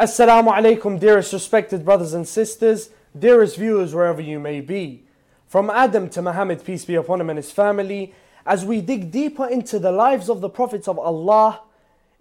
Assalamu 0.00 0.50
alaikum, 0.50 0.98
dearest 0.98 1.34
respected 1.34 1.84
brothers 1.84 2.14
and 2.14 2.26
sisters, 2.26 2.88
dearest 3.18 3.58
viewers 3.58 3.94
wherever 3.94 4.22
you 4.22 4.38
may 4.38 4.62
be. 4.62 5.04
From 5.46 5.68
Adam 5.68 6.08
to 6.08 6.22
Muhammad, 6.22 6.64
peace 6.64 6.86
be 6.86 6.94
upon 6.94 7.20
him 7.20 7.28
and 7.28 7.36
his 7.36 7.52
family, 7.52 8.14
as 8.46 8.64
we 8.64 8.80
dig 8.80 9.10
deeper 9.10 9.46
into 9.46 9.78
the 9.78 9.92
lives 9.92 10.30
of 10.30 10.40
the 10.40 10.48
prophets 10.48 10.88
of 10.88 10.98
Allah 10.98 11.60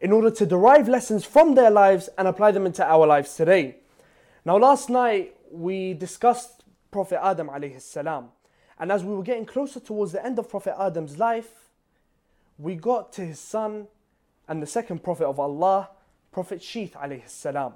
in 0.02 0.12
order 0.12 0.30
to 0.30 0.46
derive 0.46 0.90
lessons 0.90 1.24
from 1.24 1.56
their 1.56 1.70
lives 1.70 2.10
and 2.18 2.28
apply 2.28 2.52
them 2.52 2.66
into 2.66 2.84
our 2.84 3.08
lives 3.08 3.34
today. 3.38 3.78
Now, 4.44 4.58
last 4.58 4.90
night 4.90 5.38
we 5.50 5.94
discussed 5.94 6.66
Prophet 6.92 7.24
Adam 7.24 7.48
alayhi 7.48 7.80
salam, 7.80 8.28
and 8.78 8.92
as 8.92 9.06
we 9.06 9.16
were 9.16 9.24
getting 9.24 9.46
closer 9.46 9.80
towards 9.80 10.12
the 10.12 10.26
end 10.26 10.38
of 10.38 10.50
Prophet 10.50 10.76
Adam's 10.78 11.18
life, 11.18 11.70
we 12.58 12.76
got 12.76 13.14
to 13.14 13.22
his 13.26 13.40
son 13.40 13.88
and 14.50 14.62
the 14.62 14.68
second 14.68 15.02
prophet 15.02 15.28
of 15.28 15.40
Allah, 15.40 15.92
Prophet 16.32 16.60
alayhi 16.60 17.28
salam. 17.28 17.74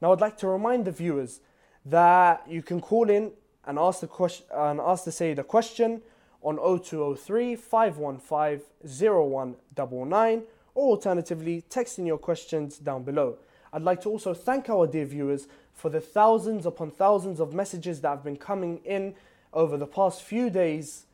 Now 0.00 0.12
I'd 0.12 0.20
like 0.20 0.36
to 0.38 0.48
remind 0.48 0.84
the 0.84 0.92
viewers 0.92 1.40
that 1.84 2.44
you 2.48 2.62
can 2.62 2.80
call 2.80 3.10
in 3.10 3.32
and 3.64 3.78
ask 3.78 4.00
the 4.00 4.06
question 4.06 4.46
and 4.52 4.80
ask 4.80 5.04
the 5.04 5.12
Sayyid 5.12 5.38
a 5.38 5.44
question 5.44 6.02
on 6.42 6.56
0203 6.56 7.56
515 7.56 8.66
0199 8.82 10.42
or 10.74 10.90
alternatively 10.90 11.64
texting 11.68 12.06
your 12.06 12.18
questions 12.18 12.78
down 12.78 13.02
below. 13.04 13.36
I'd 13.72 13.82
like 13.82 14.02
to 14.02 14.08
also 14.08 14.34
thank 14.34 14.68
our 14.68 14.86
dear 14.86 15.04
viewers 15.04 15.46
for 15.72 15.88
the 15.88 16.00
thousands 16.00 16.66
upon 16.66 16.90
thousands 16.90 17.40
of 17.40 17.54
messages 17.54 18.00
that 18.00 18.08
have 18.08 18.24
been 18.24 18.36
coming 18.36 18.80
in 18.84 19.14
over 19.52 19.76
the 19.76 19.86
past 19.86 20.22
few 20.22 20.50
days 20.50 21.06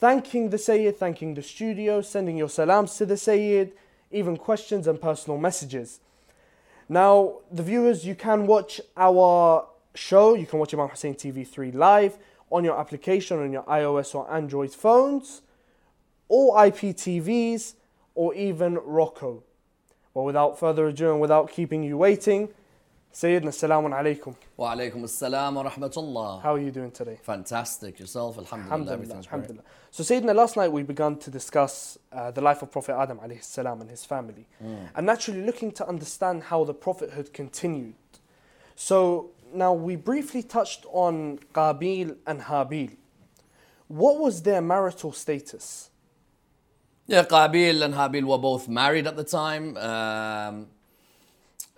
thanking 0.00 0.48
the 0.48 0.56
Sayyid, 0.56 0.96
thanking 0.96 1.34
the 1.34 1.42
studio, 1.42 2.00
sending 2.00 2.38
your 2.38 2.48
salams 2.48 2.96
to 2.96 3.04
the 3.04 3.18
Sayyid, 3.18 3.72
even 4.10 4.36
questions 4.36 4.86
and 4.86 5.00
personal 5.00 5.38
messages. 5.38 6.00
Now, 6.88 7.36
the 7.50 7.62
viewers, 7.62 8.04
you 8.04 8.14
can 8.14 8.46
watch 8.46 8.80
our 8.96 9.68
show, 9.94 10.34
you 10.34 10.46
can 10.46 10.58
watch 10.58 10.74
Imam 10.74 10.88
Hussein 10.88 11.14
TV3 11.14 11.74
live 11.74 12.18
on 12.50 12.64
your 12.64 12.78
application 12.78 13.38
on 13.38 13.52
your 13.52 13.62
iOS 13.62 14.14
or 14.14 14.30
Android 14.32 14.72
phones, 14.72 15.42
or 16.28 16.56
IPTVs, 16.56 17.74
or 18.14 18.34
even 18.34 18.74
Roku. 18.74 19.40
Well, 20.14 20.24
without 20.24 20.58
further 20.58 20.88
ado 20.88 21.12
and 21.12 21.20
without 21.20 21.50
keeping 21.50 21.82
you 21.82 21.96
waiting, 21.96 22.48
Sayyidina, 23.12 23.48
Assalamu 23.48 23.90
alaikum. 23.90 24.36
Wa 24.56 24.72
alaikum 24.74 25.02
assalam 25.02 25.54
wa 25.54 25.68
rahmatullah. 25.68 26.42
How 26.42 26.54
are 26.54 26.60
you 26.60 26.70
doing 26.70 26.92
today? 26.92 27.18
Fantastic. 27.22 27.98
Yourself, 27.98 28.38
alhamdulillah, 28.38 28.72
Alhamdulillah, 28.72 28.92
everything's 28.94 29.26
great. 29.26 29.60
So 29.90 30.04
Sayyidina, 30.04 30.32
last 30.32 30.56
night 30.56 30.70
we 30.70 30.84
began 30.84 31.16
to 31.16 31.30
discuss 31.30 31.98
uh, 32.12 32.30
the 32.30 32.40
life 32.40 32.62
of 32.62 32.70
Prophet 32.70 32.94
Adam 32.96 33.18
alayhi 33.18 33.42
salam 33.42 33.80
and 33.80 33.90
his 33.90 34.04
family. 34.04 34.46
And 34.94 35.06
naturally 35.06 35.42
looking 35.42 35.72
to 35.72 35.88
understand 35.88 36.44
how 36.44 36.62
the 36.62 36.72
prophethood 36.74 37.32
continued. 37.32 37.94
So 38.76 39.30
now 39.52 39.72
we 39.72 39.96
briefly 39.96 40.44
touched 40.44 40.86
on 40.92 41.40
Qabil 41.52 42.16
and 42.28 42.42
Habil. 42.42 42.96
What 43.88 44.20
was 44.20 44.42
their 44.42 44.60
marital 44.62 45.12
status? 45.12 45.90
Yeah, 47.08 47.24
Qabil 47.24 47.82
and 47.84 47.94
Habil 47.94 48.22
were 48.22 48.38
both 48.38 48.68
married 48.68 49.08
at 49.08 49.16
the 49.16 49.24
time. 49.24 49.76
Um, 49.76 50.68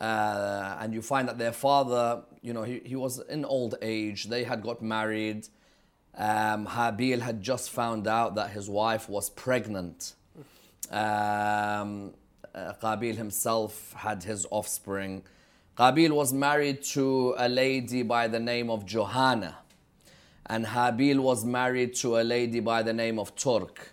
uh, 0.02 0.78
and 0.80 0.92
you 0.92 1.00
find 1.00 1.28
that 1.28 1.38
their 1.38 1.52
father, 1.52 2.22
you 2.40 2.52
know, 2.52 2.64
he, 2.64 2.80
he 2.84 2.96
was 2.96 3.20
in 3.28 3.44
old 3.44 3.76
age. 3.80 4.24
They 4.24 4.42
had 4.42 4.60
got 4.60 4.82
married. 4.82 5.46
Um, 6.18 6.66
Habil 6.66 7.20
had 7.20 7.40
just 7.40 7.70
found 7.70 8.08
out 8.08 8.34
that 8.34 8.50
his 8.50 8.68
wife 8.68 9.08
was 9.08 9.30
pregnant. 9.30 10.14
Um, 10.90 12.14
uh, 12.52 12.72
Qabil 12.82 13.16
himself 13.16 13.94
had 13.96 14.24
his 14.24 14.44
offspring. 14.50 15.22
Qabil 15.78 16.10
was 16.10 16.32
married 16.32 16.82
to 16.96 17.34
a 17.38 17.48
lady 17.48 18.02
by 18.02 18.26
the 18.26 18.40
name 18.40 18.70
of 18.70 18.84
Johanna, 18.84 19.58
and 20.46 20.66
Habil 20.66 21.20
was 21.20 21.44
married 21.44 21.94
to 21.96 22.18
a 22.18 22.24
lady 22.24 22.58
by 22.58 22.82
the 22.82 22.92
name 22.92 23.20
of 23.20 23.36
Turk. 23.36 23.91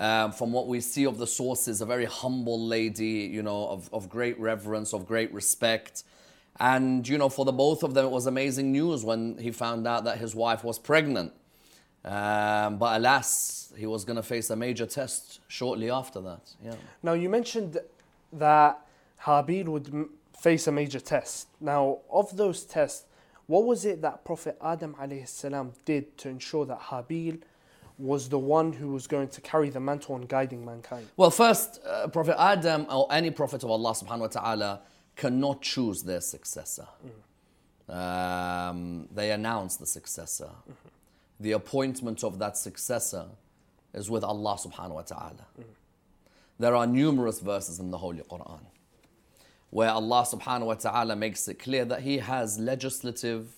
Um, 0.00 0.30
from 0.30 0.52
what 0.52 0.68
we 0.68 0.80
see 0.80 1.06
of 1.06 1.18
the 1.18 1.26
sources, 1.26 1.80
a 1.80 1.86
very 1.86 2.04
humble 2.04 2.60
lady, 2.64 3.28
you 3.32 3.42
know, 3.42 3.66
of, 3.66 3.92
of 3.92 4.08
great 4.08 4.38
reverence, 4.38 4.94
of 4.94 5.08
great 5.08 5.34
respect. 5.34 6.04
And, 6.60 7.06
you 7.08 7.18
know, 7.18 7.28
for 7.28 7.44
the 7.44 7.52
both 7.52 7.82
of 7.82 7.94
them, 7.94 8.06
it 8.06 8.10
was 8.10 8.26
amazing 8.26 8.70
news 8.70 9.04
when 9.04 9.38
he 9.38 9.50
found 9.50 9.88
out 9.88 10.04
that 10.04 10.18
his 10.18 10.36
wife 10.36 10.62
was 10.62 10.78
pregnant. 10.78 11.32
Um, 12.04 12.78
but 12.78 12.96
alas, 12.96 13.72
he 13.76 13.86
was 13.86 14.04
going 14.04 14.16
to 14.16 14.22
face 14.22 14.50
a 14.50 14.56
major 14.56 14.86
test 14.86 15.40
shortly 15.48 15.90
after 15.90 16.20
that. 16.20 16.54
Yeah. 16.64 16.76
Now 17.02 17.14
you 17.14 17.28
mentioned 17.28 17.78
that 18.32 18.86
Habil 19.22 19.66
would 19.66 19.88
m- 19.88 20.10
face 20.40 20.68
a 20.68 20.72
major 20.72 21.00
test. 21.00 21.48
Now, 21.60 21.98
of 22.08 22.36
those 22.36 22.62
tests, 22.62 23.04
what 23.46 23.64
was 23.64 23.84
it 23.84 24.00
that 24.02 24.24
Prophet 24.24 24.56
Adam 24.62 24.94
did 25.84 26.16
to 26.18 26.28
ensure 26.28 26.66
that 26.66 26.80
Habil 26.82 27.40
was 27.98 28.28
the 28.28 28.38
one 28.38 28.72
who 28.72 28.92
was 28.92 29.06
going 29.06 29.28
to 29.28 29.40
carry 29.40 29.70
the 29.70 29.80
mantle 29.80 30.14
on 30.14 30.22
guiding 30.22 30.64
mankind? 30.64 31.08
Well, 31.16 31.30
first, 31.30 31.80
uh, 31.84 32.08
Prophet 32.08 32.36
Adam 32.38 32.86
or 32.90 33.06
any 33.10 33.30
prophet 33.30 33.64
of 33.64 33.70
Allah 33.70 33.92
subhanahu 33.92 34.20
wa 34.20 34.26
ta'ala 34.28 34.80
cannot 35.16 35.62
choose 35.62 36.02
their 36.02 36.20
successor. 36.20 36.86
Um, 37.88 39.08
they 39.12 39.32
announce 39.32 39.76
the 39.76 39.86
successor. 39.86 40.50
The 41.40 41.52
appointment 41.52 42.22
of 42.22 42.38
that 42.38 42.56
successor 42.56 43.26
is 43.94 44.10
with 44.10 44.22
Allah 44.22 44.56
subhanahu 44.56 44.94
wa 44.94 45.02
ta'ala. 45.02 45.46
There 46.58 46.74
are 46.74 46.86
numerous 46.86 47.40
verses 47.40 47.78
in 47.78 47.90
the 47.90 47.98
Holy 47.98 48.22
Quran 48.22 48.60
where 49.70 49.90
Allah 49.90 50.26
subhanahu 50.28 50.66
wa 50.66 50.74
ta'ala 50.74 51.14
makes 51.14 51.46
it 51.46 51.58
clear 51.58 51.84
that 51.84 52.00
He 52.02 52.18
has 52.18 52.58
legislative 52.58 53.48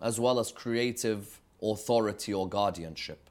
as 0.00 0.18
well 0.18 0.40
as 0.40 0.50
creative 0.50 1.40
authority 1.62 2.34
or 2.34 2.48
guardianship. 2.48 3.29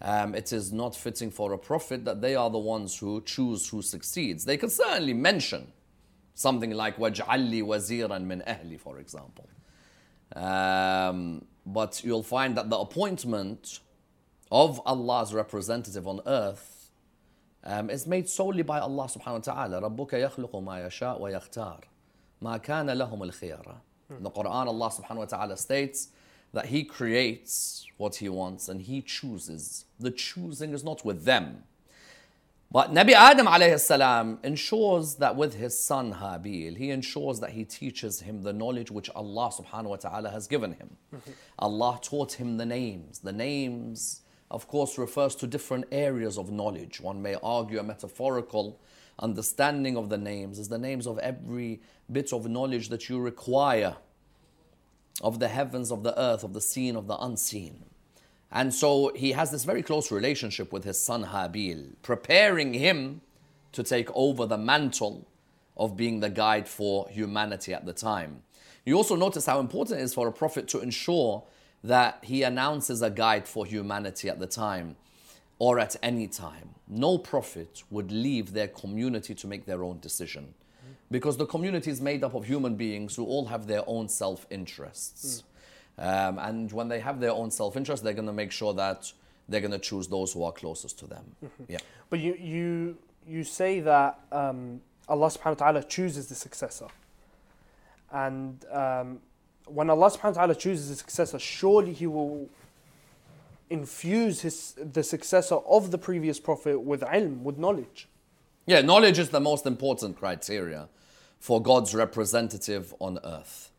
Um, 0.00 0.34
it 0.34 0.52
is 0.52 0.72
not 0.72 0.94
fitting 0.94 1.30
for 1.30 1.52
a 1.52 1.58
prophet 1.58 2.04
that 2.04 2.20
they 2.20 2.36
are 2.36 2.50
the 2.50 2.58
ones 2.58 2.96
who 2.98 3.20
choose 3.22 3.68
who 3.68 3.82
succeeds. 3.82 4.44
They 4.44 4.56
can 4.56 4.70
certainly 4.70 5.14
mention 5.14 5.72
something 6.34 6.70
like 6.70 6.98
وَاجْعَلْ 6.98 7.62
waziran 7.64 8.24
min 8.24 8.42
ahli, 8.46 8.78
for 8.78 8.98
example. 8.98 9.48
Um, 10.36 11.44
but 11.66 12.02
you'll 12.04 12.22
find 12.22 12.56
that 12.56 12.70
the 12.70 12.78
appointment 12.78 13.80
of 14.52 14.80
Allah's 14.86 15.34
representative 15.34 16.06
on 16.06 16.20
earth 16.26 16.90
um, 17.64 17.90
is 17.90 18.06
made 18.06 18.28
solely 18.28 18.62
by 18.62 18.78
Allah 18.78 19.04
subhanahu 19.04 19.46
wa 19.46 19.52
ta'ala. 19.54 19.82
رَبُّكَ 19.82 20.10
يَخْلُقُ 20.10 20.52
مَا 20.52 20.86
يَشَاءُ 20.86 21.20
وَيَخْتَارُ 21.20 21.80
مَا 22.42 22.62
كَانَ 22.62 22.86
لَهُمُ 22.86 23.30
الْخِيَرَةُ 23.30 23.74
In 24.16 24.22
the 24.22 24.30
Quran, 24.30 24.66
Allah 24.68 24.90
subhanahu 24.90 25.16
wa 25.16 25.24
ta'ala 25.24 25.56
states 25.56 26.08
that 26.53 26.67
He 26.67 26.83
creates 26.83 27.85
what 27.97 28.15
He 28.15 28.29
wants 28.29 28.69
and 28.69 28.81
He 28.81 29.01
chooses. 29.01 29.85
The 29.99 30.11
choosing 30.11 30.73
is 30.73 30.83
not 30.83 31.03
with 31.03 31.25
them. 31.25 31.63
But 32.73 32.91
Nabi 32.91 33.11
Adam 33.11 33.47
salam 33.77 34.39
ensures 34.43 35.15
that 35.17 35.35
with 35.35 35.53
his 35.53 35.77
son 35.77 36.11
Habil, 36.15 36.75
he 36.75 36.89
ensures 36.89 37.39
that 37.39 37.51
he 37.51 37.65
teaches 37.65 38.21
him 38.21 38.41
the 38.41 38.51
knowledge 38.51 38.89
which 38.89 39.11
Allah 39.11 39.51
subhanahu 39.51 39.89
wa 39.89 39.95
ta'ala 39.97 40.31
has 40.31 40.47
given 40.47 40.73
him. 40.73 40.97
Mhm. 41.13 41.33
Allah 41.59 41.99
taught 42.01 42.33
him 42.33 42.57
the 42.57 42.65
names. 42.65 43.19
The 43.19 43.31
names, 43.31 44.21
of 44.49 44.67
course, 44.67 44.97
refers 44.97 45.35
to 45.35 45.45
different 45.45 45.85
areas 45.91 46.35
of 46.35 46.49
knowledge. 46.49 46.99
One 46.99 47.21
may 47.21 47.35
argue 47.43 47.79
a 47.79 47.83
metaphorical 47.83 48.79
understanding 49.19 49.95
of 49.95 50.09
the 50.09 50.17
names 50.17 50.57
is 50.57 50.69
the 50.69 50.79
names 50.79 51.05
of 51.05 51.19
every 51.19 51.79
bit 52.11 52.33
of 52.33 52.49
knowledge 52.49 52.89
that 52.89 53.07
you 53.07 53.19
require 53.19 53.97
of 55.21 55.39
the 55.39 55.47
heavens, 55.47 55.91
of 55.91 56.03
the 56.03 56.19
earth, 56.19 56.43
of 56.43 56.53
the 56.53 56.61
seen, 56.61 56.95
of 56.95 57.07
the 57.07 57.17
unseen. 57.17 57.85
And 58.51 58.73
so 58.73 59.11
he 59.15 59.31
has 59.31 59.51
this 59.51 59.63
very 59.63 59.81
close 59.81 60.11
relationship 60.11 60.71
with 60.71 60.83
his 60.83 61.01
son 61.01 61.25
Habil, 61.25 61.95
preparing 62.01 62.73
him 62.73 63.21
to 63.71 63.83
take 63.83 64.09
over 64.13 64.45
the 64.45 64.57
mantle 64.57 65.27
of 65.75 65.97
being 65.97 66.19
the 66.19 66.29
guide 66.29 66.67
for 66.67 67.07
humanity 67.09 67.73
at 67.73 67.85
the 67.85 67.93
time. 67.93 68.43
You 68.85 68.95
also 68.95 69.15
notice 69.15 69.45
how 69.45 69.59
important 69.59 69.99
it 69.99 70.03
is 70.03 70.13
for 70.13 70.27
a 70.27 70.31
prophet 70.31 70.67
to 70.69 70.81
ensure 70.81 71.43
that 71.83 72.19
he 72.23 72.43
announces 72.43 73.01
a 73.01 73.09
guide 73.09 73.47
for 73.47 73.65
humanity 73.65 74.29
at 74.29 74.39
the 74.39 74.47
time 74.47 74.95
or 75.57 75.79
at 75.79 75.95
any 76.03 76.27
time. 76.27 76.69
No 76.87 77.17
prophet 77.17 77.83
would 77.89 78.11
leave 78.11 78.53
their 78.53 78.67
community 78.67 79.33
to 79.35 79.47
make 79.47 79.65
their 79.65 79.83
own 79.83 79.99
decision 79.99 80.53
because 81.13 81.37
the 81.37 81.45
community 81.45 81.91
is 81.91 82.01
made 82.01 82.23
up 82.23 82.33
of 82.33 82.43
human 82.43 82.75
beings 82.75 83.15
who 83.15 83.23
all 83.23 83.45
have 83.45 83.67
their 83.67 83.83
own 83.85 84.09
self 84.09 84.47
interests. 84.49 85.43
Um, 85.95 86.39
and 86.39 86.71
when 86.71 86.87
they 86.87 86.99
have 86.99 87.19
their 87.19 87.31
own 87.31 87.51
self 87.51 87.77
interest, 87.77 88.03
they're 88.03 88.15
going 88.15 88.27
to 88.27 88.33
make 88.33 88.51
sure 88.51 88.73
that 88.73 89.13
they're 89.47 89.61
going 89.61 89.71
to 89.79 89.85
choose 89.89 90.07
those 90.07 90.33
who 90.33 90.43
are 90.43 90.51
closest 90.51 90.97
to 90.99 91.07
them. 91.07 91.23
Yeah. 91.67 91.77
But 92.09 92.19
you 92.19 92.33
you 92.33 92.97
you 93.27 93.43
say 93.43 93.79
that 93.81 94.19
um, 94.31 94.81
Allah 95.07 95.27
subhanahu 95.27 95.59
wa 95.59 95.65
ta'ala 95.65 95.83
chooses 95.83 96.27
the 96.27 96.35
successor. 96.35 96.87
And 98.11 98.65
um, 98.71 99.19
when 99.67 99.91
Allah 99.91 100.09
subhanahu 100.09 100.35
wa 100.35 100.41
ta'ala 100.41 100.55
chooses 100.55 100.89
the 100.89 100.95
successor, 100.95 101.37
surely 101.37 101.93
He 101.93 102.07
will 102.07 102.49
infuse 103.69 104.41
his 104.41 104.75
the 104.97 105.03
successor 105.03 105.55
of 105.55 105.91
the 105.91 105.97
previous 105.97 106.39
prophet 106.39 106.79
with 106.79 107.01
ilm, 107.01 107.43
with 107.43 107.59
knowledge. 107.59 108.07
Yeah, 108.65 108.81
knowledge 108.81 109.19
is 109.19 109.29
the 109.29 109.39
most 109.39 109.67
important 109.67 110.17
criteria 110.17 110.89
for 111.43 111.61
God's 111.61 111.93
representative 111.93 112.93
on 112.99 113.19
earth. 113.25 113.69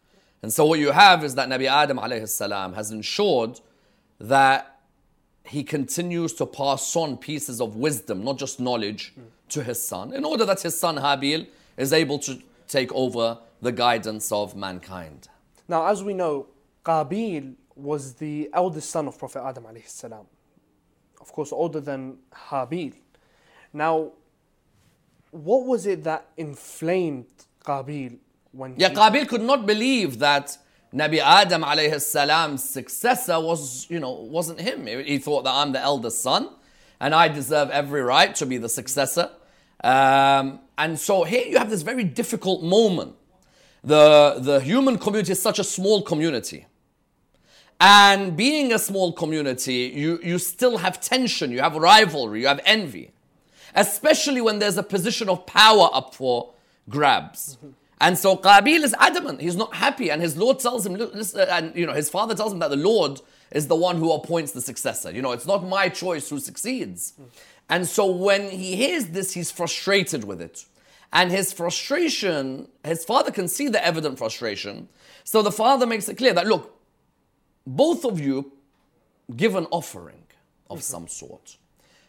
And 0.43 0.53
so 0.53 0.67
what 0.67 0.79
you 0.81 0.91
have 0.91 1.25
is 1.25 1.35
that 1.37 1.49
Nabi 1.49 1.67
Adam 1.67 1.99
salam 2.27 2.75
has 2.75 2.91
ensured 2.91 3.59
that 4.21 4.81
he 5.47 5.65
continues 5.65 6.35
to 6.35 6.45
pass 6.45 6.95
on 6.95 7.17
pieces 7.17 7.63
of 7.63 7.75
wisdom, 7.75 8.23
not 8.23 8.37
just 8.37 8.61
knowledge, 8.61 9.15
to 9.49 9.63
his 9.63 9.83
son, 9.83 10.13
in 10.13 10.27
order 10.27 10.45
that 10.45 10.61
his 10.61 10.79
son 10.79 10.97
Habil 10.97 11.47
is 11.79 11.95
able 11.95 12.19
to 12.19 12.39
take 12.69 12.93
over 12.93 13.39
the 13.63 13.73
guidance 13.73 14.31
of 14.31 14.55
mankind. 14.55 15.29
Now, 15.67 15.87
as 15.87 16.05
we 16.05 16.13
know, 16.13 16.49
Qabil 16.85 17.55
was 17.75 18.13
the 18.17 18.51
eldest 18.53 18.91
son 18.91 19.09
of 19.09 19.19
Prophet 19.19 19.43
Adam 19.43 19.65
salam. 19.87 20.27
Of 21.19 21.33
course, 21.33 21.51
older 21.51 21.81
than 21.81 22.19
Habil. 22.51 22.93
Now, 23.73 24.13
what 25.31 25.65
was 25.65 25.87
it 25.87 26.05
that 26.05 26.27
inflamed 26.37 27.25
Qabil 27.65 28.19
when 28.53 28.75
Yeah, 28.77 28.91
he, 28.91 28.95
Qabil 28.95 29.29
could 29.29 29.43
not 29.43 29.67
believe 29.67 30.19
that 30.19 30.57
Nabi 30.95 31.19
Adam 31.19 31.63
alayhi 31.63 32.01
salam's 32.01 32.63
successor 32.63 33.41
was, 33.41 33.89
you 33.91 33.99
know, 33.99 34.13
wasn't 34.13 34.61
him. 34.61 34.87
He 34.87 35.03
he 35.03 35.19
thought 35.19 35.45
that 35.45 35.55
I'm 35.55 35.73
the 35.73 35.81
eldest 35.81 36.23
son 36.23 36.49
and 37.01 37.15
I 37.15 37.29
deserve 37.29 37.71
every 37.71 38.03
right 38.03 38.35
to 38.37 38.47
be 38.47 38.57
the 38.57 38.69
successor. 38.69 39.31
Um, 39.83 40.61
and 40.79 40.99
so 40.99 41.25
here 41.25 41.47
you 41.47 41.59
have 41.59 41.69
this 41.69 41.83
very 41.83 42.05
difficult 42.05 42.63
moment. 42.63 43.15
The, 43.83 44.39
the 44.41 44.61
human 44.61 44.97
community 44.99 45.33
is 45.33 45.43
such 45.43 45.59
a 45.59 45.65
small 45.65 46.01
community. 46.01 46.67
And 47.79 48.35
being 48.35 48.73
a 48.73 48.79
small 48.79 49.13
community, 49.13 49.93
you, 49.95 50.19
you 50.23 50.39
still 50.39 50.79
have 50.79 51.01
tension, 51.01 51.51
you 51.53 51.61
have 51.61 51.77
rivalry, 51.77 52.41
you 52.41 52.47
have 52.47 52.61
envy. 52.65 53.13
Especially 53.75 54.41
when 54.41 54.59
there's 54.59 54.79
a 54.79 54.83
position 54.83 55.29
of 55.29 55.45
power 55.45 55.91
up 55.93 56.15
for 56.15 56.54
grabs. 56.89 57.59
And 58.01 58.19
so 58.19 58.37
Qabil 58.37 58.83
is 58.83 58.95
adamant. 58.99 59.41
He's 59.41 59.57
not 59.57 59.75
happy. 59.75 60.11
And 60.11 60.21
his 60.21 60.37
Lord 60.37 60.59
tells 60.59 60.85
him, 60.85 61.01
and 61.01 61.77
you 61.77 61.87
know, 61.87 61.95
his 61.95 62.11
father 62.11 62.35
tells 62.35 62.53
him 62.53 62.59
that 62.59 62.71
the 62.71 62.77
Lord 62.77 63.21
is 63.51 63.69
the 63.69 63.77
one 63.77 63.97
who 63.97 64.13
appoints 64.13 64.53
the 64.53 64.61
successor. 64.61 65.11
You 65.11 65.23
know, 65.23 65.33
it's 65.33 65.47
not 65.47 65.67
my 65.67 65.89
choice 65.89 66.29
who 66.29 66.41
succeeds. 66.41 67.15
And 67.71 67.87
so 67.87 68.07
when 68.11 68.51
he 68.51 68.77
hears 68.77 69.07
this, 69.07 69.33
he's 69.33 69.51
frustrated 69.51 70.25
with 70.25 70.43
it. 70.43 70.67
And 71.13 71.31
his 71.31 71.53
frustration, 71.53 72.69
his 72.85 73.05
father 73.05 73.31
can 73.31 73.47
see 73.49 73.69
the 73.69 73.85
evident 73.85 74.19
frustration. 74.19 74.89
So 75.23 75.41
the 75.43 75.53
father 75.53 75.87
makes 75.87 76.09
it 76.09 76.17
clear 76.17 76.35
that, 76.35 76.47
look, 76.47 76.77
both 77.67 78.05
of 78.05 78.21
you 78.21 78.53
give 79.35 79.55
an 79.55 79.67
offering 79.71 80.25
of 80.69 80.83
some 80.83 81.09
sort. 81.09 81.57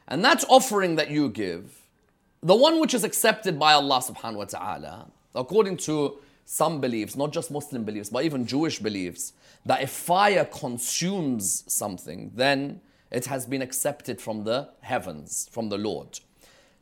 And 0.07 0.25
that 0.25 0.43
offering 0.49 0.95
that 0.95 1.09
you 1.09 1.29
give, 1.29 1.84
the 2.45 2.55
one 2.55 2.79
which 2.79 2.93
is 2.93 3.03
accepted 3.03 3.57
by 3.57 3.73
Allah 3.73 3.99
subhanahu 3.99 4.35
wa 4.35 4.45
ta'ala, 4.45 5.07
according 5.33 5.77
to 5.77 6.19
some 6.45 6.79
beliefs, 6.79 7.15
not 7.15 7.33
just 7.33 7.49
Muslim 7.49 7.83
beliefs, 7.83 8.09
but 8.09 8.23
even 8.23 8.45
Jewish 8.45 8.77
beliefs, 8.77 9.33
that 9.65 9.81
if 9.81 9.89
fire 9.89 10.45
consumes 10.45 11.63
something, 11.67 12.31
then 12.35 12.81
it 13.09 13.25
has 13.25 13.47
been 13.47 13.63
accepted 13.63 14.21
from 14.21 14.43
the 14.43 14.69
heavens, 14.81 15.49
from 15.51 15.69
the 15.69 15.77
Lord. 15.79 16.19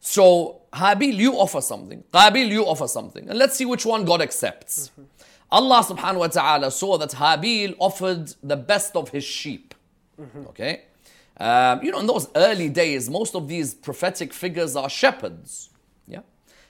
So, 0.02 0.64
Habil, 0.74 1.16
you 1.16 1.36
offer 1.36 1.62
something. 1.62 2.04
Qabil, 2.12 2.50
you 2.50 2.66
offer 2.66 2.90
something. 2.90 3.30
And 3.30 3.40
let's 3.40 3.56
see 3.56 3.64
which 3.64 3.86
one 3.86 4.04
God 4.04 4.22
accepts. 4.22 4.90
Mm-hmm. 4.90 5.04
Allah 5.50 5.82
subhanahu 5.82 6.20
wa 6.20 6.28
ta'ala 6.28 6.72
saw 6.72 6.98
that 6.98 7.12
Habil 7.12 7.74
offered 7.80 8.34
the 8.44 8.58
best 8.58 8.98
of 8.98 9.10
his 9.10 9.24
sheep. 9.24 9.74
Mm-hmm. 10.20 10.48
Okay? 10.48 10.82
Um, 11.38 11.84
you 11.84 11.92
know, 11.92 12.00
in 12.00 12.08
those 12.08 12.28
early 12.36 12.70
days, 12.70 13.10
most 13.10 13.36
of 13.36 13.48
these 13.48 13.74
prophetic 13.74 14.34
figures 14.34 14.76
are 14.76 14.90
shepherds. 14.90 15.70
Yeah? 16.08 16.22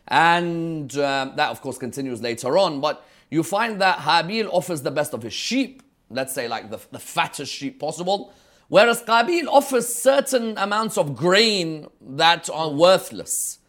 And 0.07 0.95
um, 0.98 1.33
that, 1.36 1.50
of 1.50 1.62
course, 1.62 1.77
continues 1.77 2.21
later 2.21 2.57
on. 2.57 2.80
But 2.80 3.06
you 3.30 3.44
find 3.44 3.81
that 3.81 4.00
Habil 4.00 4.50
offers 4.51 4.81
the 4.81 4.92
best 4.92 5.13
of 5.13 5.24
his 5.24 5.33
sheep, 5.33 5.83
let's 6.10 6.33
say, 6.33 6.48
like 6.48 6.69
the, 6.69 6.80
the 6.92 7.00
fattest 7.00 7.51
sheep 7.51 7.80
possible. 7.80 8.33
Whereas 8.69 9.04
Qabil 9.04 9.48
offers 9.48 9.94
certain 9.94 10.57
amounts 10.57 10.98
of 10.98 11.16
grain 11.16 11.88
that 12.01 12.50
are 12.50 12.69
worthless. 12.69 13.59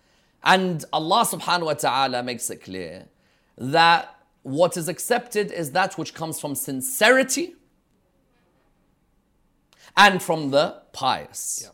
And 0.43 0.85
Allah 0.93 1.25
subhanahu 1.25 1.67
wa 1.67 1.75
ta'ala 1.75 2.23
makes 2.23 2.51
it 2.51 2.63
clear 2.63 3.07
that 3.59 4.15
what 4.43 4.77
is 4.77 4.89
accepted 4.89 5.51
is 5.51 5.73
that 5.73 5.97
which 5.97 6.15
comes 6.15 6.41
from 6.41 6.55
sincerity 6.55 7.55
and 9.97 10.23
from 10.23 10.51
the 10.51 10.83
pious. 10.93 11.71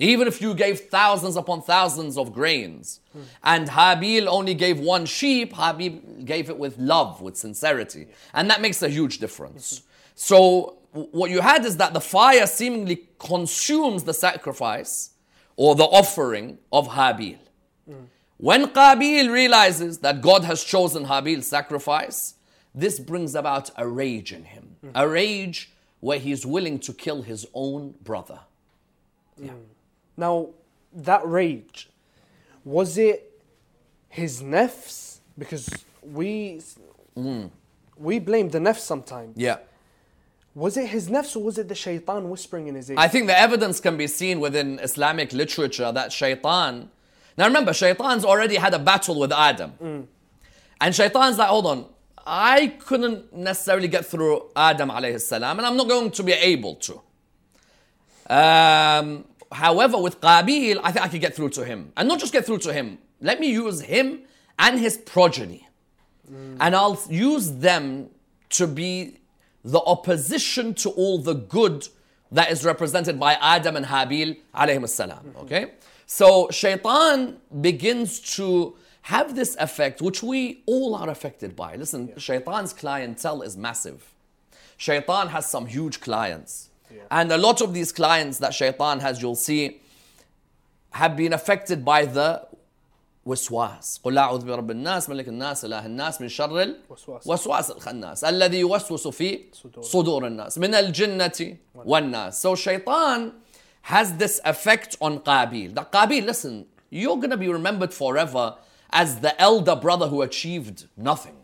Even 0.00 0.28
if 0.28 0.40
you 0.40 0.54
gave 0.54 0.80
thousands 0.80 1.36
upon 1.36 1.60
thousands 1.60 2.16
of 2.16 2.32
grains, 2.32 3.00
and 3.42 3.68
Habil 3.68 4.26
only 4.28 4.54
gave 4.54 4.78
one 4.78 5.06
sheep, 5.06 5.54
Habil 5.54 6.24
gave 6.24 6.48
it 6.48 6.56
with 6.56 6.78
love, 6.78 7.20
with 7.20 7.36
sincerity. 7.36 8.06
And 8.32 8.48
that 8.48 8.60
makes 8.60 8.80
a 8.82 8.88
huge 8.88 9.18
difference. 9.18 9.80
Mm-hmm. 9.80 9.86
So, 10.14 10.78
w- 10.92 11.10
what 11.10 11.30
you 11.30 11.40
had 11.40 11.64
is 11.64 11.76
that 11.78 11.94
the 11.94 12.00
fire 12.00 12.46
seemingly 12.46 13.08
consumes 13.18 14.04
the 14.04 14.14
sacrifice 14.14 15.10
or 15.56 15.74
the 15.74 15.84
offering 15.84 16.58
of 16.72 16.88
Habil. 16.88 17.38
Mm. 17.90 18.06
When 18.36 18.66
Qabil 18.66 19.30
realizes 19.32 19.98
that 19.98 20.20
God 20.20 20.44
has 20.44 20.62
chosen 20.62 21.06
Habil's 21.06 21.48
sacrifice, 21.48 22.34
this 22.72 23.00
brings 23.00 23.34
about 23.34 23.70
a 23.76 23.88
rage 23.88 24.32
in 24.32 24.44
him. 24.44 24.76
Mm. 24.84 24.92
A 24.94 25.08
rage 25.08 25.72
where 26.00 26.18
he's 26.18 26.46
willing 26.46 26.78
to 26.80 26.92
kill 26.92 27.22
his 27.22 27.46
own 27.54 27.94
brother. 28.02 28.40
Yeah. 29.36 29.52
Now, 30.16 30.50
that 30.92 31.26
rage, 31.26 31.88
was 32.64 32.98
it 32.98 33.40
his 34.08 34.42
nafs? 34.42 35.18
Because 35.36 35.68
we 36.02 36.60
mm. 37.16 37.50
we 37.96 38.18
blame 38.18 38.48
the 38.48 38.58
nafs 38.58 38.80
sometimes. 38.80 39.36
Yeah. 39.36 39.58
Was 40.54 40.76
it 40.76 40.88
his 40.88 41.08
nafs 41.08 41.36
or 41.36 41.42
was 41.44 41.58
it 41.58 41.68
the 41.68 41.74
shaitan 41.74 42.28
whispering 42.30 42.66
in 42.66 42.74
his 42.74 42.90
ear? 42.90 42.96
I 42.98 43.06
think 43.06 43.28
the 43.28 43.38
evidence 43.38 43.78
can 43.78 43.96
be 43.96 44.08
seen 44.08 44.40
within 44.40 44.80
Islamic 44.80 45.32
literature 45.32 45.92
that 45.92 46.12
shaitan. 46.12 46.90
Now 47.36 47.46
remember, 47.46 47.72
shaitan's 47.72 48.24
already 48.24 48.56
had 48.56 48.74
a 48.74 48.78
battle 48.78 49.20
with 49.20 49.30
Adam. 49.30 49.72
Mm. 49.80 50.06
And 50.80 50.94
shaitan's 50.94 51.38
like, 51.38 51.48
hold 51.48 51.66
on, 51.66 51.86
I 52.28 52.66
couldn't 52.84 53.34
necessarily 53.34 53.88
get 53.88 54.04
through 54.04 54.50
Adam 54.54 54.90
alayhi 54.90 55.18
salam, 55.18 55.58
and 55.58 55.66
I'm 55.66 55.78
not 55.78 55.88
going 55.88 56.10
to 56.10 56.22
be 56.22 56.32
able 56.32 56.74
to. 56.74 57.00
Um, 58.28 59.24
however, 59.50 59.96
with 59.96 60.20
Qabil, 60.20 60.78
I 60.84 60.92
think 60.92 61.04
I 61.06 61.08
could 61.08 61.22
get 61.22 61.34
through 61.34 61.48
to 61.50 61.64
him. 61.64 61.90
And 61.96 62.06
not 62.06 62.20
just 62.20 62.34
get 62.34 62.44
through 62.44 62.58
to 62.58 62.72
him, 62.74 62.98
let 63.22 63.40
me 63.40 63.50
use 63.50 63.80
him 63.80 64.20
and 64.58 64.78
his 64.78 64.98
progeny. 64.98 65.66
And 66.60 66.76
I'll 66.76 67.00
use 67.08 67.50
them 67.52 68.10
to 68.50 68.66
be 68.66 69.16
the 69.64 69.80
opposition 69.80 70.74
to 70.74 70.90
all 70.90 71.16
the 71.18 71.32
good 71.32 71.88
that 72.30 72.50
is 72.50 72.62
represented 72.62 73.18
by 73.18 73.38
Adam 73.40 73.76
and 73.76 73.86
Habil 73.86 74.36
alayhim 74.54 74.86
salam. 74.86 75.34
Okay? 75.38 75.72
So 76.04 76.50
shaitan 76.50 77.38
begins 77.62 78.20
to 78.36 78.76
have 79.07 79.35
this 79.35 79.55
effect, 79.59 80.01
which 80.01 80.23
we 80.23 80.63
all 80.65 80.95
are 80.95 81.09
affected 81.09 81.55
by. 81.55 81.75
Listen, 81.75 82.13
shaitan's 82.17 82.73
clientele 82.73 83.41
is 83.41 83.57
massive. 83.57 84.13
Shaitan 84.77 85.29
has 85.29 85.49
some 85.49 85.65
huge 85.65 86.01
clients. 86.01 86.69
And 87.09 87.31
a 87.31 87.37
lot 87.37 87.61
of 87.61 87.73
these 87.73 87.91
clients 87.91 88.37
that 88.39 88.53
shaitan 88.53 88.99
has, 88.99 89.21
you'll 89.21 89.35
see, 89.35 89.81
have 90.91 91.17
been 91.17 91.33
affected 91.33 91.83
by 91.83 92.05
the 92.05 92.47
وسواس 93.25 93.99
قل 94.03 94.17
أعوذ 94.17 94.45
برب 94.45 94.71
الناس 94.71 95.09
ملك 95.09 95.27
الناس 95.27 95.65
إله 95.65 95.85
الناس 95.85 96.21
من 96.21 96.27
شر 96.27 96.75
وسواس. 96.89 97.25
الوسواس 97.25 97.71
الخناس 97.71 98.23
الذي 98.23 98.59
يوسوس 98.59 99.07
في 99.07 99.45
صدور. 99.53 99.83
صدور 99.83 100.27
الناس 100.27 100.57
من 100.57 100.75
الجنة 100.75 101.57
والناس 101.75 102.41
So 102.41 102.55
shaitan 102.55 103.31
has 103.83 104.17
this 104.17 104.41
effect 104.43 104.97
on 104.99 105.19
Qabil. 105.19 105.73
That 105.73 105.91
Qabil, 105.91 106.25
listen, 106.25 106.65
you're 106.89 107.15
going 107.15 107.29
to 107.29 107.37
be 107.37 107.47
remembered 107.47 107.93
forever 107.93 108.55
as 108.90 109.20
the 109.20 109.40
elder 109.40 109.76
brother 109.76 110.08
who 110.08 110.22
achieved 110.22 110.86
nothing. 110.96 111.34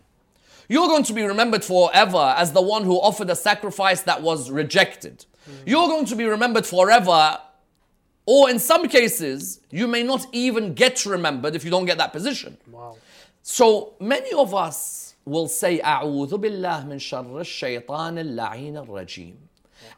You're 0.69 0.89
going 0.89 1.05
to 1.05 1.13
be 1.13 1.23
remembered 1.23 1.63
forever 1.63 2.35
as 2.37 2.53
the 2.53 2.63
one 2.63 2.85
who 2.85 2.97
offered 2.97 3.29
a 3.31 3.37
sacrifice 3.37 4.03
that 4.03 4.23
was 4.23 4.51
rejected. 4.51 5.27
Mm-hmm. 5.49 5.69
You're 5.69 5.89
going 5.89 6.07
to 6.07 6.17
be 6.17 6.25
remembered 6.25 6.65
forever, 6.67 7.39
or 8.25 8.49
in 8.49 8.59
some 8.59 8.89
cases, 8.89 9.61
you 9.71 9.87
may 9.87 10.03
not 10.03 10.27
even 10.33 10.73
get 10.73 11.05
remembered 11.05 11.55
if 11.55 11.65
you 11.65 11.71
don't 11.71 11.85
get 11.85 11.99
that 11.99 12.13
position. 12.13 12.57
Wow. 12.71 12.97
So 13.43 13.93
many 14.01 14.33
of 14.33 14.55
us 14.55 15.17
will 15.27 15.49
say, 15.49 15.81
A'udhu 15.81 16.41
billah 16.41 16.87
min 16.87 16.99
sharr 16.99 17.27
Shaytan 17.43 18.19
al-la'in 18.19 18.77
al-rajim. 18.77 19.35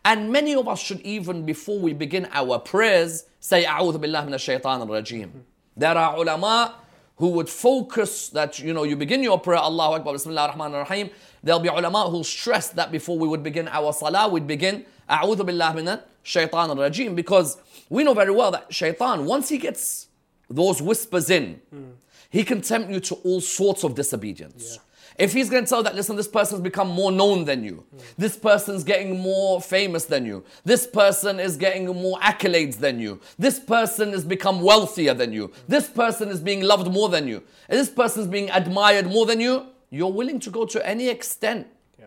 And 0.05 0.33
many 0.33 0.57
of 0.57 0.67
us 0.67 0.81
should 0.81 1.00
even, 1.03 1.45
before 1.47 1.79
we 1.79 1.93
begin 1.93 2.29
our 2.33 2.59
prayers, 2.59 3.25
say, 3.38 3.65
A'udhu 3.65 4.00
billah 4.00 4.25
min 4.25 4.35
Shaytan 4.35 4.81
al-rajim. 4.81 5.31
Hmm. 5.31 5.38
There 5.76 5.97
are 5.97 6.17
ulama 6.17 6.75
who 7.17 7.29
would 7.31 7.49
focus 7.49 8.29
that 8.31 8.59
you 8.59 8.73
know 8.73 8.85
you 8.85 8.97
begin 8.97 9.23
your 9.23 9.39
prayer 9.41 9.59
Allahu 9.59 9.95
Akbar 9.95 10.13
Bismillah 10.13 10.49
Rahman 10.49 10.73
Rahim 10.73 11.11
there'll 11.43 11.61
be 11.61 11.69
ulama 11.69 12.11
who 12.11 12.23
stress 12.25 12.69
that 12.71 12.91
before 12.93 13.19
we 13.19 13.29
would 13.29 13.43
begin 13.43 13.69
our 13.69 13.93
salah 13.93 14.29
we'd 14.29 14.47
begin 14.47 14.85
A'udhu 15.09 15.41
billahi 15.49 15.77
Minan 15.77 16.01
Shaitan 16.23 16.71
Rajim 16.71 17.15
because 17.15 17.59
we 17.89 18.05
know 18.05 18.15
very 18.15 18.33
well 18.33 18.51
that 18.51 18.73
shaitan 18.73 19.25
once 19.25 19.49
he 19.49 19.59
gets 19.59 20.09
those 20.51 20.83
whispers 20.83 21.31
in 21.31 21.61
mm. 21.75 21.93
he 22.31 22.45
can 22.45 22.61
tempt 22.61 22.91
you 22.91 23.01
to 23.01 23.15
all 23.17 23.41
sorts 23.41 23.85
of 23.85 23.95
disobedience 23.95 24.75
yeah. 24.77 24.83
If 25.19 25.33
he's 25.33 25.49
going 25.49 25.65
to 25.65 25.69
tell 25.69 25.83
that, 25.83 25.95
listen, 25.95 26.17
this 26.17 26.29
person's 26.29 26.61
become 26.61 26.89
more 26.89 27.11
known 27.11 27.47
than 27.47 27.65
you. 27.65 27.85
This 28.19 28.37
person's 28.37 28.85
getting 28.85 29.19
more 29.19 29.63
famous 29.63 30.05
than 30.05 30.27
you. 30.27 30.45
This 30.65 30.87
person 30.87 31.41
is 31.41 31.57
getting 31.57 31.87
more 31.87 32.19
accolades 32.21 32.77
than 32.77 33.01
you. 33.01 33.21
This 33.39 33.59
person 33.59 34.13
has 34.13 34.25
become 34.25 34.61
wealthier 34.61 35.15
than 35.15 35.33
you. 35.33 35.53
This 35.69 35.89
person 35.89 36.29
is 36.29 36.41
being 36.41 36.63
loved 36.63 36.93
more 36.93 37.09
than 37.09 37.27
you. 37.27 37.43
And 37.69 37.79
this 37.79 37.89
person's 37.89 38.27
being 38.27 38.51
admired 38.51 39.07
more 39.07 39.25
than 39.25 39.41
you. 39.41 39.67
You're 39.89 40.13
willing 40.13 40.39
to 40.41 40.51
go 40.51 40.67
to 40.67 40.87
any 40.87 41.09
extent. 41.09 41.67
Yeah. 41.99 42.07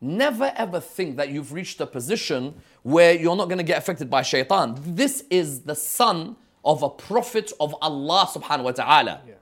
Never 0.00 0.52
ever 0.56 0.80
think 0.80 1.16
that 1.18 1.28
you've 1.28 1.52
reached 1.52 1.80
a 1.80 1.86
position 1.86 2.54
where 2.82 3.14
you're 3.14 3.36
not 3.36 3.46
going 3.46 3.58
to 3.58 3.64
get 3.64 3.78
affected 3.78 4.10
by 4.10 4.22
shaitan. 4.22 4.76
This 4.84 5.24
is 5.30 5.60
the 5.60 5.76
son 5.76 6.34
of 6.64 6.82
a 6.82 6.90
prophet 6.90 7.52
of 7.60 7.76
Allah 7.80 8.28
subhanahu 8.32 8.64
wa 8.64 8.72
ta'ala. 8.72 9.20
Yeah. 9.26 9.34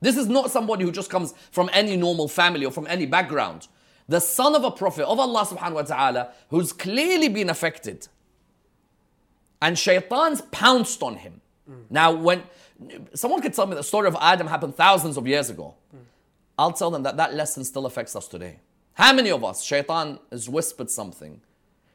This 0.00 0.16
is 0.16 0.28
not 0.28 0.50
somebody 0.50 0.84
who 0.84 0.92
just 0.92 1.10
comes 1.10 1.34
from 1.50 1.68
any 1.72 1.96
normal 1.96 2.28
family 2.28 2.64
or 2.64 2.72
from 2.72 2.86
any 2.86 3.06
background. 3.06 3.68
The 4.08 4.20
son 4.20 4.54
of 4.54 4.64
a 4.64 4.70
prophet 4.70 5.04
of 5.04 5.20
Allah 5.20 5.44
subhanahu 5.46 5.74
wa 5.74 5.82
ta'ala 5.82 6.32
who's 6.48 6.72
clearly 6.72 7.28
been 7.28 7.50
affected. 7.50 8.08
And 9.62 9.78
shaitan's 9.78 10.40
pounced 10.50 11.02
on 11.02 11.16
him. 11.16 11.40
Now, 11.88 12.10
when 12.12 12.42
someone 13.14 13.42
could 13.42 13.54
tell 13.54 13.66
me 13.66 13.76
the 13.76 13.84
story 13.84 14.08
of 14.08 14.16
Adam 14.20 14.48
happened 14.48 14.74
thousands 14.74 15.16
of 15.16 15.26
years 15.26 15.50
ago, 15.50 15.74
I'll 16.58 16.72
tell 16.72 16.90
them 16.90 17.04
that 17.04 17.16
that 17.18 17.34
lesson 17.34 17.64
still 17.64 17.86
affects 17.86 18.16
us 18.16 18.26
today. 18.26 18.58
How 18.94 19.12
many 19.12 19.30
of 19.30 19.44
us, 19.44 19.62
shaitan 19.62 20.18
has 20.30 20.48
whispered 20.48 20.90
something? 20.90 21.40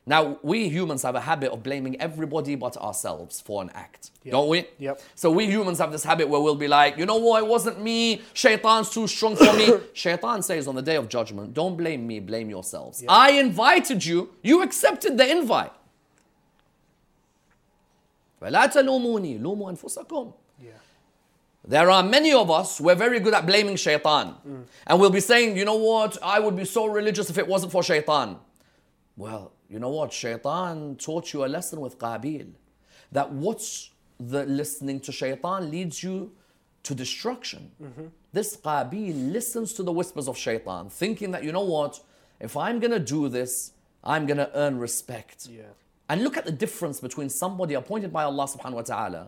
Now, 0.07 0.39
we 0.43 0.69
humans 0.69 1.03
have 1.03 1.15
a 1.15 1.21
habit 1.21 1.53
of 1.53 1.63
blaming 1.63 2.01
everybody 2.01 2.57
but 2.57 2.77
ourselves 2.79 3.41
for 3.41 3.63
an 3.63 3.71
act, 3.75 4.11
don't 4.29 4.49
we? 4.49 4.67
Yep. 4.79 5.01
So 5.15 5.31
we 5.31 5.47
humans 5.47 5.79
have 5.79 5.93
this 5.93 6.03
habit 6.03 6.29
where 6.29 6.41
we'll 6.41 6.57
be 6.57 6.67
like, 6.69 6.97
you 6.97 7.07
know 7.07 7.17
what, 7.17 7.43
it 7.45 7.47
wasn't 7.47 7.81
me, 7.81 8.23
shaitan's 8.33 8.91
too 8.91 9.07
strong 9.07 9.37
for 9.37 9.53
me. 9.53 9.69
Shaitan 9.93 10.43
says 10.43 10.67
on 10.67 10.75
the 10.75 10.83
day 10.83 10.97
of 10.97 11.09
judgment, 11.09 11.55
don't 11.55 11.77
blame 11.77 12.07
me, 12.07 12.19
blame 12.19 12.49
yourselves. 12.51 13.05
I 13.09 13.33
invited 13.33 14.05
you, 14.05 14.31
you 14.43 14.63
accepted 14.63 15.17
the 15.17 15.31
invite. 15.31 15.73
فلا 18.41 18.67
تلوموني 18.67 19.39
لوموا 19.39 19.71
أنفسكم 19.71 20.33
Yeah. 20.63 20.71
there 21.69 21.91
are 21.91 22.03
many 22.03 22.33
of 22.33 22.51
us, 22.51 22.81
we're 22.81 22.95
very 22.95 23.21
good 23.21 23.35
at 23.35 23.45
blaming 23.47 23.77
shaitan. 23.77 24.35
And 24.87 24.99
we'll 25.01 25.11
be 25.11 25.21
saying, 25.21 25.57
you 25.57 25.65
know 25.65 25.77
what, 25.77 26.17
I 26.23 26.41
would 26.41 26.57
be 26.57 26.65
so 26.65 26.87
religious 26.87 27.29
if 27.31 27.39
it 27.39 27.47
wasn't 27.47 27.71
for 27.73 27.83
shaitan. 27.83 28.39
Well, 29.17 29.53
you 29.70 29.80
know 29.80 29.90
what, 29.90 30.14
shaitan 30.14 30.96
taught 30.96 31.34
you 31.34 31.46
a 31.46 31.48
lesson 31.48 31.80
with 31.82 31.98
Qabil. 31.98 32.52
That 33.12 33.32
what's 33.32 33.92
the 34.20 34.46
listening 34.46 35.00
to 35.02 35.12
shaitan 35.12 35.72
leads 35.72 36.04
you 36.04 36.32
to 36.84 36.96
destruction. 36.96 37.72
Mm-hmm. 37.82 38.06
This 38.32 38.58
Qabil 38.58 39.32
listens 39.32 39.74
to 39.74 39.84
the 39.84 39.92
whispers 39.92 40.28
of 40.28 40.38
shaitan, 40.38 40.90
thinking 40.90 41.32
that, 41.32 41.44
you 41.44 41.52
know 41.52 41.64
what, 41.64 42.00
if 42.40 42.56
I'm 42.56 42.80
gonna 42.80 43.00
do 43.00 43.28
this, 43.28 43.72
I'm 44.04 44.26
gonna 44.26 44.52
earn 44.54 44.78
respect. 44.78 45.48
Yeah. 45.50 45.64
And 46.08 46.24
look 46.24 46.38
at 46.38 46.46
the 46.46 46.52
difference 46.52 47.00
between 47.00 47.30
somebody 47.30 47.74
appointed 47.74 48.14
by 48.14 48.24
Allah 48.24 48.46
subhanahu 48.46 48.74
wa 48.74 48.82
ta'ala 48.82 49.28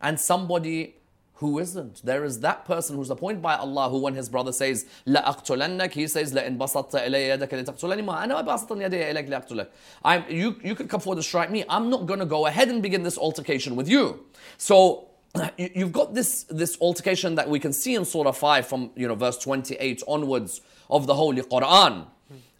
and 0.00 0.18
somebody 0.18 0.96
who 1.37 1.59
isn't. 1.59 2.05
There 2.05 2.23
is 2.23 2.39
that 2.39 2.63
person 2.63 2.95
who's 2.95 3.09
appointed 3.09 3.41
by 3.41 3.55
Allah 3.55 3.89
who 3.89 3.99
when 3.99 4.13
his 4.13 4.29
brother 4.29 4.53
says, 4.53 4.85
لَأَقْتُلَنَّكَ 5.05 5.91
He 5.91 6.07
says, 6.07 6.33
لَإِن 6.33 6.57
بَسَطْتَ 6.57 6.91
إِلَيَّ 6.91 7.37
يَدَكَ 7.37 7.49
لِتَقْتُلَنِي 7.49 8.03
مَا 8.03 8.23
أَنَا 8.23 8.45
بَاسِطٌ 8.45 8.69
يَدَيَ 8.69 9.11
إِلَيْكَ 9.13 9.29
لِأَقْتُلَكَ 9.29 9.67
I'm, 10.05 10.23
you, 10.29 10.55
you 10.63 10.73
could 10.73 10.87
come 10.89 11.01
forward 11.01 11.17
to 11.17 11.23
strike 11.23 11.51
me. 11.51 11.65
I'm 11.67 11.89
not 11.89 12.05
going 12.05 12.19
to 12.19 12.25
go 12.25 12.45
ahead 12.45 12.69
and 12.69 12.81
begin 12.81 13.03
this 13.03 13.17
altercation 13.17 13.75
with 13.75 13.89
you. 13.89 14.25
So 14.57 15.09
you- 15.57 15.71
you've 15.75 15.91
got 15.91 16.13
this, 16.13 16.43
this 16.43 16.77
altercation 16.79 17.35
that 17.35 17.49
we 17.49 17.59
can 17.59 17.73
see 17.73 17.95
in 17.95 18.05
Surah 18.05 18.31
5 18.31 18.65
from 18.67 18.91
you 18.95 19.07
know, 19.07 19.15
verse 19.15 19.37
28 19.39 20.03
onwards 20.07 20.61
of 20.89 21.07
the 21.07 21.15
Holy 21.15 21.41
Quran. 21.41 22.07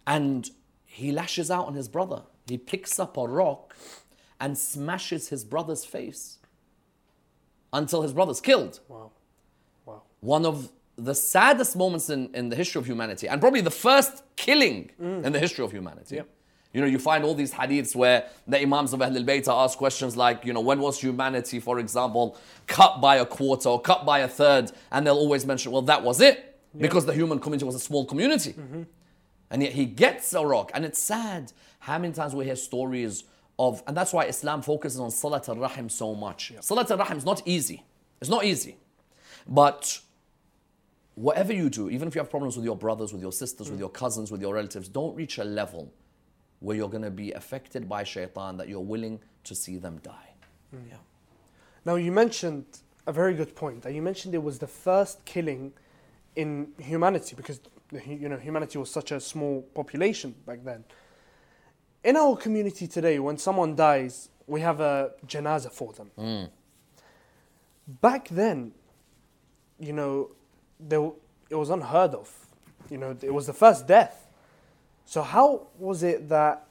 And 0.06 0.50
he 0.86 1.12
lashes 1.12 1.50
out 1.50 1.68
on 1.68 1.76
his 1.76 1.88
brother. 1.88 2.24
He 2.48 2.58
picks 2.58 3.00
up 3.00 3.16
a 3.16 3.26
rock 3.26 3.76
and 4.42 4.58
smashes 4.58 5.30
his 5.30 5.46
brother's 5.46 5.86
face 5.86 6.37
until 7.73 8.03
his 8.03 8.13
brother's 8.13 8.41
killed. 8.41 8.81
Wow. 8.89 9.11
Wow. 9.87 10.03
One 10.21 10.47
of 10.47 10.71
the 10.97 11.15
saddest 11.15 11.77
moments 11.77 12.11
in, 12.11 12.35
in 12.35 12.49
the 12.49 12.57
history 12.57 12.81
of 12.81 12.87
humanity, 12.87 13.29
and 13.29 13.41
probably 13.41 13.61
the 13.61 13.71
first 13.71 14.23
killing 14.37 14.91
mm. 15.01 15.25
in 15.25 15.33
the 15.33 15.39
history 15.39 15.65
of 15.65 15.71
humanity. 15.73 16.21
You 16.75 16.83
know, 16.83 16.87
you 16.87 16.99
find 16.99 17.25
all 17.25 17.35
these 17.35 17.55
hadiths 17.55 17.97
where 17.97 18.29
the 18.47 18.61
Imams 18.61 18.93
of 18.93 19.01
Ahlul 19.01 19.25
Bayt 19.25 19.49
are 19.49 19.65
asked 19.65 19.79
questions 19.79 20.19
like, 20.19 20.45
you 20.45 20.53
know, 20.53 20.61
when 20.61 20.81
was 20.81 21.01
humanity, 21.01 21.61
for 21.61 21.79
example, 21.79 22.37
cut 22.67 23.01
by 23.01 23.17
a 23.17 23.25
quarter 23.25 23.71
or 23.71 23.81
cut 23.81 24.05
by 24.05 24.19
a 24.19 24.29
third? 24.29 24.71
And 24.93 25.07
they'll 25.07 25.17
always 25.17 25.47
mention, 25.47 25.73
well, 25.73 25.83
that 25.83 26.03
was 26.03 26.21
it, 26.21 26.61
because 26.77 27.07
the 27.07 27.15
human 27.15 27.39
community 27.39 27.65
was 27.65 27.75
a 27.75 27.81
small 27.81 28.05
community. 28.05 28.53
Mm-hmm. 28.53 28.83
And 29.51 29.63
yet 29.63 29.73
he 29.73 29.87
gets 29.87 30.35
a 30.35 30.45
rock. 30.45 30.71
And 30.75 30.85
it's 30.85 31.01
sad 31.01 31.53
how 31.79 31.99
many 31.99 32.13
times 32.13 32.35
we 32.35 32.45
hear 32.45 32.57
stories 32.57 33.25
of, 33.59 33.83
and 33.87 33.97
that's 33.97 34.13
why 34.13 34.25
Islam 34.25 34.63
focuses 34.63 35.01
on 35.01 35.11
Salat 35.11 35.49
al 35.49 35.57
Rahim 35.57 35.89
so 35.89 36.15
much. 36.15 36.53
Salat 36.61 36.91
al 36.91 36.99
Rahim 36.99 37.19
is 37.19 37.25
not 37.25 37.43
easy. 37.45 37.85
It's 38.21 38.31
not 38.31 38.45
easy. 38.45 38.77
But 39.47 40.01
whatever 41.15 41.53
you 41.53 41.69
do, 41.69 41.91
even 41.91 42.07
if 42.07 42.15
you 42.15 42.21
have 42.21 42.31
problems 42.31 42.57
with 42.57 42.65
your 42.65 42.77
brothers, 42.77 43.13
with 43.13 43.23
your 43.23 43.33
sisters, 43.33 43.69
with 43.69 43.79
mm. 43.79 43.83
your 43.83 43.91
cousins, 43.91 44.31
with 44.31 44.41
your 44.41 44.55
relatives, 44.55 44.89
don't 44.89 45.15
reach 45.17 45.39
a 45.39 45.45
level 45.45 45.93
where 46.61 46.77
you're 46.77 46.89
going 46.89 47.03
to 47.03 47.11
be 47.11 47.33
affected 47.33 47.89
by 47.89 48.05
shaitan 48.05 48.57
that 48.57 48.69
you're 48.69 48.81
willing 48.81 49.21
to 49.45 49.55
see 49.55 49.77
them 49.77 49.99
die. 50.03 50.31
Mm. 50.75 50.91
Yeah. 50.91 50.97
Now 51.85 51.97
you 51.97 52.13
mentioned 52.13 52.67
a 53.07 53.13
very 53.13 53.35
good 53.35 53.57
point. 53.57 53.83
That 53.83 53.95
you 53.95 54.03
mentioned 54.03 54.35
it 54.35 54.43
was 54.43 54.59
the 54.59 54.67
first 54.67 55.25
killing 55.25 55.73
in 56.37 56.69
humanity 56.79 57.35
because 57.35 57.61
you 58.07 58.29
know 58.29 58.37
humanity 58.37 58.79
was 58.79 58.91
such 58.91 59.11
a 59.11 59.21
small 59.21 59.63
population 59.75 60.35
back 60.47 60.63
then. 60.65 60.85
In 62.05 62.17
our 62.17 62.37
community 62.37 62.87
today, 62.87 63.19
when 63.19 63.39
someone 63.39 63.75
dies, 63.75 64.29
we 64.47 64.61
have 64.61 64.81
a 64.81 65.13
janaza 65.27 65.71
for 65.71 65.93
them. 65.93 66.49
Back 68.01 68.29
then, 68.29 68.73
you 69.79 69.93
know, 69.93 70.31
there, 70.79 71.11
it 71.51 71.55
was 71.55 71.71
unheard 71.71 72.15
of. 72.15 72.33
You 72.91 72.99
know, 72.99 73.17
it 73.21 73.33
was 73.33 73.47
the 73.47 73.53
first 73.53 73.87
death. 73.87 74.27
So 75.05 75.23
how 75.23 75.69
was 75.79 76.03
it 76.03 76.29
that 76.29 76.67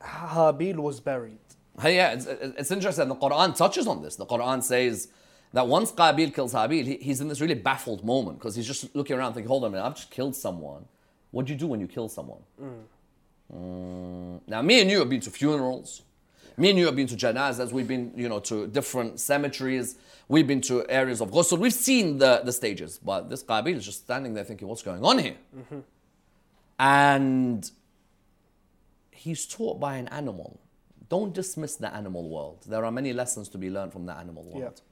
Habil 0.00 0.76
was 0.76 1.00
buried? 1.00 1.38
Yeah, 1.82 2.12
it's, 2.12 2.26
it's 2.26 2.70
interesting. 2.70 3.08
The 3.08 3.14
Quran 3.14 3.56
touches 3.56 3.86
on 3.86 4.02
this. 4.02 4.16
The 4.16 4.26
Quran 4.26 4.62
says 4.62 5.08
that 5.52 5.66
once 5.66 5.92
Qabil 5.92 6.34
kills 6.34 6.52
Habil, 6.52 6.84
he, 6.84 6.96
he's 6.96 7.20
in 7.20 7.28
this 7.28 7.40
really 7.40 7.54
baffled 7.54 8.04
moment 8.04 8.38
because 8.38 8.54
he's 8.54 8.66
just 8.66 8.94
looking 8.94 9.16
around 9.16 9.34
thinking, 9.34 9.48
hold 9.48 9.64
on 9.64 9.68
a 9.68 9.72
minute, 9.72 9.86
I've 9.86 9.94
just 9.96 10.10
killed 10.10 10.36
someone. 10.36 10.84
What 11.30 11.46
do 11.46 11.52
you 11.52 11.58
do 11.58 11.66
when 11.66 11.80
you 11.80 11.86
kill 11.86 12.08
someone? 12.08 12.40
Mm. 12.60 12.82
Mm. 13.54 14.40
Now, 14.46 14.62
me 14.62 14.80
and 14.80 14.90
you 14.90 14.98
have 15.00 15.08
been 15.08 15.20
to 15.20 15.30
funerals. 15.30 16.02
Me 16.56 16.70
and 16.70 16.78
you 16.78 16.86
have 16.86 16.96
been 16.96 17.06
to 17.06 17.16
janazas. 17.16 17.72
We've 17.72 17.88
been, 17.88 18.12
you 18.14 18.28
know, 18.28 18.40
to 18.40 18.66
different 18.66 19.18
cemeteries. 19.20 19.96
We've 20.28 20.46
been 20.46 20.60
to 20.62 20.86
areas 20.88 21.20
of 21.20 21.30
ghusl. 21.30 21.58
We've 21.58 21.72
seen 21.72 22.18
the, 22.18 22.42
the 22.44 22.52
stages. 22.52 22.98
But 23.02 23.30
this 23.30 23.42
Qabil 23.42 23.76
is 23.76 23.84
just 23.84 24.00
standing 24.00 24.34
there 24.34 24.44
thinking, 24.44 24.68
what's 24.68 24.82
going 24.82 25.04
on 25.04 25.18
here? 25.18 25.36
Mm-hmm. 25.56 25.78
And 26.78 27.70
he's 29.10 29.46
taught 29.46 29.80
by 29.80 29.96
an 29.96 30.08
animal. 30.08 30.60
Don't 31.08 31.34
dismiss 31.34 31.76
the 31.76 31.92
animal 31.92 32.28
world. 32.28 32.64
There 32.66 32.84
are 32.84 32.92
many 32.92 33.12
lessons 33.12 33.48
to 33.50 33.58
be 33.58 33.70
learned 33.70 33.92
from 33.92 34.06
the 34.06 34.12
animal 34.12 34.44
world. 34.44 34.82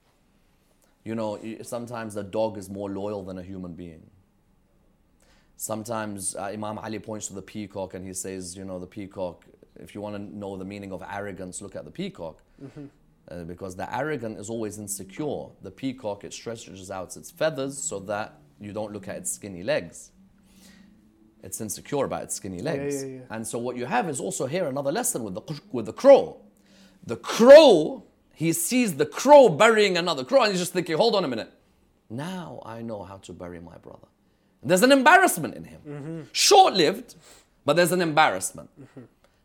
Yeah. 1.04 1.10
You 1.10 1.14
know, 1.14 1.38
sometimes 1.62 2.14
the 2.14 2.24
dog 2.24 2.58
is 2.58 2.68
more 2.68 2.90
loyal 2.90 3.24
than 3.24 3.38
a 3.38 3.42
human 3.42 3.74
being. 3.74 4.10
Sometimes 5.58 6.36
uh, 6.36 6.44
Imam 6.44 6.78
Ali 6.78 7.00
points 7.00 7.26
to 7.26 7.34
the 7.34 7.42
peacock 7.42 7.94
and 7.94 8.06
he 8.06 8.14
says, 8.14 8.56
you 8.56 8.64
know, 8.64 8.78
the 8.78 8.86
peacock, 8.86 9.44
if 9.74 9.92
you 9.92 10.00
want 10.00 10.14
to 10.14 10.38
know 10.38 10.56
the 10.56 10.64
meaning 10.64 10.92
of 10.92 11.02
arrogance, 11.02 11.60
look 11.60 11.74
at 11.74 11.84
the 11.84 11.90
peacock. 11.90 12.40
Uh, 13.28 13.42
because 13.42 13.74
the 13.74 13.92
arrogant 13.94 14.38
is 14.38 14.48
always 14.48 14.78
insecure. 14.78 15.46
The 15.62 15.72
peacock, 15.72 16.22
it 16.22 16.32
stretches 16.32 16.92
out 16.92 17.16
its 17.16 17.32
feathers 17.32 17.76
so 17.76 17.98
that 18.00 18.38
you 18.60 18.72
don't 18.72 18.92
look 18.92 19.08
at 19.08 19.16
its 19.16 19.32
skinny 19.32 19.64
legs. 19.64 20.12
It's 21.42 21.60
insecure 21.60 22.04
about 22.04 22.22
its 22.22 22.36
skinny 22.36 22.60
legs. 22.60 23.02
yeah, 23.02 23.08
yeah. 23.08 23.20
And 23.28 23.44
so 23.44 23.58
what 23.58 23.76
you 23.76 23.84
have 23.86 24.08
is 24.08 24.20
also 24.20 24.46
here 24.46 24.66
another 24.68 24.92
lesson 24.92 25.24
with 25.24 25.34
the, 25.34 25.60
with 25.72 25.86
the 25.86 25.92
crow. 25.92 26.40
The 27.04 27.16
crow, 27.16 28.04
he 28.32 28.52
sees 28.52 28.94
the 28.94 29.06
crow 29.06 29.48
burying 29.48 29.96
another 29.96 30.24
crow 30.24 30.42
and 30.42 30.52
he's 30.52 30.60
just 30.60 30.72
thinking, 30.72 30.96
hold 30.96 31.16
on 31.16 31.24
a 31.24 31.28
minute. 31.28 31.52
Now 32.08 32.62
I 32.64 32.80
know 32.82 33.02
how 33.02 33.16
to 33.18 33.32
bury 33.32 33.60
my 33.60 33.76
brother. 33.78 34.06
There's 34.62 34.82
an 34.82 34.92
embarrassment 34.92 35.54
in 35.54 35.64
him. 35.64 36.28
Short 36.32 36.74
lived, 36.74 37.14
but 37.64 37.76
there's 37.76 37.92
an 37.92 38.00
embarrassment. 38.00 38.70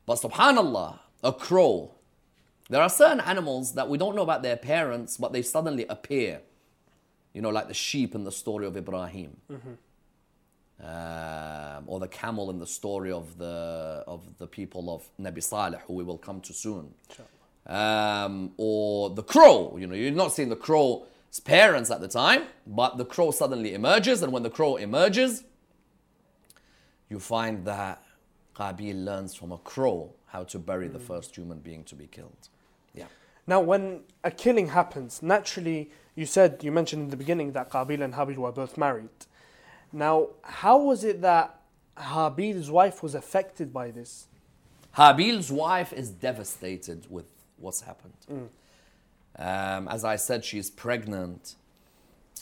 But 0.06 0.16
subhanAllah, 0.20 1.00
a 1.24 1.34
crow, 1.34 1.92
there 2.70 2.82
are 2.82 2.90
certain 2.90 3.20
animals 3.22 3.74
that 3.74 3.88
we 3.90 3.98
don't 3.98 4.16
know 4.16 4.24
about 4.24 4.42
their 4.44 4.58
parents, 4.58 5.18
but 5.18 5.32
they 5.34 5.42
suddenly 5.42 5.86
appear. 5.88 6.42
You 7.34 7.42
know, 7.42 7.50
like 7.50 7.68
the 7.68 7.74
sheep 7.74 8.16
in 8.16 8.24
the 8.24 8.32
story 8.32 8.66
of 8.66 8.76
Ibrahim. 8.78 9.38
Um, 10.84 11.84
or 11.88 12.00
the 12.00 12.08
camel 12.10 12.50
in 12.50 12.60
the 12.60 12.68
story 12.68 13.12
of 13.12 13.38
the, 13.38 14.04
of 14.06 14.22
the 14.38 14.48
people 14.48 14.94
of 14.94 15.08
Nabi 15.20 15.42
Saleh, 15.42 15.80
who 15.88 15.94
we 15.94 16.04
will 16.04 16.18
come 16.18 16.42
to 16.42 16.54
soon. 16.54 16.94
Um, 17.66 18.52
or 18.58 19.10
the 19.12 19.24
crow, 19.24 19.78
you 19.78 19.88
know, 19.88 19.96
you're 19.96 20.12
not 20.12 20.34
seeing 20.34 20.50
the 20.50 20.58
crow 20.58 21.06
his 21.34 21.40
parents 21.40 21.90
at 21.90 22.00
the 22.00 22.08
time, 22.08 22.44
but 22.68 22.98
the 22.98 23.06
crow 23.06 23.32
suddenly 23.32 23.74
emerges, 23.74 24.22
and 24.22 24.32
when 24.32 24.44
the 24.44 24.52
crow 24.52 24.76
emerges, 24.76 25.44
you 27.10 27.20
find 27.20 27.66
that 27.66 28.04
Qabil 28.56 29.04
learns 29.04 29.34
from 29.34 29.52
a 29.52 29.58
crow 29.58 30.14
how 30.28 30.44
to 30.44 30.60
bury 30.60 30.88
the 30.88 31.00
hmm. 31.00 31.06
first 31.06 31.36
human 31.36 31.58
being 31.58 31.84
to 31.86 31.96
be 31.96 32.06
killed. 32.06 32.50
Yeah. 32.94 33.06
Now, 33.48 33.62
when 33.62 34.02
a 34.24 34.30
killing 34.30 34.68
happens, 34.68 35.24
naturally, 35.24 35.90
you 36.14 36.28
said, 36.28 36.60
you 36.62 36.72
mentioned 36.72 37.02
in 37.02 37.10
the 37.10 37.18
beginning 37.18 37.54
that 37.54 37.72
Qabil 37.72 38.04
and 38.04 38.14
Habil 38.14 38.36
were 38.36 38.52
both 38.52 38.78
married. 38.78 39.10
Now, 39.92 40.28
how 40.44 40.78
was 40.78 41.04
it 41.04 41.24
that 41.24 41.62
Habil's 41.98 42.70
wife 42.70 43.02
was 43.02 43.16
affected 43.16 43.74
by 43.74 43.90
this? 43.90 44.28
Habil's 44.96 45.52
wife 45.52 45.94
is 45.94 46.12
devastated 46.12 47.08
with 47.10 47.26
what's 47.58 47.82
happened. 47.82 48.14
Hmm. 48.28 48.46
Um, 49.38 49.88
as 49.88 50.04
I 50.04 50.16
said, 50.16 50.46
she's 50.46 50.70
pregnant. 50.70 51.56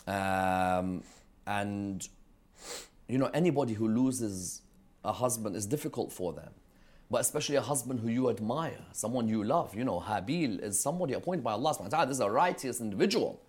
Um, 0.06 1.02
and, 1.46 2.06
you 3.08 3.18
know, 3.18 3.30
anybody 3.32 3.74
who 3.74 3.88
loses 3.88 4.62
a 5.04 5.12
husband 5.12 5.56
is 5.56 5.66
difficult 5.66 6.12
for 6.12 6.32
them. 6.32 6.50
But 7.10 7.20
especially 7.20 7.56
a 7.56 7.60
husband 7.62 8.00
who 8.00 8.08
you 8.08 8.30
admire, 8.30 8.84
someone 8.92 9.28
you 9.28 9.44
love. 9.44 9.74
You 9.74 9.84
know, 9.84 10.00
Habil 10.00 10.62
is 10.62 10.80
somebody 10.80 11.12
appointed 11.12 11.44
by 11.44 11.52
Allah 11.52 11.74
subhanahu 11.74 11.80
wa 11.82 11.88
ta'ala. 11.88 12.06
This 12.06 12.16
is 12.16 12.20
a 12.20 12.30
righteous 12.30 12.80
individual. 12.80 13.40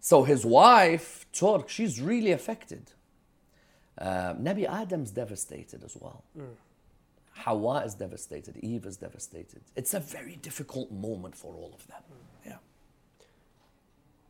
So 0.00 0.22
his 0.24 0.46
wife, 0.46 1.26
Turk, 1.32 1.68
she's 1.68 2.00
really 2.00 2.32
affected. 2.32 2.92
Uh, 3.98 4.32
Nabi 4.34 4.66
Adam's 4.66 5.10
devastated 5.10 5.84
as 5.84 5.94
well. 6.00 6.24
Hawa 7.34 7.84
is 7.84 7.94
devastated. 7.94 8.56
Eve 8.58 8.86
is 8.86 8.96
devastated. 8.96 9.60
It's 9.76 9.92
a 9.92 10.00
very 10.00 10.36
difficult 10.36 10.90
moment 10.90 11.36
for 11.36 11.54
all 11.54 11.72
of 11.74 11.86
them. 11.86 12.02
Yeah. 12.08 12.16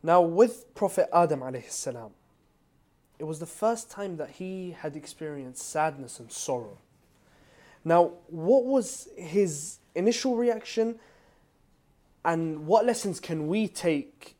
Now, 0.03 0.21
with 0.21 0.73
Prophet 0.73 1.09
Adam 1.13 1.43
salam, 1.67 2.11
it 3.19 3.25
was 3.25 3.39
the 3.39 3.45
first 3.45 3.91
time 3.91 4.17
that 4.17 4.31
he 4.31 4.71
had 4.71 4.95
experienced 4.95 5.69
sadness 5.69 6.19
and 6.19 6.31
sorrow. 6.31 6.79
Now, 7.85 8.13
what 8.27 8.65
was 8.65 9.07
his 9.15 9.77
initial 9.93 10.35
reaction, 10.35 10.99
and 12.25 12.65
what 12.65 12.85
lessons 12.85 13.19
can 13.19 13.47
we 13.47 13.67
take 13.67 14.35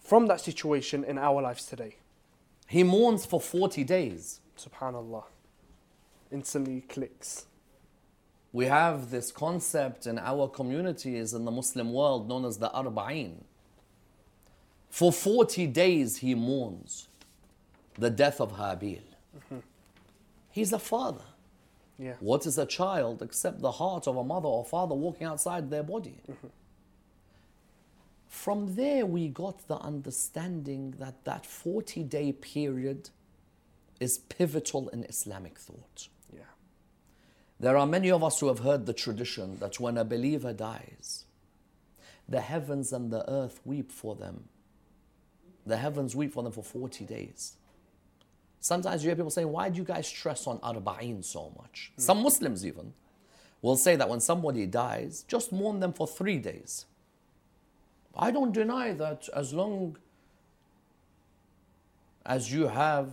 from 0.00 0.26
that 0.26 0.40
situation 0.40 1.04
in 1.04 1.18
our 1.18 1.40
lives 1.40 1.66
today? 1.66 1.96
He 2.68 2.82
mourns 2.82 3.24
for 3.24 3.40
40 3.40 3.84
days. 3.84 4.40
Subhanallah. 4.58 5.24
Instantly 6.32 6.80
clicks. 6.80 7.46
We 8.52 8.66
have 8.66 9.10
this 9.10 9.30
concept 9.30 10.06
in 10.06 10.18
our 10.18 10.48
communities 10.48 11.34
in 11.34 11.44
the 11.44 11.50
Muslim 11.50 11.92
world 11.92 12.28
known 12.28 12.44
as 12.44 12.58
the 12.58 12.70
Arba'in. 12.70 13.44
For 14.96 15.12
40 15.12 15.66
days 15.66 16.16
he 16.16 16.34
mourns 16.34 17.08
the 17.98 18.08
death 18.08 18.40
of 18.40 18.52
Habil. 18.52 19.02
He's 20.50 20.72
a 20.72 20.78
father. 20.78 21.26
Yeah. 21.98 22.14
What 22.18 22.46
is 22.46 22.56
a 22.56 22.64
child 22.64 23.20
except 23.20 23.60
the 23.60 23.72
heart 23.72 24.08
of 24.08 24.16
a 24.16 24.24
mother 24.24 24.48
or 24.48 24.64
father 24.64 24.94
walking 24.94 25.26
outside 25.26 25.68
their 25.68 25.82
body? 25.82 26.22
From 28.26 28.74
there, 28.74 29.04
we 29.04 29.28
got 29.28 29.68
the 29.68 29.76
understanding 29.76 30.94
that 30.98 31.24
that 31.24 31.44
40 31.44 32.02
day 32.04 32.32
period 32.32 33.10
is 34.00 34.16
pivotal 34.16 34.88
in 34.88 35.04
Islamic 35.04 35.58
thought. 35.58 36.08
Yeah. 36.32 36.52
There 37.60 37.76
are 37.76 37.86
many 37.86 38.10
of 38.10 38.24
us 38.24 38.40
who 38.40 38.48
have 38.48 38.60
heard 38.60 38.86
the 38.86 38.94
tradition 38.94 39.58
that 39.58 39.78
when 39.78 39.98
a 39.98 40.06
believer 40.06 40.54
dies, 40.54 41.26
the 42.26 42.40
heavens 42.40 42.94
and 42.94 43.10
the 43.10 43.30
earth 43.30 43.60
weep 43.66 43.92
for 43.92 44.14
them. 44.14 44.48
The 45.66 45.76
heavens 45.76 46.14
weep 46.14 46.32
for 46.32 46.42
them 46.42 46.52
for 46.52 46.62
40 46.62 47.04
days. 47.04 47.54
Sometimes 48.60 49.02
you 49.02 49.08
hear 49.08 49.16
people 49.16 49.30
saying, 49.30 49.50
Why 49.50 49.68
do 49.68 49.78
you 49.78 49.84
guys 49.84 50.06
stress 50.06 50.46
on 50.46 50.58
Arba'in 50.58 51.24
so 51.24 51.52
much? 51.58 51.92
Hmm. 51.96 52.02
Some 52.02 52.22
Muslims 52.22 52.64
even 52.64 52.92
will 53.62 53.76
say 53.76 53.96
that 53.96 54.08
when 54.08 54.20
somebody 54.20 54.66
dies, 54.66 55.24
just 55.26 55.52
mourn 55.52 55.80
them 55.80 55.92
for 55.92 56.06
three 56.06 56.38
days. 56.38 56.86
I 58.14 58.30
don't 58.30 58.52
deny 58.52 58.92
that 58.92 59.28
as 59.34 59.52
long 59.52 59.98
as 62.24 62.52
you 62.52 62.68
have 62.68 63.10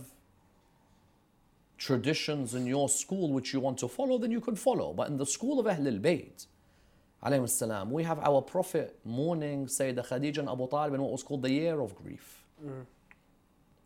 traditions 1.78 2.54
in 2.54 2.66
your 2.66 2.88
school 2.88 3.32
which 3.32 3.52
you 3.52 3.60
want 3.60 3.78
to 3.78 3.88
follow, 3.88 4.18
then 4.18 4.30
you 4.30 4.40
can 4.40 4.56
follow. 4.56 4.92
But 4.92 5.08
in 5.08 5.16
the 5.16 5.26
school 5.26 5.60
of 5.60 5.66
Ahlul 5.66 6.00
Bayt, 6.00 6.46
we 7.90 8.02
have 8.04 8.18
our 8.18 8.42
Prophet 8.42 8.98
mourning 9.04 9.66
Sayyidah 9.66 10.06
Khadija 10.08 10.38
and 10.38 10.48
Abu 10.48 10.68
Talib 10.68 10.94
in 10.94 11.02
what 11.02 11.12
was 11.12 11.22
called 11.22 11.42
the 11.42 11.50
year 11.50 11.80
of 11.80 11.94
grief. 11.94 12.43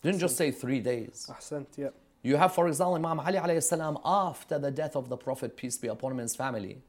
Didn't 0.02 0.20
just 0.20 0.36
say 0.36 0.50
three 0.50 0.80
days. 0.80 1.28
Ahsant, 1.30 1.66
yeah. 1.76 1.88
You 2.22 2.36
have, 2.36 2.54
for 2.54 2.68
example, 2.68 2.96
Imam 2.96 3.20
Ali 3.20 3.38
alayhi 3.38 3.62
salam, 3.62 3.98
after 4.04 4.58
the 4.58 4.70
death 4.70 4.96
of 4.96 5.08
the 5.08 5.16
Prophet, 5.16 5.56
peace 5.56 5.78
be 5.78 5.88
upon 5.88 6.12
him 6.12 6.18
and 6.18 6.24
his 6.24 6.36
family, 6.36 6.82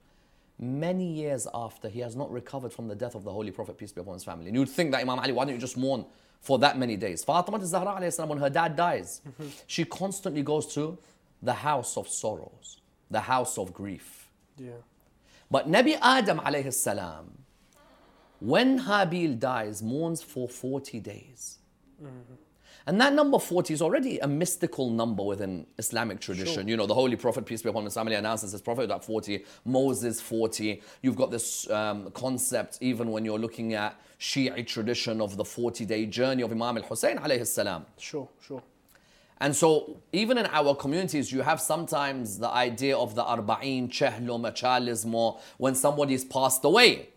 many 0.60 1.06
years 1.06 1.48
after, 1.54 1.88
he 1.88 2.00
has 2.00 2.16
not 2.16 2.32
recovered 2.32 2.74
from 2.74 2.88
the 2.88 2.96
death 2.96 3.16
of 3.16 3.24
the 3.24 3.32
Holy 3.32 3.52
Prophet, 3.52 3.78
peace 3.78 3.92
be 3.92 4.02
upon 4.02 4.16
his 4.16 4.24
family. 4.24 4.48
And 4.48 4.56
you'd 4.56 4.70
think 4.70 4.92
that 4.92 5.02
Imam 5.02 5.20
Ali, 5.20 5.32
why 5.32 5.46
don't 5.46 5.54
you 5.54 5.60
just 5.60 5.78
mourn 5.78 6.06
for 6.42 6.60
that 6.60 6.78
many 6.78 6.98
days? 6.98 7.24
Fatima 7.24 7.64
Zahra 7.66 8.00
alayhi 8.00 8.14
salam, 8.14 8.30
when 8.30 8.40
her 8.40 8.50
dad 8.50 8.76
dies, 8.76 9.22
mm-hmm. 9.28 9.50
she 9.68 9.86
constantly 9.86 10.42
goes 10.42 10.74
to 10.74 10.98
the 11.42 11.54
house 11.54 11.96
of 11.96 12.08
sorrows, 12.08 12.82
the 13.10 13.22
house 13.22 13.58
of 13.58 13.74
grief. 13.74 14.30
Yeah. 14.58 14.72
But 15.50 15.70
Nabi 15.70 15.98
Adam 16.02 16.40
alayhi 16.40 16.74
salam, 16.74 17.38
when 18.40 18.80
Habil 18.80 19.38
dies, 19.38 19.84
mourns 19.84 20.22
for 20.22 20.48
40 20.50 21.00
days. 21.00 21.59
And 22.88 23.00
that 23.02 23.14
number 23.14 23.38
40 23.38 23.74
is 23.74 23.82
already 23.82 24.20
a 24.20 24.28
mystical 24.28 24.90
number 24.90 25.22
within 25.22 25.68
Islamic 25.78 26.20
tradition. 26.20 26.68
You 26.68 26.78
know, 26.78 26.88
the 26.88 26.94
Holy 26.94 27.16
Prophet, 27.16 27.46
peace 27.46 27.62
be 27.62 27.70
upon 27.70 27.84
his 27.84 27.94
family, 27.94 28.16
announces 28.16 28.52
his 28.52 28.62
prophet 28.62 28.90
at 28.90 29.04
40, 29.04 29.44
Moses 29.66 30.22
40. 30.22 30.82
You've 31.02 31.16
got 31.16 31.30
this 31.30 31.70
um, 31.70 32.10
concept, 32.12 32.80
even 32.82 33.12
when 33.12 33.26
you're 33.26 33.38
looking 33.38 33.74
at 33.74 34.00
Shi'i 34.20 34.66
tradition 34.66 35.22
of 35.22 35.38
the 35.38 35.46
40 35.46 35.86
day 35.86 36.06
journey 36.06 36.42
of 36.42 36.52
Imam 36.52 36.78
al 36.78 36.84
Hussein 36.84 37.18
alayhi 37.18 37.46
salam. 37.46 37.86
Sure, 37.98 38.28
sure. 38.42 38.64
And 39.42 39.56
so, 39.56 39.98
even 40.12 40.38
in 40.38 40.48
our 40.48 40.76
communities, 40.76 41.32
you 41.32 41.42
have 41.42 41.62
sometimes 41.62 42.40
the 42.40 42.50
idea 42.50 42.98
of 42.98 43.16
the 43.16 43.24
arba'in, 43.24 43.90
chehlum, 43.90 44.52
chalismo, 44.54 45.40
when 45.58 45.76
somebody's 45.76 46.26
passed 46.26 46.66
away. 46.66 47.10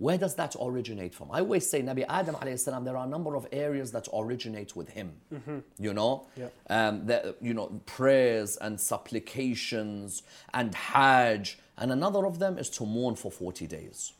Where 0.00 0.16
does 0.16 0.34
that 0.36 0.56
originate 0.58 1.14
from? 1.14 1.30
I 1.30 1.40
always 1.40 1.68
say, 1.68 1.82
Nabi 1.82 2.06
Adam 2.08 2.34
alayhi 2.36 2.58
salam, 2.58 2.84
there 2.84 2.96
are 2.96 3.04
a 3.04 3.08
number 3.08 3.36
of 3.36 3.46
areas 3.52 3.92
that 3.92 4.08
originate 4.14 4.74
with 4.74 4.88
him. 4.88 5.12
You 5.78 5.92
know, 5.92 6.26
Yeah. 6.36 6.48
um, 6.70 7.04
the, 7.04 7.36
you 7.42 7.52
know, 7.52 7.66
prayers 7.84 8.56
and 8.56 8.80
supplications 8.80 10.22
and 10.54 10.74
Hajj, 10.74 11.58
and 11.76 11.92
another 11.92 12.24
of 12.24 12.38
them 12.38 12.56
is 12.56 12.70
to 12.70 12.86
mourn 12.86 13.14
for 13.14 13.30
40 13.30 13.66
days. 13.66 14.14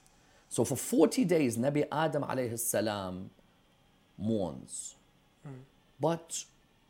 So 0.51 0.67
for 0.67 0.77
40 0.77 1.25
days, 1.25 1.57
Nabi 1.57 1.87
Adam 1.91 2.25
alayhi 2.25 2.59
salam 2.59 3.31
mourns. 4.19 4.97
But 5.99 6.45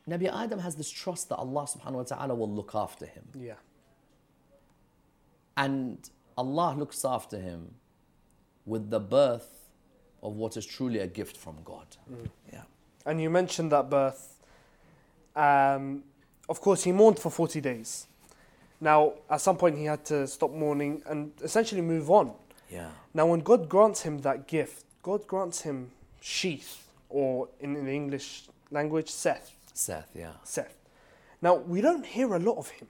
Nabi 0.09 0.27
Adam 0.33 0.59
has 0.59 0.75
this 0.75 0.91
trust 0.91 1.29
that 1.29 1.37
Allah 1.37 1.63
subhanahu 1.63 1.93
wa 1.93 2.03
ta'ala 2.03 2.35
will 2.35 2.51
look 2.51 2.73
after 2.75 3.07
him. 3.07 3.29
Yeah. 3.39 3.55
And 5.57 6.11
Allah 6.37 6.75
looks 6.77 7.05
after 7.05 7.39
him 7.39 7.75
with 8.71 8.89
the 8.89 9.01
birth 9.01 9.69
of 10.23 10.37
what 10.37 10.57
is 10.57 10.65
truly 10.65 11.01
a 11.01 11.07
gift 11.07 11.37
from 11.37 11.57
God. 11.65 11.87
Yeah. 12.53 12.63
And 13.05 13.21
you 13.21 13.29
mentioned 13.29 13.73
that 13.73 13.91
birth. 13.91 14.39
Um, 15.35 16.05
of 16.49 16.61
course, 16.61 16.85
he 16.85 16.93
mourned 16.93 17.19
for 17.19 17.31
40 17.31 17.61
days. 17.61 18.07
Now, 18.81 19.15
at 19.29 19.41
some 19.41 19.57
point, 19.57 19.77
he 19.77 19.85
had 19.85 20.05
to 20.07 20.27
stop 20.27 20.53
mourning 20.53 21.03
and 21.07 21.33
essentially 21.43 21.81
move 21.81 22.11
on. 22.11 22.33
Yeah. 22.71 22.91
Now, 23.13 23.27
when 23.27 23.41
God 23.41 23.69
grants 23.69 24.03
him 24.03 24.21
that 24.21 24.47
gift, 24.47 24.85
God 25.03 25.27
grants 25.27 25.63
him 25.63 25.91
Sheeth, 26.23 26.79
or 27.09 27.49
in, 27.59 27.75
in 27.77 27.87
the 27.87 27.93
English 27.93 28.45
language, 28.71 29.11
Seth. 29.11 29.53
Seth, 29.75 30.11
yeah. 30.15 30.33
Seth. 30.45 30.77
Now, 31.43 31.55
we 31.57 31.81
don't 31.81 32.07
hear 32.07 32.35
a 32.35 32.39
lot 32.39 32.59
of 32.59 32.69
him. 32.69 32.89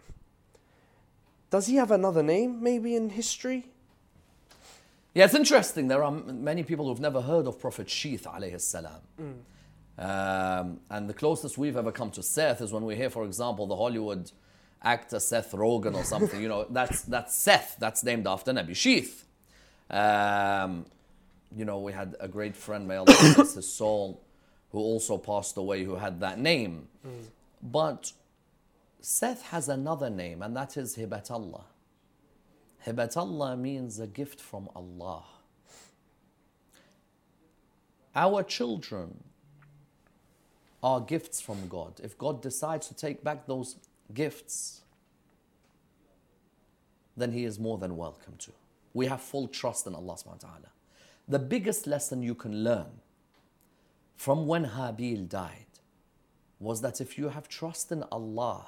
Does 1.51 1.67
he 1.67 1.77
have 1.77 1.91
another 1.91 2.23
name, 2.23 2.63
maybe 2.63 2.95
in 2.95 3.11
history? 3.11 3.67
Yeah, 5.15 5.25
it's 5.25 5.35
interesting. 5.35 5.89
There 5.89 6.05
are 6.05 6.13
many 6.13 6.63
people 6.63 6.87
who've 6.87 7.01
never 7.01 7.21
heard 7.21 7.47
of 7.47 7.59
Prophet 7.59 7.89
Sheeth 7.89 8.23
alayhi 8.23 8.61
salam. 8.61 9.01
Um, 9.99 10.81
and 10.89 11.09
the 11.09 11.15
closest 11.15 11.59
we've 11.59 11.77
ever 11.77 11.93
come 11.93 12.11
to 12.13 12.23
Seth 12.23 12.61
is 12.63 12.73
when 12.73 12.85
we 12.85 12.97
hear, 12.97 13.11
for 13.11 13.25
example, 13.25 13.67
the 13.67 13.77
Hollywood 13.77 14.31
actor 14.83 15.21
Seth 15.21 15.53
Rogen 15.53 15.95
or 15.95 16.05
something. 16.05 16.41
you 16.41 16.49
know, 16.49 16.65
that's 16.71 17.03
that's 17.03 17.35
Seth. 17.35 17.77
That's 17.79 18.03
named 18.05 18.27
after 18.27 18.53
Nabi 18.53 18.71
Sheeth. 18.71 19.25
Um, 19.91 20.87
you 21.55 21.65
know, 21.65 21.81
we 21.81 21.93
had 21.93 22.15
a 22.21 22.29
great 22.29 22.57
friend, 22.57 22.87
may 22.87 22.97
Allah 22.97 23.07
bless 23.35 23.55
his 23.55 23.71
soul, 23.71 24.23
who 24.71 24.79
also 24.79 25.19
passed 25.19 25.57
away, 25.57 25.83
who 25.85 25.97
had 25.97 26.21
that 26.21 26.39
name. 26.39 26.87
But 27.61 28.13
Seth 29.01 29.43
has 29.49 29.69
another 29.69 30.09
name, 30.09 30.41
and 30.43 30.57
that 30.57 30.77
is 30.77 30.97
Hibatullah. 30.97 31.65
Hibatullah 32.87 33.59
means 33.59 34.01
a 34.01 34.07
gift 34.07 34.41
from 34.41 34.69
Allah. 34.75 35.25
Our 38.15 38.43
children 38.43 39.23
are 40.83 41.01
gifts 41.01 41.41
from 41.41 41.69
God. 41.69 42.01
If 42.03 42.17
God 42.17 42.41
decides 42.41 42.89
to 42.89 42.95
take 42.95 43.23
back 43.23 43.47
those 43.47 43.77
gifts, 44.15 44.81
then 47.17 47.33
He 47.33 47.45
is 47.45 47.59
more 47.59 47.79
than 47.79 47.97
welcome 47.97 48.35
to. 48.39 48.53
We 48.95 49.07
have 49.07 49.21
full 49.21 49.47
trust 49.47 49.87
in 49.87 49.95
Allah 49.95 50.15
subhanahu 50.15 50.43
wa 50.43 50.49
ta'ala. 50.49 50.71
The 51.29 51.39
biggest 51.39 51.87
lesson 51.87 52.23
you 52.23 52.35
can 52.35 52.65
learn 52.65 53.01
from 54.17 54.47
when 54.47 54.65
Habil 54.65 55.29
died 55.29 55.67
was 56.59 56.81
that 56.81 57.01
if 57.01 57.17
you 57.17 57.29
have 57.29 57.49
trust 57.49 57.93
in 57.93 58.03
Allah 58.11 58.67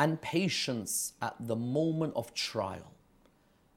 and 0.00 0.18
patience 0.22 1.12
at 1.20 1.34
the 1.38 1.54
moment 1.54 2.14
of 2.16 2.32
trial, 2.32 2.94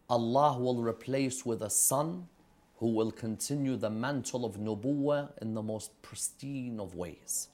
Allah 0.10 0.58
will 0.58 0.82
replace 0.82 1.46
with 1.46 1.62
a 1.62 1.70
son 1.70 2.30
who 2.78 2.94
will 2.94 3.12
continue 3.12 3.76
the 3.76 3.90
mantle 3.90 4.46
of 4.46 4.56
nubuwwah 4.56 5.30
in 5.42 5.54
the 5.54 5.62
most 5.62 6.02
pristine 6.02 6.80
of 6.80 6.96
ways. 6.96 7.50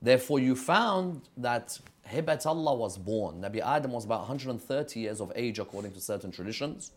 Therefore, 0.00 0.38
you 0.38 0.54
found 0.54 1.22
that 1.36 1.80
Hibat 2.08 2.46
Allah 2.46 2.74
was 2.76 2.96
born. 2.96 3.40
Nabi 3.40 3.60
Adam 3.60 3.90
was 3.90 4.04
about 4.04 4.20
130 4.20 5.00
years 5.00 5.20
of 5.20 5.32
age, 5.34 5.58
according 5.58 5.90
to 5.94 6.00
certain 6.00 6.30
traditions. 6.30 6.92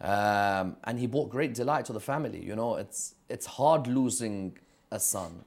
Um, 0.00 0.76
and 0.84 1.00
he 1.00 1.08
brought 1.08 1.30
great 1.30 1.52
delight 1.54 1.84
to 1.86 1.92
the 1.92 2.00
family. 2.00 2.44
You 2.44 2.54
know, 2.54 2.76
it's, 2.76 3.16
it's 3.28 3.46
hard 3.46 3.88
losing 3.88 4.56
a 4.92 5.00
son. 5.00 5.44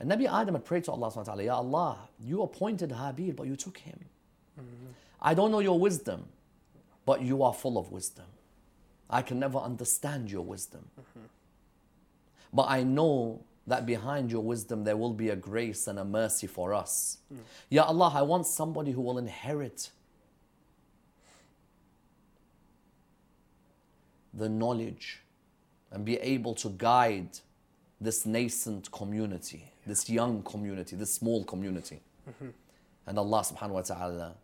And 0.00 0.10
Nabi 0.10 0.32
Adam 0.32 0.54
had 0.54 0.64
prayed 0.64 0.84
to 0.84 0.92
Allah, 0.92 1.08
subhanahu 1.08 1.16
wa 1.16 1.22
ta'ala, 1.24 1.42
Ya 1.42 1.56
Allah, 1.56 1.98
you 2.20 2.42
appointed 2.42 2.90
Habil, 2.90 3.34
but 3.34 3.46
you 3.46 3.56
took 3.56 3.78
him. 3.78 3.98
I 5.20 5.34
don't 5.34 5.50
know 5.50 5.58
your 5.58 5.78
wisdom, 5.78 6.26
but 7.04 7.22
you 7.22 7.42
are 7.42 7.52
full 7.52 7.78
of 7.78 7.90
wisdom. 7.90 8.26
I 9.10 9.22
can 9.22 9.38
never 9.40 9.58
understand 9.58 10.30
your 10.30 10.42
wisdom. 10.42 10.88
But 12.52 12.66
I 12.68 12.82
know 12.82 13.40
that 13.66 13.84
behind 13.86 14.30
your 14.30 14.42
wisdom 14.42 14.84
there 14.84 14.96
will 14.96 15.12
be 15.12 15.28
a 15.30 15.36
grace 15.36 15.86
and 15.86 15.98
a 15.98 16.04
mercy 16.04 16.46
for 16.46 16.72
us. 16.72 17.18
Ya 17.68 17.84
Allah, 17.84 18.12
I 18.14 18.22
want 18.22 18.46
somebody 18.46 18.92
who 18.92 19.00
will 19.00 19.18
inherit 19.18 19.90
the 24.32 24.48
knowledge 24.48 25.22
and 25.90 26.04
be 26.04 26.16
able 26.18 26.54
to 26.54 26.68
guide 26.70 27.40
this 28.00 28.24
nascent 28.24 28.90
community, 28.92 29.72
this 29.88 30.08
young 30.08 30.42
community, 30.42 30.96
this 30.96 31.14
small 31.14 31.44
community. 31.44 32.00
Mm-hmm. 32.28 32.50
And 33.06 33.18
Allah 33.18 33.40
subhanahu 33.40 33.70
wa 33.70 33.82
ta'ala 33.82 34.34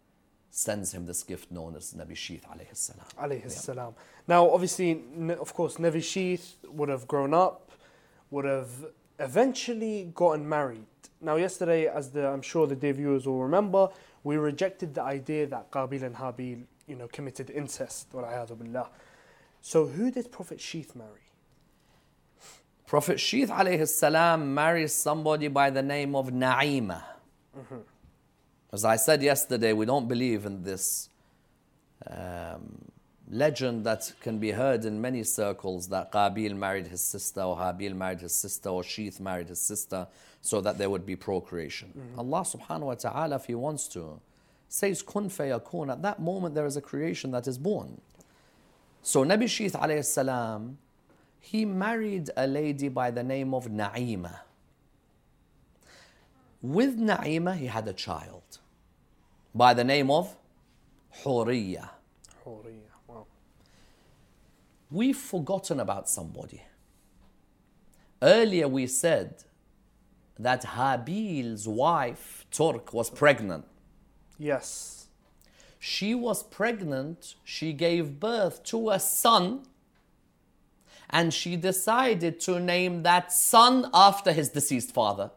sends 0.51 0.93
him 0.93 1.05
this 1.05 1.23
gift 1.23 1.51
known 1.51 1.77
as 1.77 1.93
Nabi 1.95 2.13
Sheeth 2.13 2.43
alayhi 2.43 2.75
salam. 2.75 3.07
Alayhi 3.21 3.51
salam. 3.51 3.95
Now, 4.27 4.49
obviously, 4.49 5.03
of 5.39 5.53
course, 5.53 5.77
Nabi 5.77 5.97
Sheeth 5.97 6.55
would 6.69 6.89
have 6.89 7.07
grown 7.07 7.35
up, 7.35 7.73
would 8.31 8.45
have 8.45 8.71
eventually 9.19 10.11
gotten 10.15 10.49
married. 10.49 10.87
Now, 11.21 11.37
yesterday, 11.37 11.87
as 11.89 12.11
the 12.11 12.27
I'm 12.27 12.43
sure 12.43 12.67
the 12.67 12.77
day 12.77 12.93
viewers 12.93 13.27
will 13.27 13.43
remember, 13.43 13.89
we 14.23 14.37
rejected 14.37 14.95
the 14.95 15.03
idea 15.03 15.47
that 15.49 15.71
Qabil 15.71 16.03
and 16.03 16.17
Habil, 16.17 16.65
you 16.87 16.97
know, 16.97 17.09
committed 17.09 17.51
incest. 17.51 18.09
So, 19.61 19.87
who 19.87 20.11
did 20.11 20.31
Prophet 20.31 20.59
Sheeth 20.59 20.95
marry? 20.95 21.24
Prophet 22.95 23.17
Sheeth 23.17 23.49
alayhi 23.49 23.89
salam 23.89 24.55
marries 24.55 24.95
somebody 24.95 25.49
by 25.49 25.69
the 25.69 25.83
name 25.83 26.15
of 26.15 26.29
Naima. 26.29 27.03
As 28.73 28.85
I 28.85 28.95
said 28.95 29.21
yesterday, 29.21 29.73
we 29.73 29.85
don't 29.85 30.07
believe 30.07 30.47
in 30.47 30.63
this 30.63 31.09
um, 32.09 32.85
legend 33.29 33.83
that 33.85 34.13
can 34.21 34.39
be 34.39 34.53
heard 34.53 34.85
in 34.85 35.01
many 35.01 35.25
circles 35.25 35.89
that 35.89 36.13
Qabil 36.13 36.55
married 36.57 36.87
his 36.87 37.03
sister, 37.03 37.41
or 37.41 37.57
Habil 37.57 37.97
married 37.97 38.21
his 38.21 38.33
sister, 38.33 38.69
or 38.69 38.85
Sheeth 38.85 39.19
married 39.19 39.49
his 39.49 39.59
sister, 39.59 40.07
so 40.41 40.61
that 40.61 40.79
there 40.79 40.89
would 40.89 41.05
be 41.05 41.17
procreation. 41.17 41.91
Allah 42.17 42.43
subhanahu 42.43 42.87
wa 42.93 42.95
ta'ala, 42.95 43.35
if 43.35 43.47
He 43.47 43.57
wants 43.57 43.89
to, 43.89 44.21
says 44.69 45.03
kun 45.03 45.29
fayakun. 45.29 45.91
At 45.91 46.03
that 46.03 46.21
moment, 46.23 46.55
there 46.55 46.67
is 46.67 46.77
a 46.77 46.81
creation 46.81 47.33
that 47.33 47.49
is 47.49 47.59
born. 47.59 48.01
So 49.03 49.25
Nabi 49.25 49.47
Sheeth 49.47 49.73
alayhi 49.73 50.05
salam, 50.05 50.79
he 51.45 51.67
married 51.67 52.31
a 52.39 52.47
lady 52.47 52.89
by 52.89 53.11
the 53.11 53.23
name 53.23 53.53
of 53.53 53.67
Naima. 53.67 54.39
With 56.63 56.99
Naima, 56.99 57.55
he 57.55 57.67
had 57.67 57.87
a 57.87 57.93
child 57.93 58.61
by 59.55 59.75
the 59.75 59.85
name 59.85 60.11
of 60.11 60.35
Huriya. 61.23 61.91
Huriya. 62.47 62.95
Wow. 63.07 63.27
We've 64.91 65.19
forgotten 65.19 65.81
about 65.81 66.09
somebody. 66.09 66.63
Earlier, 68.23 68.67
we 68.67 68.87
said 68.87 69.45
that 70.39 70.65
Habil's 70.65 71.69
wife, 71.69 72.47
Turk, 72.51 72.95
was 72.95 73.11
pregnant. 73.11 73.67
Yes. 74.39 75.09
She 75.79 76.15
was 76.15 76.43
pregnant, 76.43 77.35
she 77.45 77.75
gave 77.75 78.19
birth 78.19 78.65
to 78.65 78.89
a 78.89 78.99
son, 78.99 79.67
and 81.15 81.33
she 81.33 81.55
decided 81.55 82.41
to 82.41 82.59
name 82.59 83.05
that 83.05 83.33
son 83.33 83.89
after 83.95 84.33
his 84.33 84.49
deceased 84.49 84.93
father. 84.93 85.31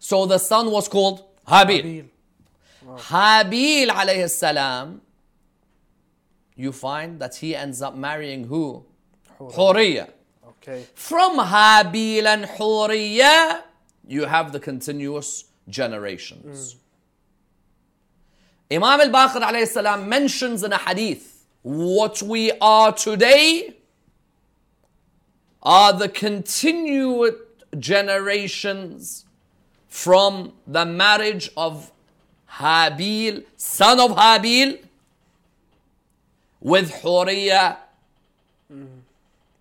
So 0.00 0.26
the 0.26 0.38
son 0.38 0.72
was 0.72 0.88
called 0.88 1.24
Habil. 1.46 1.84
Habil. 1.84 2.08
Habil 3.12 3.86
alayhi 3.86 4.28
salam, 4.28 5.00
you 6.56 6.72
find 6.72 7.20
that 7.20 7.36
he 7.36 7.54
ends 7.54 7.82
up 7.82 7.94
marrying 7.94 8.48
who? 8.48 8.84
Huriya. 9.38 10.10
Okay. 10.48 10.84
From 10.94 11.38
Habil 11.38 12.24
and 12.26 12.44
Huriya, 12.44 13.62
you 14.08 14.24
have 14.24 14.50
the 14.50 14.58
continuous 14.58 15.44
generations. 15.68 16.74
Mm. 18.70 18.82
Imam 18.82 19.00
al-Baqir 19.02 19.40
alayhi 19.40 19.68
salam 19.68 20.08
mentions 20.08 20.64
in 20.64 20.72
a 20.72 20.78
hadith, 20.78 21.46
what 21.62 22.20
we 22.22 22.50
are 22.60 22.92
today 22.92 23.76
are 25.64 25.92
the 25.92 26.08
continued 26.08 27.34
generations 27.78 29.24
from 29.88 30.52
the 30.66 30.84
marriage 30.84 31.50
of 31.56 31.90
Habil, 32.58 33.44
son 33.56 34.00
of 34.00 34.12
Habil, 34.12 34.78
with 36.60 36.90
Huriya, 36.92 37.76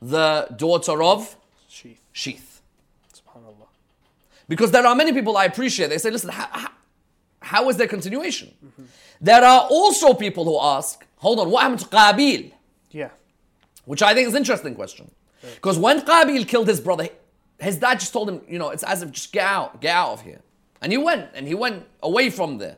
the 0.01 0.47
daughter 0.55 1.01
of 1.03 1.35
Sheeth. 1.69 1.97
Sheeth. 2.13 2.59
Subhanallah. 3.13 3.67
Because 4.47 4.71
there 4.71 4.85
are 4.85 4.95
many 4.95 5.13
people 5.13 5.37
I 5.37 5.45
appreciate, 5.45 5.89
they 5.89 5.97
say, 5.97 6.11
listen, 6.11 6.29
how, 6.29 6.47
how, 6.51 6.71
how 7.41 7.69
is 7.69 7.77
there 7.77 7.87
continuation? 7.87 8.53
Mm-hmm. 8.65 8.83
There 9.21 9.43
are 9.43 9.67
also 9.69 10.13
people 10.13 10.43
who 10.45 10.59
ask, 10.59 11.05
hold 11.17 11.39
on, 11.39 11.49
what 11.49 11.61
happened 11.63 11.79
to 11.79 11.87
Qabil? 11.87 12.51
Yeah. 12.91 13.09
Which 13.85 14.01
I 14.01 14.13
think 14.13 14.27
is 14.27 14.33
an 14.33 14.39
interesting 14.39 14.75
question. 14.75 15.09
Because 15.56 15.77
when 15.77 16.01
Qabil 16.01 16.47
killed 16.47 16.67
his 16.67 16.79
brother, 16.79 17.10
his 17.60 17.77
dad 17.77 17.99
just 17.99 18.13
told 18.13 18.29
him, 18.29 18.41
you 18.47 18.60
know, 18.60 18.69
it's 18.69 18.84
as 18.84 19.01
if 19.01 19.12
just 19.12 19.32
get 19.32 19.45
out, 19.45 19.82
get 19.82 19.95
out 19.95 20.12
of 20.13 20.21
here. 20.21 20.41
And 20.82 20.91
he 20.91 20.97
went, 20.97 21.29
and 21.34 21.47
he 21.47 21.56
went 21.56 21.86
away 22.01 22.29
from 22.29 22.58
there. 22.58 22.77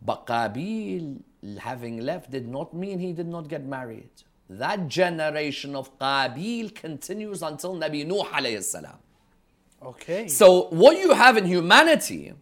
But 0.00 0.26
Qabil, 0.26 1.22
having 1.58 2.00
left, 2.00 2.30
did 2.30 2.48
not 2.48 2.74
mean 2.74 2.98
he 2.98 3.12
did 3.12 3.28
not 3.28 3.48
get 3.48 3.64
married. 3.64 4.10
That 4.50 4.88
generation 4.88 5.76
of 5.76 5.96
Qabil 5.98 6.74
continues 6.74 7.42
until 7.42 7.74
Nabi 7.76 8.06
Nuh 8.06 8.24
alayhi 8.24 8.62
salam. 8.62 8.98
Okay. 9.82 10.28
So 10.28 10.68
what 10.68 10.98
you 10.98 11.12
have 11.12 11.36
in 11.36 11.44
humanity 11.46 12.32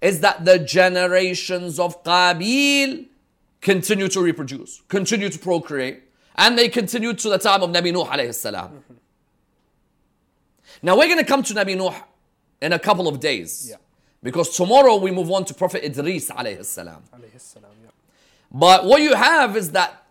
is 0.00 0.20
that 0.20 0.44
the 0.44 0.58
generations 0.58 1.78
of 1.78 2.02
Qabil 2.04 3.06
continue 3.60 4.08
to 4.08 4.20
reproduce, 4.20 4.82
continue 4.88 5.28
to 5.28 5.38
procreate, 5.38 6.04
and 6.38 6.56
they 6.56 6.68
continued 6.68 7.18
to 7.18 7.28
the 7.28 7.38
time 7.38 7.62
of 7.62 7.70
Nabi 7.70 7.92
Nuh 7.92 8.04
alayhi 8.04 8.34
salam. 8.34 8.82
Now 10.80 10.96
we're 10.96 11.06
going 11.06 11.18
to 11.18 11.24
come 11.24 11.42
to 11.42 11.52
Nabi 11.52 11.76
Nuh 11.76 11.94
in 12.62 12.72
a 12.72 12.78
couple 12.78 13.08
of 13.08 13.18
days. 13.18 13.66
Yeah. 13.70 13.76
Because 14.22 14.56
tomorrow 14.56 14.96
we 14.96 15.10
move 15.10 15.30
on 15.30 15.44
to 15.46 15.54
Prophet 15.54 15.84
Idris 15.84 16.30
alayhi 16.30 16.64
salam. 16.64 17.02
Alayhi 17.14 17.40
salam. 17.40 17.70
Yeah. 17.82 17.90
But 18.52 18.86
what 18.86 19.02
you 19.02 19.14
have 19.14 19.56
is 19.56 19.72
that 19.72 20.06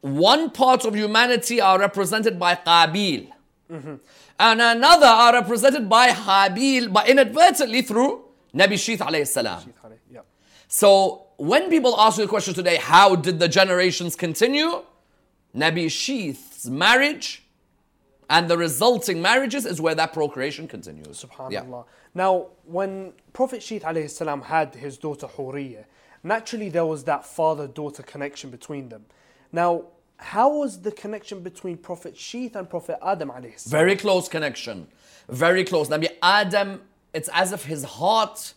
one 0.00 0.50
part 0.50 0.84
of 0.84 0.94
humanity 0.94 1.60
are 1.60 1.78
represented 1.78 2.38
by 2.38 2.54
Qabil. 2.54 3.30
Mm-hmm. 3.70 3.94
And 4.38 4.62
another 4.62 5.06
are 5.06 5.32
represented 5.32 5.88
by 5.88 6.08
Habil, 6.10 6.92
but 6.92 7.08
inadvertently 7.08 7.82
through 7.82 8.24
Nabi 8.54 8.74
Sheeth 8.74 8.98
alayhi 8.98 9.26
salam. 9.26 9.72
Yeah. 10.10 10.20
So 10.68 11.26
when 11.36 11.68
people 11.68 11.98
ask 11.98 12.18
you 12.18 12.24
the 12.24 12.28
question 12.28 12.54
today, 12.54 12.76
how 12.76 13.16
did 13.16 13.40
the 13.40 13.48
generations 13.48 14.14
continue? 14.14 14.82
Nabi 15.54 15.86
Sheeth's 15.86 16.66
marriage 16.66 17.42
and 18.28 18.48
the 18.48 18.56
resulting 18.56 19.22
marriages 19.22 19.66
is 19.66 19.80
where 19.80 19.94
that 19.94 20.12
procreation 20.12 20.66
continues. 20.66 21.24
Subhanallah. 21.24 21.52
Yeah. 21.52 21.82
Now, 22.14 22.48
when 22.64 23.12
Prophet 23.32 23.60
Sheeth 23.60 23.82
had 23.82 24.74
his 24.74 24.98
daughter 24.98 25.26
Huriya, 25.26 25.84
naturally 26.22 26.68
there 26.68 26.86
was 26.86 27.04
that 27.04 27.24
father-daughter 27.26 28.02
connection 28.02 28.50
between 28.50 28.88
them. 28.88 29.04
Now, 29.52 29.84
how 30.16 30.58
was 30.58 30.80
the 30.82 30.92
connection 30.92 31.40
between 31.40 31.76
Prophet 31.76 32.14
Sheeth 32.14 32.56
and 32.56 32.68
Prophet 32.70 32.98
Adam? 33.04 33.32
Very 33.66 33.96
close 33.96 34.28
connection. 34.28 34.88
Very 35.28 35.64
close. 35.64 35.88
Nabi 35.88 36.08
Adam, 36.22 36.82
it's 37.12 37.28
as 37.32 37.52
if 37.52 37.64
his 37.64 37.84
heart 37.84 38.54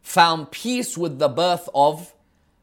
found 0.00 0.50
peace 0.50 0.96
with 0.96 1.18
the 1.18 1.28
birth 1.28 1.68
of 1.74 2.14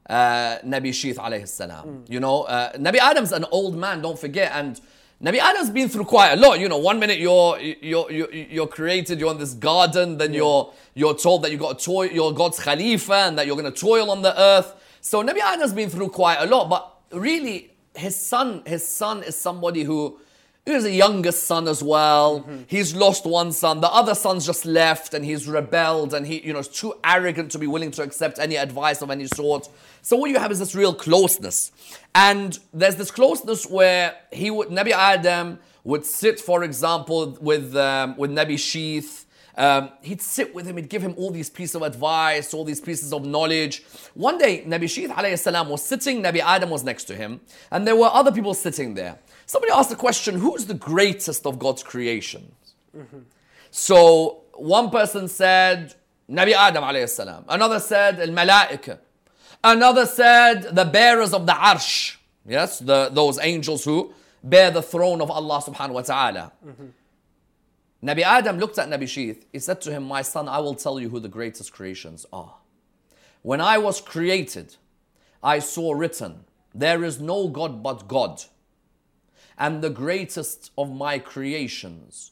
uh, 0.10 0.58
Nabi 0.66 0.90
Sheeth 0.90 1.18
alayhi 1.18 1.48
salam. 1.48 2.04
You 2.10 2.20
know, 2.20 2.44
uh, 2.44 2.74
Nabi 2.74 2.98
Adam's 2.98 3.32
an 3.32 3.46
old 3.52 3.78
man, 3.78 4.02
don't 4.02 4.20
forget, 4.20 4.52
and 4.54 4.80
Nabi 5.24 5.38
Adam's 5.38 5.70
been 5.70 5.90
through 5.90 6.06
quite 6.06 6.32
a 6.32 6.36
lot. 6.36 6.60
You 6.60 6.70
know, 6.70 6.78
one 6.78 7.00
minute 7.00 7.20
you're 7.20 7.60
you're 7.60 8.12
you're, 8.12 8.34
you're 8.34 8.68
created, 8.68 9.20
you're 9.20 9.32
in 9.32 9.38
this 9.38 9.54
garden, 9.54 10.18
then 10.18 10.34
you're 10.34 10.74
you're 10.96 11.16
told 11.16 11.44
that 11.44 11.52
you 11.52 11.58
got 11.58 11.82
a 11.82 11.86
toy, 11.86 12.10
you're 12.10 12.32
God's 12.32 12.60
Khalifa, 12.60 13.14
and 13.14 13.38
that 13.38 13.46
you're 13.46 13.58
going 13.58 13.72
to 13.72 13.80
toil 13.80 14.10
on 14.10 14.22
the 14.22 14.40
earth. 14.40 14.74
So 15.02 15.24
Nabi 15.24 15.40
Adam's 15.40 15.74
been 15.74 15.90
through 15.90 16.10
quite 16.10 16.38
a 16.40 16.46
lot, 16.46 16.70
but 16.70 17.02
really, 17.12 17.72
his 17.96 18.16
son, 18.16 18.64
his 18.66 18.86
son 18.88 19.24
is 19.24 19.36
somebody 19.36 19.84
who 19.84 20.20
is 20.66 20.86
a 20.86 20.92
youngest 20.92 21.44
son 21.44 21.68
as 21.68 21.82
well. 21.82 22.48
He's 22.68 22.96
lost 22.96 23.26
one 23.26 23.52
son. 23.52 23.82
The 23.82 23.92
other 23.92 24.16
son's 24.16 24.46
just 24.46 24.66
left 24.66 25.14
and 25.14 25.26
he's 25.26 25.48
rebelled 25.48 26.14
and 26.14 26.28
he, 26.28 26.46
you 26.46 26.54
know, 26.54 26.60
is 26.60 26.68
too 26.68 26.94
arrogant 27.04 27.52
to 27.52 27.60
be 27.60 27.68
willing 27.68 27.92
to 27.92 28.04
accept 28.04 28.40
any 28.40 28.56
advice 28.56 29.02
of 29.02 29.10
any 29.10 29.28
sort. 29.28 29.68
So 30.02 30.16
what 30.16 30.30
you 30.30 30.40
have 30.40 30.52
is 30.52 30.60
this 30.60 30.76
real 30.76 30.94
closeness. 30.94 31.72
And 32.14 32.58
there's 32.74 32.96
this 32.96 33.12
closeness 33.12 33.66
where 33.66 34.16
he 34.32 34.52
would, 34.52 34.70
Nabi 34.70 34.92
Adam 34.92 35.60
would 35.84 36.06
sit, 36.06 36.40
for 36.40 36.64
example, 36.64 37.38
with, 37.42 37.76
um, 37.76 38.16
with 38.18 38.32
Nabi 38.32 38.56
Sheeth. 38.56 39.26
Um, 39.58 39.90
he'd 40.02 40.22
sit 40.22 40.56
with 40.56 40.66
him, 40.66 40.78
he'd 40.78 40.90
give 40.90 41.02
him 41.02 41.14
all 41.18 41.32
these 41.32 41.50
pieces 41.50 41.76
of 41.76 41.82
advice, 41.82 42.54
all 42.54 42.64
these 42.64 42.80
pieces 42.80 43.12
of 43.12 43.26
knowledge. 43.26 43.84
One 44.14 44.38
day, 44.38 44.64
Nabi 44.66 45.38
salam 45.38 45.68
was 45.68 45.84
sitting, 45.84 46.24
Nabi 46.24 46.40
Adam 46.40 46.70
was 46.70 46.86
next 46.86 47.06
to 47.06 47.16
him, 47.16 47.42
and 47.70 47.86
there 47.86 47.96
were 47.96 48.10
other 48.14 48.32
people 48.32 48.54
sitting 48.54 48.94
there. 48.94 49.20
Somebody 49.50 49.74
asked 49.74 49.90
the 49.90 49.96
question, 49.96 50.36
who's 50.36 50.68
the 50.68 50.76
greatest 50.76 51.48
of 51.48 51.58
God's 51.58 51.82
creations? 51.82 52.76
So 53.72 54.44
one 54.54 54.92
person 54.92 55.28
said, 55.28 55.96
Nabi 56.30 56.54
Adam 56.54 56.84
alayhi 56.84 57.10
salam. 57.10 57.46
Another 57.50 57.80
said, 57.80 58.20
al 58.20 58.28
malaika. 58.28 59.00
Another 59.64 60.06
said, 60.06 60.76
the 60.76 60.86
bearers 60.86 61.34
of 61.34 61.48
the 61.48 61.54
arsh. 61.54 62.18
Yes, 62.46 62.78
the, 62.78 63.10
those 63.12 63.40
angels 63.40 63.84
who 63.84 64.14
bear 64.44 64.70
the 64.70 64.84
throne 64.84 65.20
of 65.20 65.32
Allah 65.32 65.64
subhanahu 65.66 65.94
wa 65.94 66.02
ta'ala. 66.04 66.52
Nabi 68.04 68.22
Adam 68.22 68.60
looked 68.60 68.78
at 68.78 68.88
Nabi 68.88 69.06
Sheeth. 69.06 69.46
He 69.52 69.58
said 69.58 69.82
to 69.82 69.92
him, 69.92 70.04
My 70.04 70.22
son, 70.22 70.48
I 70.48 70.60
will 70.60 70.76
tell 70.76 71.00
you 71.00 71.10
who 71.10 71.20
the 71.20 71.28
greatest 71.28 71.74
creations 71.74 72.24
are. 72.32 72.54
When 73.42 73.62
I 73.62 73.80
was 73.80 74.00
created, 74.00 74.76
I 75.42 75.58
saw 75.58 75.94
written, 75.94 76.46
There 76.76 77.04
is 77.04 77.20
no 77.20 77.48
God 77.48 77.82
but 77.82 78.08
God. 78.08 78.44
And 79.60 79.82
the 79.82 79.90
greatest 79.90 80.72
of 80.78 80.90
my 80.90 81.20
creations 81.20 82.32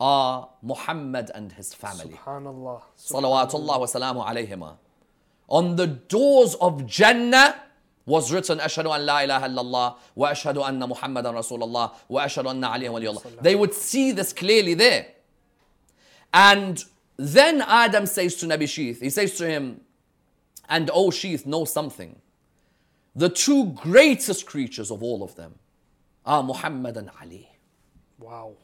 are 0.00 0.48
Muhammad 0.60 1.30
and 1.34 1.52
his 1.52 1.72
family. 1.72 2.18
Subhanallah. 2.24 2.82
Salawatullah 2.98 3.80
wa 3.80 3.86
salamu 3.86 4.26
alayhima. 4.26 4.76
On 5.48 5.76
the 5.76 5.86
doors 5.86 6.56
of 6.56 6.84
Jannah 6.86 7.62
was 8.06 8.32
written, 8.32 8.58
Ashhadu 8.58 8.94
an 8.94 9.06
la 9.06 9.20
ilaha 9.20 9.48
illallah 9.48 9.96
wa 10.16 10.30
ashhadu 10.30 10.66
anna 10.66 10.86
Muhammadan 10.88 11.34
Rasulullah 11.34 11.94
wa 12.08 12.24
ashhadu 12.24 12.50
anna 12.50 12.68
aliyan 12.70 12.90
waliyullah. 12.90 13.42
They 13.42 13.54
would 13.54 13.72
see 13.72 14.10
this 14.12 14.32
clearly 14.32 14.74
there. 14.74 15.06
And 16.34 16.84
then 17.16 17.62
Adam 17.62 18.06
says 18.06 18.34
to 18.36 18.46
Nabi 18.46 18.64
Sheeth, 18.64 19.00
he 19.00 19.10
says 19.10 19.36
to 19.38 19.48
him, 19.48 19.80
and 20.68 20.90
O 20.90 21.10
Sheeth, 21.10 21.46
know 21.46 21.64
something. 21.64 22.20
The 23.16 23.28
two 23.28 23.72
greatest 23.72 24.46
creatures 24.46 24.90
of 24.90 25.02
all 25.02 25.22
of 25.22 25.34
them 25.36 25.54
are 26.27 26.43
Muhammad 26.43 26.97
and 26.97 27.09
Ali. 27.21 27.49
Wow. 28.19 28.55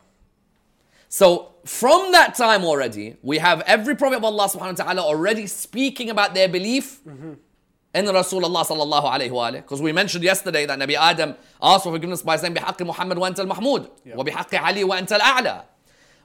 So 1.09 1.55
from 1.65 2.11
that 2.11 2.35
time 2.35 2.63
already, 2.63 3.17
we 3.21 3.39
have 3.39 3.61
every 3.61 3.95
Prophet 3.95 4.17
of 4.17 4.23
Allah 4.23 4.47
subhanahu 4.47 4.77
wa 4.79 4.85
ta'ala 4.85 5.01
already 5.01 5.47
speaking 5.47 6.09
about 6.09 6.35
their 6.35 6.47
belief 6.47 7.01
in 7.05 8.05
Rasulullah 8.05 8.63
sallallahu 8.63 9.05
alayhi 9.05 9.31
wa 9.31 9.49
Because 9.51 9.81
we 9.81 9.91
mentioned 9.91 10.23
yesterday 10.23 10.67
that 10.67 10.77
Nabi 10.77 10.93
Adam 10.93 11.35
asked 11.61 11.83
for 11.83 11.91
forgiveness 11.91 12.21
by 12.21 12.35
saying, 12.35 12.53
بِحَقِّ 12.53 12.85
Muhammad 12.85 13.17
wa 13.17 13.27
anta 13.27 13.39
al-Mahmud, 13.39 13.89
wa 14.13 14.23
بِحَقِّ 14.23 14.61
Ali 14.61 14.83
wa 14.83 14.97
anta 14.97 15.19
al-A'la. 15.19 15.63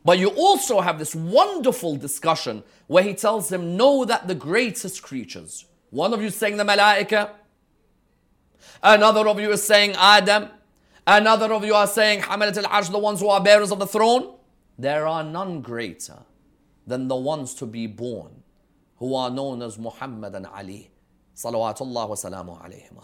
But 0.04 0.18
you 0.18 0.28
also 0.28 0.82
have 0.82 0.98
this 0.98 1.14
wonderful 1.14 1.96
discussion 1.96 2.62
where 2.86 3.02
he 3.02 3.14
tells 3.14 3.48
them, 3.48 3.78
know 3.78 4.04
that 4.04 4.28
the 4.28 4.34
greatest 4.34 5.02
creatures, 5.02 5.64
one 5.88 6.12
of 6.12 6.20
you 6.20 6.26
is 6.26 6.36
saying 6.36 6.58
the 6.58 6.64
malaika, 6.64 7.30
another 8.82 9.26
of 9.26 9.40
you 9.40 9.50
is 9.50 9.62
saying 9.62 9.94
Adam, 9.96 10.50
another 11.05 11.53
of 11.53 11.63
you 11.65 11.73
are 11.73 11.87
saying 11.87 12.21
Hamalat 12.21 12.57
al-Arsh, 12.57 12.91
the 12.91 12.99
ones 12.99 13.19
who 13.19 13.29
are 13.29 13.41
bearers 13.41 13.71
of 13.71 13.79
the 13.79 13.87
throne. 13.87 14.35
There 14.77 15.07
are 15.07 15.23
none 15.23 15.61
greater 15.61 16.19
than 16.87 17.07
the 17.07 17.15
ones 17.15 17.53
to 17.55 17.65
be 17.65 17.85
born 17.85 18.43
who 18.97 19.15
are 19.15 19.29
known 19.29 19.61
as 19.61 19.77
Muhammad 19.77 20.35
and 20.35 20.45
Ali. 20.47 20.89
Salawatullah 21.35 22.09
wa 22.09 22.15
salamu 22.15 22.61
alayhima. 22.61 23.03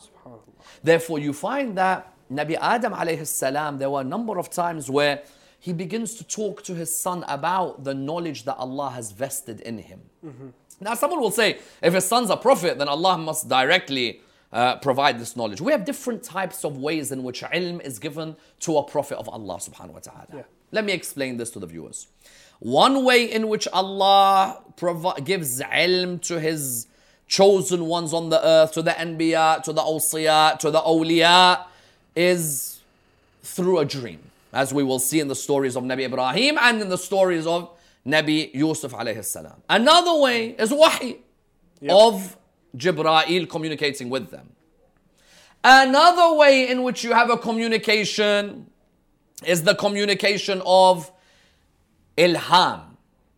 Therefore, 0.83 1.19
you 1.19 1.33
find 1.33 1.77
that 1.77 2.13
Nabi 2.31 2.57
Adam 2.59 2.93
alayhi 2.93 3.25
salam, 3.25 3.77
there 3.77 3.89
were 3.89 4.01
a 4.01 4.05
number 4.05 4.37
of 4.39 4.49
times 4.49 4.89
where 4.89 5.23
he 5.59 5.73
begins 5.73 6.15
to 6.15 6.23
talk 6.23 6.63
to 6.63 6.75
his 6.75 6.97
son 6.97 7.23
about 7.27 7.83
the 7.83 7.93
knowledge 7.93 8.43
that 8.45 8.55
Allah 8.55 8.89
has 8.91 9.11
vested 9.11 9.61
in 9.61 9.77
him. 9.77 10.01
Mm-hmm. 10.25 10.47
Now, 10.81 10.93
someone 10.95 11.21
will 11.21 11.31
say, 11.31 11.59
if 11.81 11.93
his 11.93 12.05
son's 12.05 12.29
a 12.29 12.37
prophet, 12.37 12.77
then 12.77 12.87
Allah 12.87 13.17
must 13.17 13.47
directly 13.47 14.21
uh, 14.51 14.77
provide 14.77 15.19
this 15.19 15.35
knowledge. 15.35 15.61
We 15.61 15.71
have 15.71 15.85
different 15.85 16.23
types 16.23 16.63
of 16.63 16.77
ways 16.77 17.11
in 17.11 17.23
which 17.23 17.41
ilm 17.41 17.81
is 17.81 17.99
given 17.99 18.35
to 18.61 18.77
a 18.77 18.83
prophet 18.83 19.17
of 19.17 19.27
Allah 19.29 19.57
subhanahu 19.57 19.93
wa 19.93 19.99
ta'ala. 19.99 20.27
Yeah. 20.33 20.41
Let 20.71 20.85
me 20.85 20.93
explain 20.93 21.37
this 21.37 21.49
to 21.51 21.59
the 21.59 21.67
viewers. 21.67 22.07
One 22.59 23.03
way 23.03 23.31
in 23.31 23.47
which 23.49 23.67
Allah 23.67 24.61
provi- 24.77 25.21
gives 25.21 25.59
ilm 25.61 26.21
to 26.23 26.39
His 26.39 26.87
chosen 27.27 27.85
ones 27.87 28.13
on 28.13 28.29
the 28.29 28.45
earth, 28.45 28.73
to 28.73 28.81
the 28.81 28.91
anbiya, 28.91 29.63
to 29.63 29.73
the 29.73 29.81
awsiya, 29.81 30.59
to 30.59 30.71
the 30.71 30.79
awliya, 30.81 31.65
is 32.15 32.79
through 33.43 33.79
a 33.79 33.85
dream. 33.85 34.19
As 34.53 34.73
we 34.73 34.83
will 34.83 34.99
see 34.99 35.19
in 35.19 35.27
the 35.27 35.35
stories 35.35 35.75
of 35.75 35.83
Nabi 35.83 36.05
Ibrahim 36.05 36.57
and 36.59 36.81
in 36.81 36.89
the 36.89 36.97
stories 36.97 37.45
of 37.45 37.69
Nabi 38.05 38.53
Yusuf 38.53 38.93
alayhi 38.93 39.23
salam. 39.25 39.61
Another 39.69 40.15
way 40.21 40.51
is 40.51 40.71
wahi 40.71 41.17
of 41.89 42.37
Jibra'il 42.77 43.49
communicating 43.49 44.09
with 44.09 44.31
them. 44.31 44.51
Another 45.63 46.35
way 46.35 46.69
in 46.69 46.83
which 46.83 47.03
you 47.03 47.13
have 47.13 47.29
a 47.29 47.37
communication 47.37 48.69
is 49.45 49.63
the 49.63 49.75
communication 49.75 50.61
of 50.65 51.11
ilham, 52.17 52.81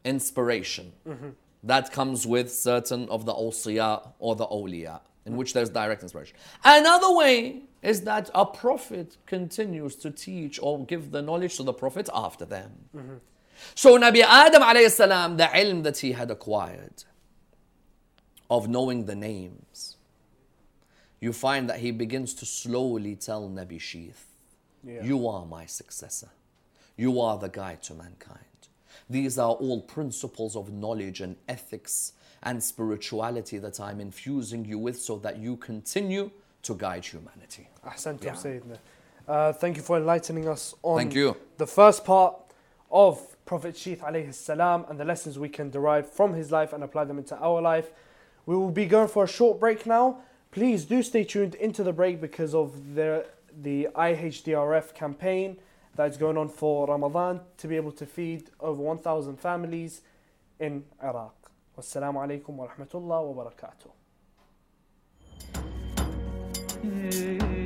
inspiration. 0.03 0.91
Mm-hmm. 1.07 1.29
That 1.63 1.91
comes 1.91 2.27
with 2.27 2.53
certain 2.53 3.09
of 3.09 3.25
the 3.25 3.33
awsiya 3.33 4.09
or 4.19 4.35
the 4.35 4.45
awliya, 4.45 4.99
in 5.25 5.37
which 5.37 5.53
there's 5.53 5.69
direct 5.69 6.03
inspiration. 6.03 6.35
Another 6.63 7.13
way 7.15 7.61
is 7.81 8.01
that 8.01 8.29
a 8.35 8.45
prophet 8.45 9.17
continues 9.25 9.95
to 9.95 10.11
teach 10.11 10.59
or 10.61 10.85
give 10.85 11.11
the 11.11 11.21
knowledge 11.21 11.57
to 11.57 11.63
the 11.63 11.73
prophet 11.73 12.09
after 12.13 12.45
them. 12.45 12.71
Mm-hmm. 12.95 13.15
So 13.73 13.97
Nabi 13.97 14.21
Adam 14.21 14.61
alayhi 14.61 14.91
salam, 14.91 15.37
the 15.37 15.45
ilm 15.45 15.83
that 15.83 15.97
he 15.97 16.11
had 16.11 16.29
acquired 16.29 17.03
of 18.49 18.67
knowing 18.67 19.05
the 19.05 19.15
names, 19.15 19.97
you 21.19 21.33
find 21.33 21.69
that 21.69 21.79
he 21.79 21.91
begins 21.91 22.33
to 22.35 22.45
slowly 22.45 23.15
tell 23.15 23.49
Nabi 23.49 23.79
Sheeth, 23.79 24.23
Yeah. 24.83 25.03
you 25.03 25.27
are 25.27 25.45
my 25.45 25.65
successor. 25.65 26.29
You 26.95 27.19
are 27.19 27.37
the 27.37 27.49
guide 27.49 27.83
to 27.83 27.93
mankind. 27.93 28.39
These 29.09 29.37
are 29.37 29.51
all 29.51 29.81
principles 29.81 30.55
of 30.55 30.71
knowledge 30.71 31.21
and 31.21 31.35
ethics 31.47 32.13
and 32.43 32.63
spirituality 32.63 33.57
that 33.59 33.79
I'm 33.79 33.99
infusing 33.99 34.65
you 34.65 34.77
with 34.79 34.99
so 35.01 35.17
that 35.17 35.37
you 35.37 35.57
continue 35.57 36.31
to 36.63 36.75
guide 36.75 37.05
humanity. 37.05 37.67
Ahsantum 37.85 38.23
Yeah. 38.25 38.33
Sayyidina. 38.33 38.77
Uh, 39.27 39.53
thank 39.53 39.75
you 39.77 39.83
for 39.83 39.97
enlightening 39.97 40.47
us 40.47 40.73
on 40.83 40.97
Thank 40.99 41.13
you. 41.15 41.35
the 41.57 41.67
first 41.67 42.05
part 42.05 42.35
of 42.89 43.35
Prophet 43.45 43.75
alayhi 43.75 44.33
salam 44.33 44.85
and 44.89 44.99
the 44.99 45.05
lessons 45.05 45.37
we 45.37 45.49
can 45.49 45.69
derive 45.69 46.09
from 46.09 46.33
his 46.33 46.51
life 46.51 46.73
and 46.73 46.83
apply 46.83 47.03
them 47.05 47.17
into 47.17 47.37
our 47.37 47.61
life. 47.61 47.91
We 48.47 48.55
will 48.55 48.71
be 48.71 48.85
going 48.87 49.09
for 49.09 49.25
a 49.25 49.27
short 49.27 49.59
break 49.59 49.85
now. 49.85 50.21
Please 50.51 50.85
do 50.85 51.03
stay 51.03 51.23
tuned 51.25 51.53
into 51.55 51.83
the 51.83 51.93
break 51.93 52.19
because 52.19 52.55
of 52.55 52.95
the 52.95 53.27
the 53.61 53.89
IHDRF 53.95 54.93
campaign 54.93 55.57
that 55.95 56.09
is 56.09 56.17
going 56.17 56.37
on 56.37 56.47
for 56.47 56.87
Ramadan 56.87 57.41
to 57.57 57.67
be 57.67 57.75
able 57.75 57.91
to 57.93 58.05
feed 58.05 58.51
over 58.59 58.81
1,000 58.81 59.37
families 59.39 60.01
in 60.59 60.83
Iraq. 61.03 61.51
Wassalamu 61.77 62.17
alaikum 62.23 62.49
wa 62.49 62.67
rahmatullah 62.67 63.33
wa 63.33 63.43
barakatuh. 63.43 63.91
Mm. 66.83 67.56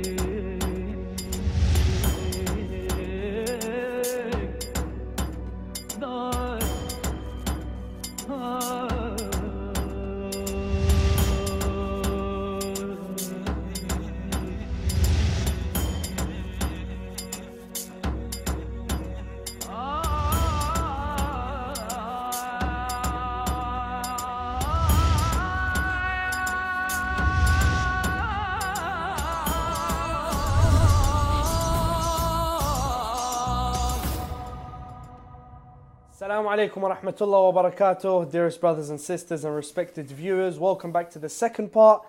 Alaikum 36.52 36.82
wa 36.82 36.94
rahmatullah 36.94 37.54
wa 37.54 37.62
barakatuh, 37.62 38.30
dearest 38.30 38.60
brothers 38.60 38.90
and 38.90 39.00
sisters 39.00 39.42
and 39.42 39.56
respected 39.56 40.06
viewers. 40.06 40.58
Welcome 40.58 40.92
back 40.92 41.08
to 41.12 41.18
the 41.18 41.30
second 41.30 41.72
part 41.72 42.04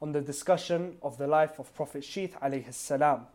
on 0.00 0.12
the 0.12 0.20
discussion 0.20 0.96
of 1.02 1.18
the 1.18 1.26
life 1.26 1.58
of 1.58 1.74
Prophet 1.74 2.04
Sheeth 2.04 2.38
alayhi 2.40 2.72
salam. 2.72 3.26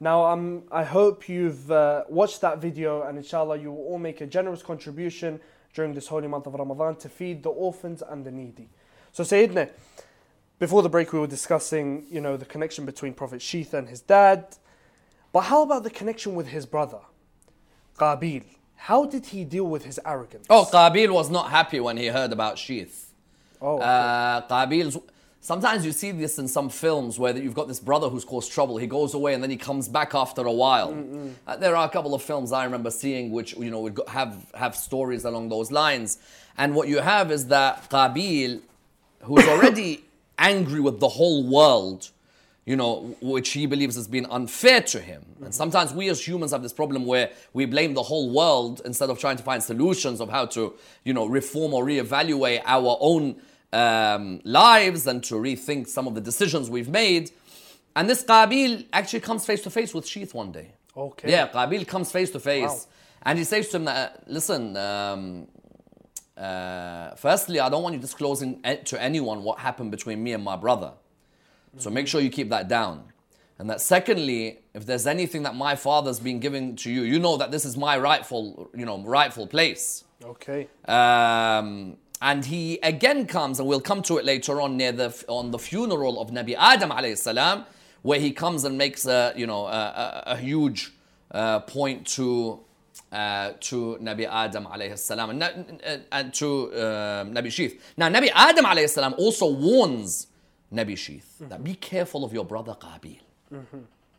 Now, 0.00 0.24
um, 0.24 0.64
I 0.72 0.82
hope 0.82 1.28
you've 1.28 1.70
uh, 1.70 2.02
watched 2.08 2.40
that 2.40 2.58
video 2.58 3.02
and 3.02 3.16
inshallah 3.16 3.58
you 3.58 3.70
will 3.70 3.84
all 3.84 3.98
make 4.00 4.20
a 4.20 4.26
generous 4.26 4.60
contribution 4.60 5.38
during 5.72 5.94
this 5.94 6.08
holy 6.08 6.26
month 6.26 6.48
of 6.48 6.54
Ramadan 6.54 6.96
to 6.96 7.08
feed 7.08 7.44
the 7.44 7.50
orphans 7.50 8.02
and 8.02 8.24
the 8.24 8.32
needy. 8.32 8.68
So, 9.12 9.22
Sayyidina, 9.22 9.70
before 10.58 10.82
the 10.82 10.88
break 10.88 11.12
we 11.12 11.20
were 11.20 11.28
discussing, 11.28 12.06
you 12.10 12.20
know, 12.20 12.36
the 12.36 12.44
connection 12.44 12.86
between 12.86 13.14
Prophet 13.14 13.40
Sheeth 13.40 13.72
and 13.72 13.88
his 13.88 14.00
dad. 14.00 14.56
But 15.32 15.42
how 15.42 15.62
about 15.62 15.84
the 15.84 15.90
connection 15.90 16.34
with 16.34 16.48
his 16.48 16.66
brother, 16.66 17.02
Qabil? 17.96 18.55
How 18.76 19.04
did 19.04 19.26
he 19.26 19.44
deal 19.44 19.64
with 19.64 19.84
his 19.84 19.98
arrogance? 20.04 20.46
Oh, 20.48 20.68
Qabil 20.70 21.10
was 21.10 21.30
not 21.30 21.50
happy 21.50 21.80
when 21.80 21.96
he 21.96 22.06
heard 22.06 22.32
about 22.32 22.56
Sheeth. 22.56 23.06
Oh, 23.60 23.76
okay. 23.76 23.84
Uh, 23.84 24.42
Qabil's. 24.42 24.98
Sometimes 25.40 25.86
you 25.86 25.92
see 25.92 26.10
this 26.10 26.38
in 26.38 26.48
some 26.48 26.68
films 26.68 27.20
where 27.20 27.36
you've 27.36 27.54
got 27.54 27.68
this 27.68 27.78
brother 27.78 28.08
who's 28.08 28.24
caused 28.24 28.50
trouble. 28.50 28.78
He 28.78 28.88
goes 28.88 29.14
away 29.14 29.32
and 29.32 29.40
then 29.40 29.50
he 29.50 29.56
comes 29.56 29.86
back 29.88 30.12
after 30.12 30.42
a 30.42 30.52
while. 30.52 30.92
Uh, 31.46 31.56
there 31.56 31.76
are 31.76 31.86
a 31.86 31.88
couple 31.88 32.14
of 32.14 32.22
films 32.22 32.50
I 32.50 32.64
remember 32.64 32.90
seeing 32.90 33.30
which 33.30 33.56
you 33.56 33.70
know 33.70 33.80
would 33.80 34.00
have 34.08 34.50
have 34.54 34.74
stories 34.74 35.24
along 35.24 35.48
those 35.50 35.70
lines. 35.70 36.18
And 36.58 36.74
what 36.74 36.88
you 36.88 36.98
have 36.98 37.30
is 37.30 37.46
that 37.46 37.88
Qabil, 37.90 38.60
who's 39.22 39.46
already 39.46 40.04
angry 40.38 40.80
with 40.80 40.98
the 40.98 41.08
whole 41.10 41.48
world, 41.48 42.10
you 42.66 42.74
know, 42.74 43.16
which 43.20 43.50
he 43.50 43.64
believes 43.64 43.94
has 43.94 44.08
been 44.08 44.26
unfair 44.28 44.80
to 44.80 45.00
him. 45.00 45.24
And 45.42 45.54
sometimes 45.54 45.94
we 45.94 46.08
as 46.08 46.26
humans 46.26 46.50
have 46.50 46.62
this 46.62 46.72
problem 46.72 47.06
where 47.06 47.30
we 47.52 47.64
blame 47.64 47.94
the 47.94 48.02
whole 48.02 48.30
world 48.30 48.82
instead 48.84 49.08
of 49.08 49.20
trying 49.20 49.36
to 49.36 49.44
find 49.44 49.62
solutions 49.62 50.20
of 50.20 50.28
how 50.28 50.46
to, 50.46 50.74
you 51.04 51.14
know, 51.14 51.26
reform 51.26 51.72
or 51.72 51.86
reevaluate 51.86 52.62
our 52.66 52.98
own 53.00 53.36
um, 53.72 54.40
lives 54.44 55.06
and 55.06 55.22
to 55.24 55.36
rethink 55.36 55.86
some 55.86 56.08
of 56.08 56.16
the 56.16 56.20
decisions 56.20 56.68
we've 56.68 56.88
made. 56.88 57.30
And 57.94 58.10
this 58.10 58.24
Qabil 58.24 58.86
actually 58.92 59.20
comes 59.20 59.46
face 59.46 59.62
to 59.62 59.70
face 59.70 59.94
with 59.94 60.04
Sheeth 60.04 60.34
one 60.34 60.50
day. 60.50 60.72
Okay. 60.96 61.30
Yeah, 61.30 61.46
Qabil 61.48 61.86
comes 61.86 62.10
face 62.10 62.30
to 62.30 62.40
face. 62.40 62.88
And 63.22 63.38
he 63.38 63.44
says 63.44 63.68
to 63.68 63.76
him, 63.76 63.84
that, 63.84 64.24
listen, 64.26 64.76
um, 64.76 65.46
uh, 66.36 67.14
firstly, 67.14 67.60
I 67.60 67.68
don't 67.68 67.82
want 67.84 67.94
you 67.94 68.00
disclosing 68.00 68.60
to 68.62 69.00
anyone 69.00 69.44
what 69.44 69.60
happened 69.60 69.92
between 69.92 70.22
me 70.22 70.32
and 70.32 70.42
my 70.42 70.56
brother. 70.56 70.92
So 71.78 71.90
make 71.90 72.08
sure 72.08 72.20
you 72.20 72.30
keep 72.30 72.50
that 72.50 72.68
down. 72.68 73.04
And 73.58 73.70
that 73.70 73.80
secondly, 73.80 74.60
if 74.74 74.84
there's 74.84 75.06
anything 75.06 75.42
that 75.44 75.54
my 75.54 75.76
father's 75.76 76.20
been 76.20 76.40
giving 76.40 76.76
to 76.76 76.90
you, 76.90 77.02
you 77.02 77.18
know 77.18 77.36
that 77.38 77.50
this 77.50 77.64
is 77.64 77.76
my 77.76 77.96
rightful, 77.96 78.70
you 78.74 78.84
know, 78.84 79.02
rightful 79.02 79.46
place. 79.46 80.04
okay. 80.22 80.68
Um, 80.86 81.96
and 82.22 82.44
he 82.44 82.78
again 82.82 83.26
comes, 83.26 83.58
and 83.60 83.68
we'll 83.68 83.80
come 83.80 84.02
to 84.02 84.16
it 84.16 84.24
later 84.24 84.60
on 84.60 84.76
near 84.76 84.92
the 84.92 85.24
on 85.28 85.50
the 85.50 85.58
funeral 85.58 86.20
of 86.20 86.30
Nabi 86.30 86.54
Adam 86.58 86.90
alayhi 86.90 87.16
salam, 87.16 87.66
where 88.02 88.18
he 88.18 88.32
comes 88.32 88.64
and 88.64 88.78
makes 88.78 89.06
a 89.06 89.34
you 89.36 89.46
know 89.46 89.66
a, 89.66 89.70
a, 89.70 90.22
a 90.28 90.36
huge 90.36 90.92
uh, 91.32 91.60
point 91.60 92.06
to 92.06 92.60
uh, 93.12 93.52
to 93.60 93.98
Nabi 94.00 94.26
Adam 94.30 94.64
alayhi 94.66 94.98
salam 94.98 95.30
and, 95.30 96.02
and 96.10 96.34
to 96.34 96.72
um 96.72 97.34
Nabi 97.34 97.48
Sheeth. 97.48 97.78
Now 97.96 98.08
Nabi 98.08 98.30
Adam 98.34 98.64
alayhi 98.64 98.88
salam 98.88 99.14
also 99.18 99.50
warns 99.50 100.28
Nabi 100.72 100.94
Sheeth 100.94 101.48
that 101.48 101.62
be 101.62 101.74
careful 101.74 102.24
of 102.24 102.32
your 102.32 102.44
brother 102.44 102.74
Qabil. 102.74 103.20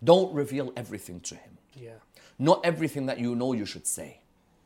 Don't 0.04 0.34
reveal 0.34 0.72
everything 0.76 1.20
to 1.22 1.36
him 1.36 1.58
Yeah. 1.76 2.00
not 2.40 2.62
everything 2.64 3.08
that 3.08 3.20
you 3.20 3.36
know 3.36 3.54
you 3.54 3.66
should 3.66 3.88
say. 3.88 4.20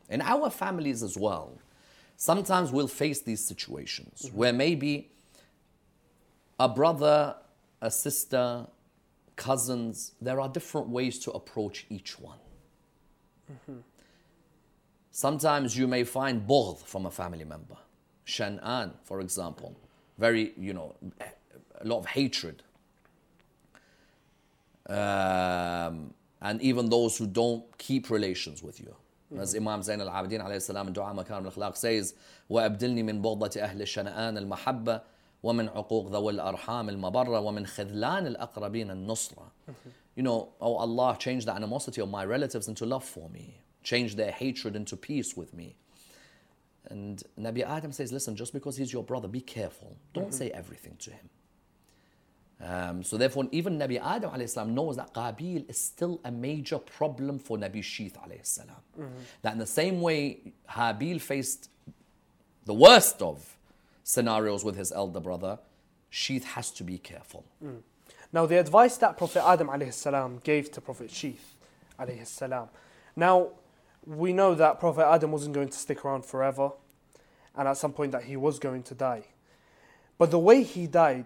In 0.09 0.21
our 0.21 0.49
families 0.49 1.01
as 1.03 1.17
well, 1.17 1.57
sometimes 2.17 2.71
we'll 2.71 2.87
face 2.89 3.21
these 3.21 3.43
situations 3.43 4.23
mm-hmm. 4.25 4.37
where 4.37 4.53
maybe 4.53 5.09
a 6.59 6.67
brother, 6.67 7.35
a 7.81 7.89
sister, 7.89 8.67
cousins, 9.37 10.11
there 10.21 10.39
are 10.39 10.49
different 10.49 10.89
ways 10.89 11.17
to 11.19 11.31
approach 11.31 11.85
each 11.89 12.19
one. 12.19 12.37
Mm-hmm. 13.51 13.79
Sometimes 15.11 15.77
you 15.77 15.87
may 15.87 16.03
find 16.03 16.45
bughd 16.47 16.79
from 16.85 17.05
a 17.05 17.11
family 17.11 17.43
member. 17.45 17.77
Shan'an, 18.25 18.91
for 19.03 19.19
example. 19.21 19.75
Very, 20.17 20.53
you 20.57 20.73
know, 20.73 20.95
a 21.80 21.86
lot 21.86 21.98
of 21.98 22.06
hatred. 22.06 22.62
Um, 24.88 26.14
and 26.40 26.62
even 26.62 26.88
those 26.90 27.16
who 27.16 27.26
don't 27.26 27.64
keep 27.78 28.10
relations 28.10 28.62
with 28.62 28.80
you. 28.80 28.94
As 29.36 29.56
Imam 29.56 29.82
Zain 29.82 30.00
al-Abidin 30.00 30.40
alayhi 30.40 30.62
salam 30.62 30.86
in 30.86 30.92
Dua 30.92 31.12
Makarim 31.12 31.44
al-Akhlaq 31.44 31.76
says, 31.76 32.14
وَأَبْدِلْنِي 32.48 33.02
مِنْ 33.02 33.20
بُغْضَةِ 33.20 33.56
أَهْلِ 33.56 33.80
الشَّنَآنِ 33.80 34.38
الْمَحَبَّةِ 34.38 35.02
ومن 35.42 35.68
عقوق 35.68 36.12
ذوي 36.12 36.32
الأرحام 36.32 36.88
المبرة 36.88 37.40
ومن 37.40 37.66
خذلان 37.66 38.26
الأقربين 38.26 38.90
النصرة. 38.90 39.50
You 40.16 40.22
know, 40.22 40.48
oh 40.60 40.76
Allah, 40.76 41.16
change 41.20 41.44
the 41.44 41.52
animosity 41.52 42.00
of 42.00 42.08
my 42.08 42.24
relatives 42.24 42.68
into 42.68 42.86
love 42.86 43.04
for 43.04 43.28
me. 43.28 43.60
Change 43.82 44.16
their 44.16 44.32
hatred 44.32 44.74
into 44.74 44.96
peace 44.96 45.36
with 45.36 45.54
me. 45.54 45.76
And 46.88 47.22
Nabi 47.38 47.62
Adam 47.62 47.92
says, 47.92 48.12
listen, 48.12 48.34
just 48.34 48.52
because 48.52 48.76
he's 48.76 48.92
your 48.92 49.04
brother, 49.04 49.28
be 49.28 49.40
careful. 49.40 49.96
Don't 50.14 50.32
say 50.32 50.50
everything 50.50 50.96
to 51.00 51.10
him. 51.10 51.28
Um, 52.63 53.03
so 53.03 53.17
therefore, 53.17 53.47
even 53.51 53.79
Nabi 53.79 53.99
Adam 53.99 54.31
alayhi 54.31 54.49
salam 54.49 54.75
knows 54.75 54.95
that 54.97 55.13
Qabil 55.13 55.67
is 55.67 55.79
still 55.79 56.19
a 56.23 56.31
major 56.31 56.77
problem 56.77 57.39
for 57.39 57.57
Nabi 57.57 57.79
Sheeth 57.79 58.13
alayhi 58.13 58.45
salam. 58.45 59.11
That 59.41 59.53
in 59.53 59.59
the 59.59 59.65
same 59.65 59.99
way 60.01 60.53
Habil 60.69 61.19
faced 61.19 61.69
the 62.65 62.73
worst 62.73 63.21
of 63.21 63.57
scenarios 64.03 64.63
with 64.63 64.75
his 64.75 64.91
elder 64.91 65.19
brother, 65.19 65.57
Sheeth 66.11 66.43
has 66.43 66.69
to 66.71 66.83
be 66.83 66.97
careful. 66.97 67.45
Now, 68.33 68.45
the 68.45 68.59
advice 68.59 68.97
that 68.97 69.17
Prophet 69.17 69.43
Adam 69.45 69.67
alayhi 69.67 69.93
salam 69.93 70.39
gave 70.43 70.71
to 70.71 70.81
Prophet 70.81 71.09
alayhi. 71.09 72.69
Now, 73.15 73.49
we 74.05 74.33
know 74.33 74.55
that 74.55 74.79
Prophet 74.79 75.05
Adam 75.07 75.31
wasn't 75.31 75.53
going 75.53 75.69
to 75.69 75.77
stick 75.77 76.05
around 76.05 76.25
forever, 76.25 76.71
and 77.55 77.67
at 77.67 77.77
some 77.77 77.93
point 77.93 78.11
that 78.11 78.23
he 78.25 78.37
was 78.37 78.59
going 78.59 78.83
to 78.83 78.95
die. 78.95 79.23
But 80.17 80.31
the 80.31 80.39
way 80.39 80.63
he 80.63 80.87
died, 80.87 81.25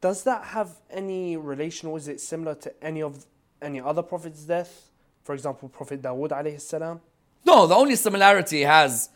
does 0.00 0.22
that 0.24 0.44
have 0.44 0.70
any 0.90 1.36
relation, 1.36 1.88
or 1.88 1.98
is 1.98 2.08
it 2.08 2.20
similar 2.20 2.54
to 2.56 2.72
any 2.84 3.02
of 3.02 3.26
any 3.60 3.80
other 3.80 4.02
prophet's 4.02 4.42
death? 4.44 4.90
For 5.24 5.34
example, 5.34 5.68
Prophet 5.68 6.00
Dawood 6.00 6.30
alayhi 6.30 6.60
salam. 6.60 7.00
No, 7.44 7.66
the 7.66 7.74
only 7.74 7.96
similarity 7.96 8.62
has 8.62 9.10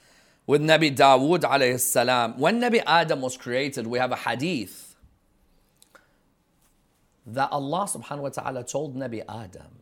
with 0.46 0.60
Nabi 0.60 0.94
Dawood 0.94 1.40
alayhi 1.40 1.80
salam, 1.80 2.38
when 2.38 2.60
Nabi 2.60 2.82
Adam 2.86 3.20
was 3.20 3.36
created, 3.36 3.86
we 3.86 3.98
have 3.98 4.12
a 4.12 4.16
hadith 4.16 4.96
that 7.24 7.50
Allah 7.52 7.84
subhanahu 7.84 8.22
wa 8.22 8.28
ta'ala 8.30 8.64
told 8.64 8.96
Nabi 8.96 9.22
Adam 9.28 9.78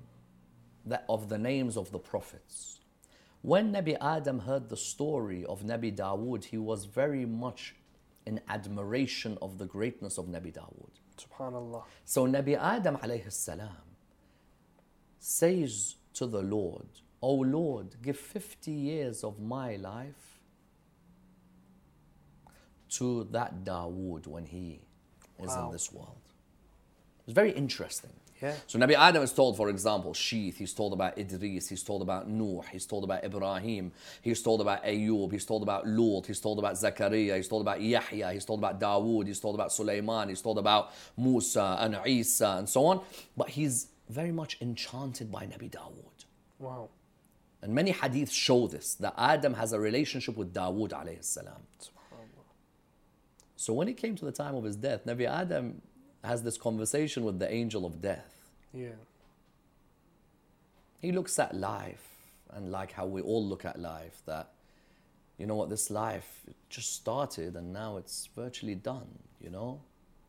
that 0.85 1.05
of 1.09 1.29
the 1.29 1.39
names 1.39 1.77
of 1.77 1.91
the 1.91 1.99
prophets. 1.99 2.81
When 3.43 3.73
Nabi 3.73 3.97
Adam 4.01 4.41
heard 4.41 4.69
the 4.69 4.77
story 4.77 5.47
of 5.47 5.63
Nabi 5.63 5.95
Dawood, 5.95 6.45
he 6.45 6.59
was 6.59 6.85
very 6.85 7.25
much 7.25 7.75
in 8.27 8.41
admiration 8.49 9.39
of 9.43 9.59
the 9.59 9.67
greatness 9.67 10.19
of 10.19 10.27
Nabi 10.27 10.53
Dawood. 10.53 10.91
Subhanallah. 11.19 11.85
So 12.05 12.27
Nabi 12.27 12.59
Adam 12.59 12.97
alayhi 12.99 13.33
salam 13.33 13.77
says 15.19 15.97
to 16.15 16.27
the 16.27 16.43
Lord, 16.43 16.87
O 17.23 17.35
Lord, 17.35 17.97
give 18.03 18.17
50 18.19 18.71
years 18.71 19.23
of 19.25 19.39
my 19.41 19.77
life 19.77 20.41
to 22.91 23.25
that 23.31 23.65
Dawood 23.65 24.27
when 24.27 24.47
he 24.47 24.81
is 25.39 25.49
Wow. 25.49 25.67
in 25.67 25.73
this 25.73 25.93
world. 25.93 26.21
It's 27.25 27.35
very 27.35 27.53
interesting. 27.53 28.13
Yeah. 28.43 28.55
So 28.67 28.79
Nabi 28.79 28.95
Adam 28.95 29.23
is 29.23 29.33
told, 29.33 29.57
for 29.57 29.69
example, 29.69 30.13
Sheeth, 30.15 30.57
he's 30.57 30.73
told 30.73 30.93
about 30.93 31.19
Idris, 31.19 31.69
he's 31.69 31.83
told 31.83 32.01
about 32.01 32.29
Nuh, 32.29 32.63
he's 32.73 32.87
told 32.87 33.05
about 33.05 33.23
Ibrahim, 33.23 33.93
he's 34.23 34.43
told 34.43 34.61
about 34.63 34.83
Ayub, 34.85 35.31
he's 35.31 35.45
told 35.45 35.63
about 35.63 35.87
Lut, 35.87 36.27
he's 36.27 36.41
told 36.41 36.59
about 36.59 36.79
Zachariah, 36.79 37.37
he's 37.37 37.49
told 37.49 37.63
about 37.63 37.83
Yahya, 37.83 38.33
he's 38.33 38.45
told 38.45 38.61
about 38.61 38.81
Dawood, 38.81 39.27
he's 39.27 39.41
told 39.41 39.55
about 39.55 39.73
Sulaiman, 39.73 40.31
he's 40.31 40.41
told 40.41 40.59
about 40.59 40.93
Musa 41.17 41.77
and 41.81 41.99
Isa 42.07 42.57
and 42.59 42.69
so 42.69 42.87
on. 42.87 43.03
But 43.37 43.51
he's 43.51 43.89
very 44.09 44.33
much 44.33 44.57
enchanted 44.61 45.31
by 45.31 45.45
Nabi 45.45 45.71
Dawood. 45.71 46.25
Wow. 46.59 46.89
And 47.63 47.75
many 47.75 47.93
hadiths 47.93 48.33
show 48.33 48.67
this, 48.67 48.95
that 48.95 49.15
Adam 49.19 49.55
has 49.55 49.73
a 49.73 49.81
relationship 49.81 50.37
with 50.37 50.55
Dawood 50.55 50.91
alayhi 50.91 51.23
salam. 51.23 51.63
So 53.57 53.75
when 53.75 53.89
it 53.89 53.99
came 53.99 54.17
to 54.17 54.25
the 54.25 54.33
time 54.33 54.55
of 54.55 54.65
his 54.65 54.77
death, 54.77 55.05
Nabi 55.05 55.29
Adam 55.29 55.83
has 56.25 56.43
this 56.43 56.59
conversation 56.59 57.25
with 57.25 57.39
the 57.39 57.53
angel 57.53 57.87
of 57.87 58.01
death. 58.01 58.51
Yeah. 58.73 58.99
He 61.01 61.13
looks 61.13 61.39
at 61.39 61.55
life 61.55 62.07
and 62.51 62.71
like 62.71 62.93
how 62.93 63.07
we 63.07 63.23
all 63.23 63.45
look 63.45 63.65
at 63.65 63.79
life 63.79 64.23
that 64.27 64.51
you 65.39 65.47
know 65.47 65.55
what 65.55 65.71
this 65.71 65.91
life 65.91 66.41
just 66.69 66.95
started 66.95 67.57
and 67.57 67.73
now 67.73 67.97
it's 67.97 68.29
virtually 68.37 68.75
done 68.75 69.07
you 69.41 69.49
know 69.49 69.81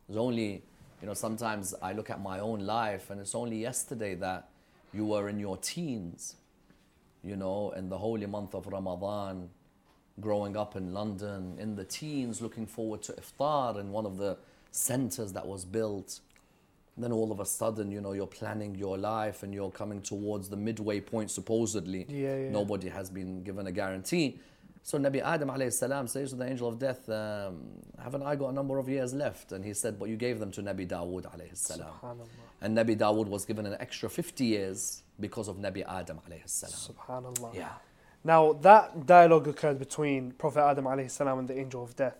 there's 0.08 0.16
only 0.16 0.62
you 1.00 1.06
know 1.08 1.14
sometimes 1.14 1.74
i 1.82 1.92
look 1.92 2.08
at 2.10 2.22
my 2.22 2.38
own 2.38 2.60
life 2.60 3.10
and 3.10 3.20
it's 3.20 3.34
only 3.34 3.60
yesterday 3.60 4.14
that 4.14 4.48
you 4.94 5.04
were 5.04 5.28
in 5.28 5.40
your 5.40 5.56
teens 5.56 6.36
you 7.24 7.34
know 7.34 7.72
in 7.72 7.88
the 7.88 7.98
holy 7.98 8.26
month 8.26 8.54
of 8.54 8.68
ramadan 8.68 9.50
growing 10.20 10.56
up 10.56 10.76
in 10.76 10.92
London 10.92 11.56
in 11.58 11.74
the 11.76 11.84
teens, 11.84 12.40
looking 12.40 12.66
forward 12.66 13.02
to 13.02 13.12
iftar 13.12 13.78
in 13.78 13.90
one 13.90 14.06
of 14.06 14.18
the 14.18 14.36
centers 14.72 15.32
that 15.34 15.46
was 15.46 15.64
built. 15.64 16.20
Then 16.96 17.12
all 17.12 17.32
of 17.32 17.40
a 17.40 17.46
sudden, 17.46 17.90
you 17.90 18.00
know, 18.00 18.12
you're 18.12 18.26
planning 18.26 18.74
your 18.74 18.98
life 18.98 19.42
and 19.42 19.54
you're 19.54 19.70
coming 19.70 20.02
towards 20.02 20.48
the 20.50 20.56
midway 20.56 21.00
point, 21.00 21.30
supposedly. 21.30 22.04
Yeah, 22.08 22.36
yeah. 22.36 22.50
Nobody 22.50 22.88
has 22.88 23.08
been 23.08 23.42
given 23.42 23.66
a 23.66 23.72
guarantee. 23.72 24.38
So 24.82 24.98
Nabi 24.98 25.22
Adam 25.22 25.48
alayhi 25.48 25.72
salam 25.72 26.08
says 26.08 26.30
to 26.30 26.36
the 26.36 26.48
angel 26.48 26.68
of 26.68 26.78
death, 26.78 27.08
um, 27.08 27.62
haven't 28.02 28.24
I 28.24 28.34
got 28.34 28.48
a 28.48 28.52
number 28.52 28.78
of 28.78 28.88
years 28.88 29.14
left? 29.14 29.52
And 29.52 29.64
he 29.64 29.74
said, 29.74 29.98
but 29.98 30.08
you 30.08 30.16
gave 30.16 30.40
them 30.40 30.50
to 30.52 30.62
Nabi 30.62 30.86
Dawood 30.86 31.22
alayhi 31.22 31.56
salam. 31.56 31.94
And 32.60 32.76
Nabi 32.76 32.96
Dawood 32.98 33.28
was 33.28 33.44
given 33.44 33.64
an 33.64 33.76
extra 33.78 34.10
50 34.10 34.44
years 34.44 35.02
because 35.20 35.46
of 35.48 35.56
Nabi 35.58 35.84
Adam 35.88 36.18
alayhi 36.28 36.48
salam. 36.48 36.96
Subhanallah. 36.96 37.54
Yeah. 37.54 37.68
Now 38.24 38.54
that 38.54 39.06
dialogue 39.06 39.46
occurred 39.46 39.78
between 39.78 40.32
Prophet 40.32 40.62
Adam 40.62 40.84
alayhi 40.86 41.10
salam 41.10 41.38
and 41.38 41.48
the 41.48 41.58
angel 41.58 41.84
of 41.84 41.94
death. 41.94 42.16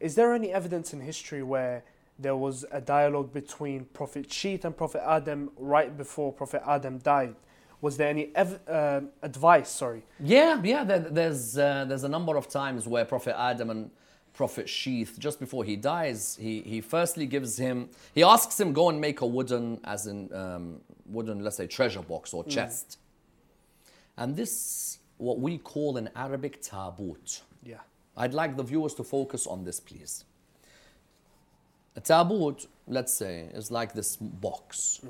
Is 0.00 0.14
there 0.14 0.34
any 0.34 0.52
evidence 0.52 0.92
in 0.92 1.00
history 1.00 1.42
where 1.42 1.84
there 2.18 2.36
was 2.36 2.64
a 2.70 2.80
dialogue 2.80 3.32
between 3.32 3.86
Prophet 3.86 4.28
Sheeth 4.28 4.64
and 4.64 4.76
Prophet 4.76 5.02
Adam 5.06 5.50
right 5.56 5.96
before 5.96 6.32
Prophet 6.32 6.62
Adam 6.66 6.98
died? 6.98 7.34
Was 7.80 7.96
there 7.96 8.08
any 8.08 8.30
ev- 8.34 8.60
uh, 8.68 9.00
advice? 9.22 9.68
Sorry. 9.68 10.02
Yeah, 10.20 10.60
yeah. 10.62 10.84
There, 10.84 11.00
there's 11.00 11.58
uh, 11.58 11.84
there's 11.86 12.04
a 12.04 12.08
number 12.08 12.36
of 12.36 12.48
times 12.48 12.86
where 12.88 13.04
Prophet 13.04 13.38
Adam 13.38 13.70
and 13.70 13.90
Prophet 14.32 14.66
Sheeth, 14.66 15.18
just 15.18 15.38
before 15.38 15.64
he 15.64 15.76
dies, 15.76 16.36
he 16.40 16.62
he 16.62 16.80
firstly 16.80 17.26
gives 17.26 17.56
him, 17.58 17.90
he 18.14 18.22
asks 18.22 18.58
him 18.58 18.72
go 18.72 18.88
and 18.88 19.00
make 19.00 19.20
a 19.20 19.26
wooden, 19.26 19.80
as 19.84 20.06
in 20.06 20.32
um, 20.32 20.80
wooden, 21.06 21.44
let's 21.44 21.56
say 21.56 21.66
treasure 21.66 22.02
box 22.02 22.32
or 22.32 22.42
chest, 22.44 22.98
and 24.16 24.34
this 24.34 24.98
what 25.18 25.38
we 25.38 25.58
call 25.58 25.96
in 25.96 26.08
Arabic 26.16 26.60
tabut. 26.62 27.42
I'd 28.16 28.34
like 28.34 28.56
the 28.56 28.62
viewers 28.62 28.94
to 28.94 29.04
focus 29.04 29.46
on 29.46 29.64
this, 29.64 29.80
please. 29.80 30.24
A 31.96 32.00
tabut, 32.00 32.66
let's 32.86 33.14
say, 33.14 33.48
is 33.52 33.70
like 33.70 33.92
this 33.92 34.16
box. 34.16 35.00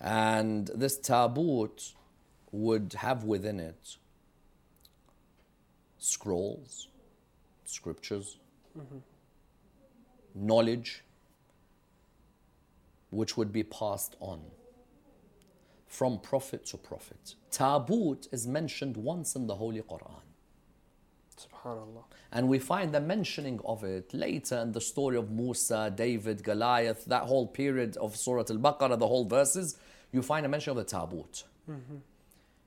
And 0.00 0.66
this 0.74 0.98
tabut 0.98 1.94
would 2.52 2.94
have 2.98 3.24
within 3.24 3.58
it 3.58 3.96
scrolls, 5.98 6.88
scriptures, 7.64 8.36
knowledge, 10.34 11.02
which 13.10 13.36
would 13.38 13.52
be 13.52 13.62
passed 13.62 14.16
on 14.20 14.42
from 15.94 16.18
prophet 16.18 16.66
to 16.66 16.76
prophet. 16.76 17.36
Tabut 17.52 18.26
is 18.32 18.48
mentioned 18.48 18.96
once 18.96 19.36
in 19.36 19.46
the 19.46 19.54
Holy 19.54 19.80
Quran. 19.80 20.26
Subhanallah. 21.38 22.04
And 22.32 22.48
we 22.48 22.58
find 22.58 22.92
the 22.92 23.00
mentioning 23.00 23.60
of 23.64 23.84
it 23.84 24.12
later 24.12 24.58
in 24.58 24.72
the 24.72 24.80
story 24.80 25.16
of 25.16 25.30
Musa, 25.30 25.92
David, 25.94 26.42
Goliath, 26.42 27.04
that 27.04 27.24
whole 27.24 27.46
period 27.46 27.96
of 27.98 28.16
Surah 28.16 28.44
Al 28.50 28.58
Baqarah, 28.58 28.98
the 28.98 29.06
whole 29.06 29.24
verses, 29.24 29.76
you 30.10 30.20
find 30.20 30.44
a 30.44 30.48
mention 30.48 30.72
of 30.72 30.78
the 30.78 30.84
tabut. 30.84 31.44
Mm-hmm. 31.70 31.98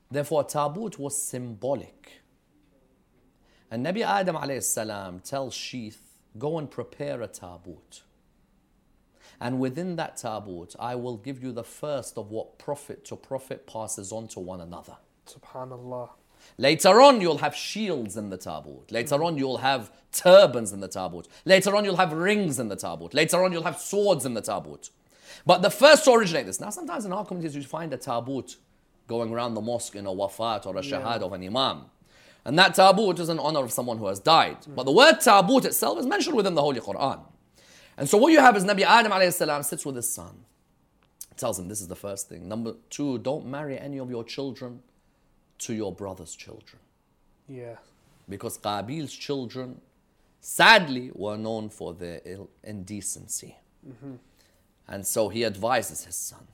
Therefore, 0.09 0.45
tabut 0.45 0.97
was 0.97 1.21
symbolic. 1.21 2.21
And 3.69 3.85
Nabi 3.85 4.03
Adam 4.05 4.37
salam 4.61 5.19
tells 5.19 5.53
Sheeth, 5.53 5.99
go 6.37 6.57
and 6.57 6.71
prepare 6.71 7.21
a 7.21 7.27
tabut. 7.27 8.03
And 9.39 9.59
within 9.59 9.95
that 9.97 10.17
tabut, 10.17 10.75
I 10.79 10.95
will 10.95 11.17
give 11.17 11.43
you 11.43 11.51
the 11.51 11.63
first 11.63 12.17
of 12.17 12.31
what 12.31 12.57
prophet 12.57 13.05
to 13.05 13.15
prophet 13.15 13.67
passes 13.67 14.11
on 14.11 14.27
to 14.29 14.39
one 14.39 14.61
another. 14.61 14.97
Subhanallah. 15.27 16.09
Later 16.57 17.01
on, 17.01 17.21
you'll 17.21 17.39
have 17.39 17.55
shields 17.55 18.17
in 18.17 18.29
the 18.29 18.37
tabut. 18.37 18.91
Later 18.91 19.23
on, 19.23 19.37
you'll 19.37 19.57
have 19.57 19.91
turbans 20.11 20.71
in 20.71 20.79
the 20.79 20.87
tabut. 20.87 21.27
Later 21.45 21.75
on, 21.75 21.85
you'll 21.85 21.97
have 21.97 22.13
rings 22.13 22.59
in 22.59 22.69
the 22.69 22.75
tabut. 22.75 23.13
Later 23.13 23.43
on, 23.43 23.51
you'll 23.51 23.63
have 23.63 23.79
swords 23.79 24.25
in 24.25 24.33
the 24.33 24.41
tabut. 24.41 24.89
But 25.45 25.61
the 25.61 25.69
first 25.69 26.05
to 26.05 26.11
originate 26.11 26.45
this, 26.45 26.59
now 26.59 26.69
sometimes 26.69 27.05
in 27.05 27.13
our 27.13 27.25
communities, 27.25 27.55
you 27.55 27.63
find 27.63 27.93
a 27.93 27.97
tabut 27.97 28.55
going 29.07 29.31
around 29.31 29.53
the 29.53 29.61
mosque 29.61 29.95
in 29.95 30.05
a 30.05 30.09
wafat 30.09 30.65
or 30.65 30.77
a 30.77 30.81
shahad 30.81 31.21
of 31.21 31.33
an 31.33 31.43
imam. 31.43 31.85
And 32.43 32.57
that 32.57 32.75
tabut 32.75 33.19
is 33.19 33.29
in 33.29 33.39
honor 33.39 33.59
of 33.59 33.71
someone 33.71 33.97
who 33.97 34.07
has 34.07 34.19
died. 34.19 34.57
But 34.67 34.83
the 34.83 34.91
word 34.91 35.19
tabut 35.19 35.65
itself 35.65 35.99
is 35.99 36.05
mentioned 36.05 36.35
within 36.35 36.55
the 36.55 36.61
Holy 36.61 36.79
Quran. 36.79 37.19
And 37.97 38.07
so 38.07 38.17
what 38.17 38.31
you 38.31 38.39
have 38.39 38.55
is 38.55 38.63
Nabi 38.63 38.81
Adam 38.81 39.11
alayhi 39.11 39.33
salam 39.33 39.63
sits 39.63 39.85
with 39.85 39.95
his 39.95 40.09
son. 40.09 40.45
Tells 41.35 41.59
him 41.59 41.67
this 41.67 41.81
is 41.81 41.87
the 41.87 41.95
first 41.95 42.29
thing. 42.29 42.47
Number 42.47 42.75
two, 42.89 43.19
don't 43.19 43.45
marry 43.45 43.77
any 43.77 43.97
of 43.97 44.09
your 44.09 44.23
children 44.23 44.81
to 45.59 45.73
your 45.73 45.93
brother's 45.93 46.35
children. 46.35 46.79
Yeah. 47.47 47.75
Because 48.29 48.57
Qabil's 48.57 49.13
children, 49.13 49.81
sadly, 50.41 51.11
were 51.13 51.37
known 51.37 51.69
for 51.69 51.93
their 51.93 52.21
ill 52.25 52.49
indecency. 52.63 53.55
Mm-hmm. 53.87 54.15
And 54.87 55.05
so 55.05 55.29
he 55.29 55.45
advises 55.45 56.05
his 56.05 56.15
son. 56.15 56.47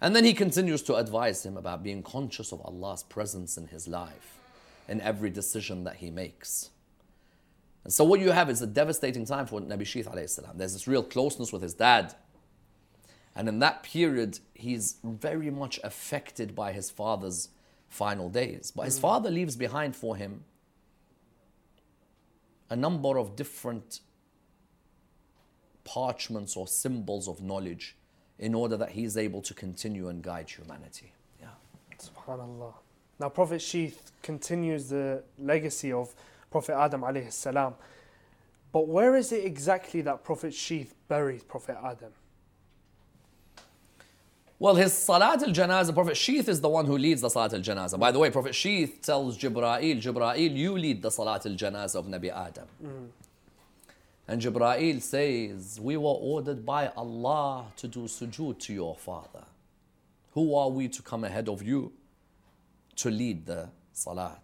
And 0.00 0.14
then 0.14 0.24
he 0.24 0.34
continues 0.34 0.82
to 0.82 0.96
advise 0.96 1.44
him 1.44 1.56
about 1.56 1.82
being 1.82 2.02
conscious 2.02 2.52
of 2.52 2.60
Allah's 2.60 3.02
presence 3.02 3.56
in 3.56 3.68
his 3.68 3.88
life, 3.88 4.38
in 4.88 5.00
every 5.00 5.30
decision 5.30 5.84
that 5.84 5.96
he 5.96 6.10
makes. 6.10 6.70
And 7.86 7.92
so 7.92 8.02
what 8.02 8.18
you 8.18 8.32
have 8.32 8.50
is 8.50 8.60
a 8.62 8.66
devastating 8.66 9.24
time 9.24 9.46
for 9.46 9.60
Nabi 9.60 9.82
alayhi 9.82 10.28
salam. 10.28 10.58
There's 10.58 10.72
this 10.72 10.88
real 10.88 11.04
closeness 11.04 11.52
with 11.52 11.62
his 11.62 11.72
dad. 11.72 12.16
And 13.36 13.48
in 13.48 13.60
that 13.60 13.84
period, 13.84 14.40
he's 14.54 14.96
very 15.04 15.52
much 15.52 15.78
affected 15.84 16.56
by 16.56 16.72
his 16.72 16.90
father's 16.90 17.50
final 17.88 18.28
days. 18.28 18.72
But 18.74 18.86
his 18.86 18.98
mm. 18.98 19.02
father 19.02 19.30
leaves 19.30 19.54
behind 19.54 19.94
for 19.94 20.16
him 20.16 20.42
a 22.70 22.74
number 22.74 23.18
of 23.18 23.36
different 23.36 24.00
parchments 25.84 26.56
or 26.56 26.66
symbols 26.66 27.28
of 27.28 27.40
knowledge 27.40 27.96
in 28.40 28.52
order 28.52 28.76
that 28.78 28.90
he's 28.90 29.16
able 29.16 29.42
to 29.42 29.54
continue 29.54 30.08
and 30.08 30.24
guide 30.24 30.50
humanity. 30.50 31.12
Yeah. 31.40 31.50
Subhanallah. 32.00 32.74
Now, 33.20 33.28
Prophet 33.28 33.60
Sheeth 33.60 34.10
continues 34.22 34.88
the 34.88 35.22
legacy 35.38 35.92
of 35.92 36.16
Prophet 36.56 36.74
Adam 36.74 37.02
alayhi 37.02 37.30
salam. 37.30 37.74
But 38.72 38.88
where 38.88 39.14
is 39.14 39.30
it 39.30 39.44
exactly 39.44 40.00
that 40.00 40.24
Prophet 40.24 40.54
Sheeth 40.54 40.94
buried 41.06 41.46
Prophet 41.46 41.76
Adam? 41.84 42.12
Well, 44.58 44.74
his 44.74 44.94
Salat 44.94 45.42
al 45.42 45.50
Janazah, 45.50 45.92
Prophet 45.92 46.14
Sheeth 46.14 46.48
is 46.48 46.62
the 46.62 46.70
one 46.70 46.86
who 46.86 46.96
leads 46.96 47.20
the 47.20 47.28
Salat 47.28 47.52
al 47.52 47.60
Janazah. 47.60 47.98
By 47.98 48.10
the 48.10 48.18
way, 48.18 48.30
Prophet 48.30 48.52
Sheeth 48.52 49.02
tells 49.02 49.36
Jibra'il, 49.36 50.00
Jibra'il, 50.00 50.56
you 50.56 50.78
lead 50.78 51.02
the 51.02 51.10
Salat 51.10 51.44
al 51.44 51.52
Janazah 51.52 51.96
of 51.96 52.06
Nabi 52.06 52.34
Adam. 52.34 52.66
Mm. 52.82 53.08
And 54.28 54.40
Jibra'il 54.40 55.02
says, 55.02 55.78
We 55.78 55.98
were 55.98 56.18
ordered 56.32 56.64
by 56.64 56.88
Allah 56.96 57.66
to 57.76 57.86
do 57.86 58.04
sujood 58.04 58.58
to 58.60 58.72
your 58.72 58.96
father. 58.96 59.44
Who 60.32 60.54
are 60.54 60.70
we 60.70 60.88
to 60.88 61.02
come 61.02 61.24
ahead 61.24 61.50
of 61.50 61.62
you 61.62 61.92
to 62.96 63.10
lead 63.10 63.44
the 63.44 63.68
Salat? 63.92 64.40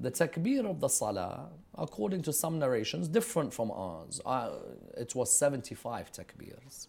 The 0.00 0.10
takbir 0.10 0.64
of 0.64 0.80
the 0.80 0.88
Salah, 0.88 1.50
according 1.76 2.22
to 2.22 2.32
some 2.32 2.58
narrations, 2.58 3.06
different 3.06 3.52
from 3.52 3.70
ours. 3.70 4.20
Uh, 4.24 4.50
it 4.96 5.14
was 5.14 5.30
75 5.30 6.10
takbirs. 6.10 6.88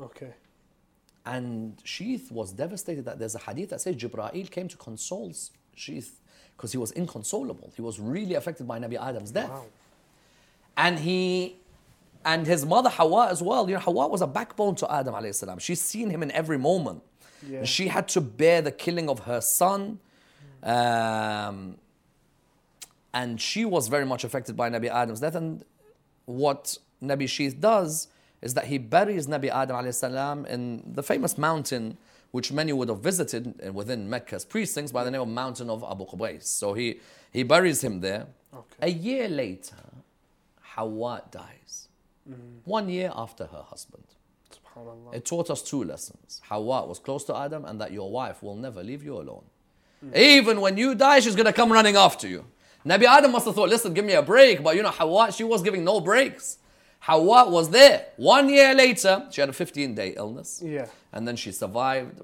Okay. 0.00 0.32
And 1.26 1.76
Sheeth 1.84 2.30
was 2.30 2.52
devastated 2.52 3.04
that 3.04 3.18
there's 3.18 3.34
a 3.34 3.38
hadith 3.38 3.70
that 3.70 3.80
says 3.80 3.96
Jibra'il 3.96 4.50
came 4.50 4.68
to 4.68 4.76
console 4.76 5.32
Sheeth 5.76 6.10
because 6.56 6.72
he 6.72 6.78
was 6.78 6.92
inconsolable. 6.92 7.72
He 7.74 7.82
was 7.82 7.98
really 7.98 8.34
affected 8.34 8.66
by 8.66 8.78
Nabi 8.78 9.00
Adam's 9.00 9.30
death. 9.30 9.50
Wow. 9.50 9.64
And 10.76 10.98
he 10.98 11.56
and 12.24 12.46
his 12.46 12.64
mother 12.64 12.88
Hawa 12.88 13.28
as 13.28 13.42
well. 13.42 13.68
You 13.68 13.74
know, 13.74 13.80
Hawa 13.80 14.08
was 14.08 14.22
a 14.22 14.26
backbone 14.26 14.74
to 14.76 14.92
Adam 14.92 15.14
alayhi 15.14 15.34
salam. 15.34 15.58
She's 15.58 15.80
seen 15.80 16.10
him 16.10 16.22
in 16.22 16.30
every 16.30 16.58
moment. 16.58 17.02
Yeah. 17.48 17.64
She 17.64 17.88
had 17.88 18.08
to 18.08 18.20
bear 18.20 18.62
the 18.62 18.70
killing 18.70 19.08
of 19.08 19.20
her 19.20 19.40
son. 19.40 19.98
Um, 20.62 21.76
and 23.14 23.40
she 23.40 23.64
was 23.64 23.88
very 23.88 24.06
much 24.06 24.24
affected 24.24 24.56
by 24.56 24.70
Nabi 24.70 24.88
Adam's 24.88 25.20
death. 25.20 25.34
And 25.34 25.64
what 26.24 26.78
Nabi 27.02 27.24
Sheeth 27.24 27.60
does 27.60 28.08
is 28.40 28.54
that 28.54 28.66
he 28.66 28.78
buries 28.78 29.26
Nabi 29.26 29.48
Adam 29.48 29.90
salam 29.92 30.46
in 30.46 30.82
the 30.86 31.02
famous 31.02 31.36
mountain 31.38 31.98
which 32.32 32.50
many 32.50 32.72
would 32.72 32.88
have 32.88 33.00
visited 33.00 33.72
within 33.74 34.08
Mecca's 34.08 34.44
precincts 34.44 34.90
by 34.90 35.04
the 35.04 35.10
name 35.10 35.20
of 35.20 35.28
Mountain 35.28 35.68
of 35.68 35.84
Abu 35.84 36.06
Qubais. 36.06 36.44
So 36.44 36.72
he, 36.72 36.98
he 37.30 37.42
buries 37.42 37.84
him 37.84 38.00
there. 38.00 38.26
Okay. 38.54 38.76
A 38.80 38.88
year 38.88 39.28
later, 39.28 39.76
Hawa 40.62 41.22
dies. 41.30 41.88
Mm-hmm. 42.28 42.40
One 42.64 42.88
year 42.88 43.12
after 43.14 43.44
her 43.46 43.62
husband. 43.62 44.04
Subhanallah. 44.50 45.14
It 45.14 45.26
taught 45.26 45.50
us 45.50 45.62
two 45.62 45.84
lessons. 45.84 46.40
Hawa 46.48 46.86
was 46.86 46.98
close 46.98 47.24
to 47.24 47.36
Adam 47.36 47.66
and 47.66 47.78
that 47.82 47.92
your 47.92 48.10
wife 48.10 48.42
will 48.42 48.56
never 48.56 48.82
leave 48.82 49.04
you 49.04 49.16
alone. 49.18 49.44
Mm. 50.04 50.16
Even 50.16 50.60
when 50.62 50.78
you 50.78 50.94
die, 50.94 51.20
she's 51.20 51.36
going 51.36 51.46
to 51.46 51.52
come 51.52 51.70
running 51.70 51.96
after 51.96 52.26
you. 52.26 52.46
Nabi 52.86 53.04
Adam 53.04 53.30
must 53.32 53.46
have 53.46 53.54
thought, 53.54 53.68
listen, 53.68 53.94
give 53.94 54.04
me 54.04 54.14
a 54.14 54.22
break. 54.22 54.62
But 54.62 54.76
you 54.76 54.82
know, 54.82 54.90
Hawa, 54.90 55.32
she 55.32 55.44
was 55.44 55.62
giving 55.62 55.84
no 55.84 56.00
breaks. 56.00 56.58
Hawa 57.00 57.48
was 57.50 57.70
there. 57.70 58.06
One 58.16 58.48
year 58.48 58.74
later, 58.74 59.26
she 59.30 59.40
had 59.40 59.50
a 59.50 59.52
15 59.52 59.94
day 59.94 60.14
illness. 60.16 60.62
Yeah. 60.64 60.86
And 61.12 61.26
then 61.26 61.36
she 61.36 61.50
survived. 61.52 62.20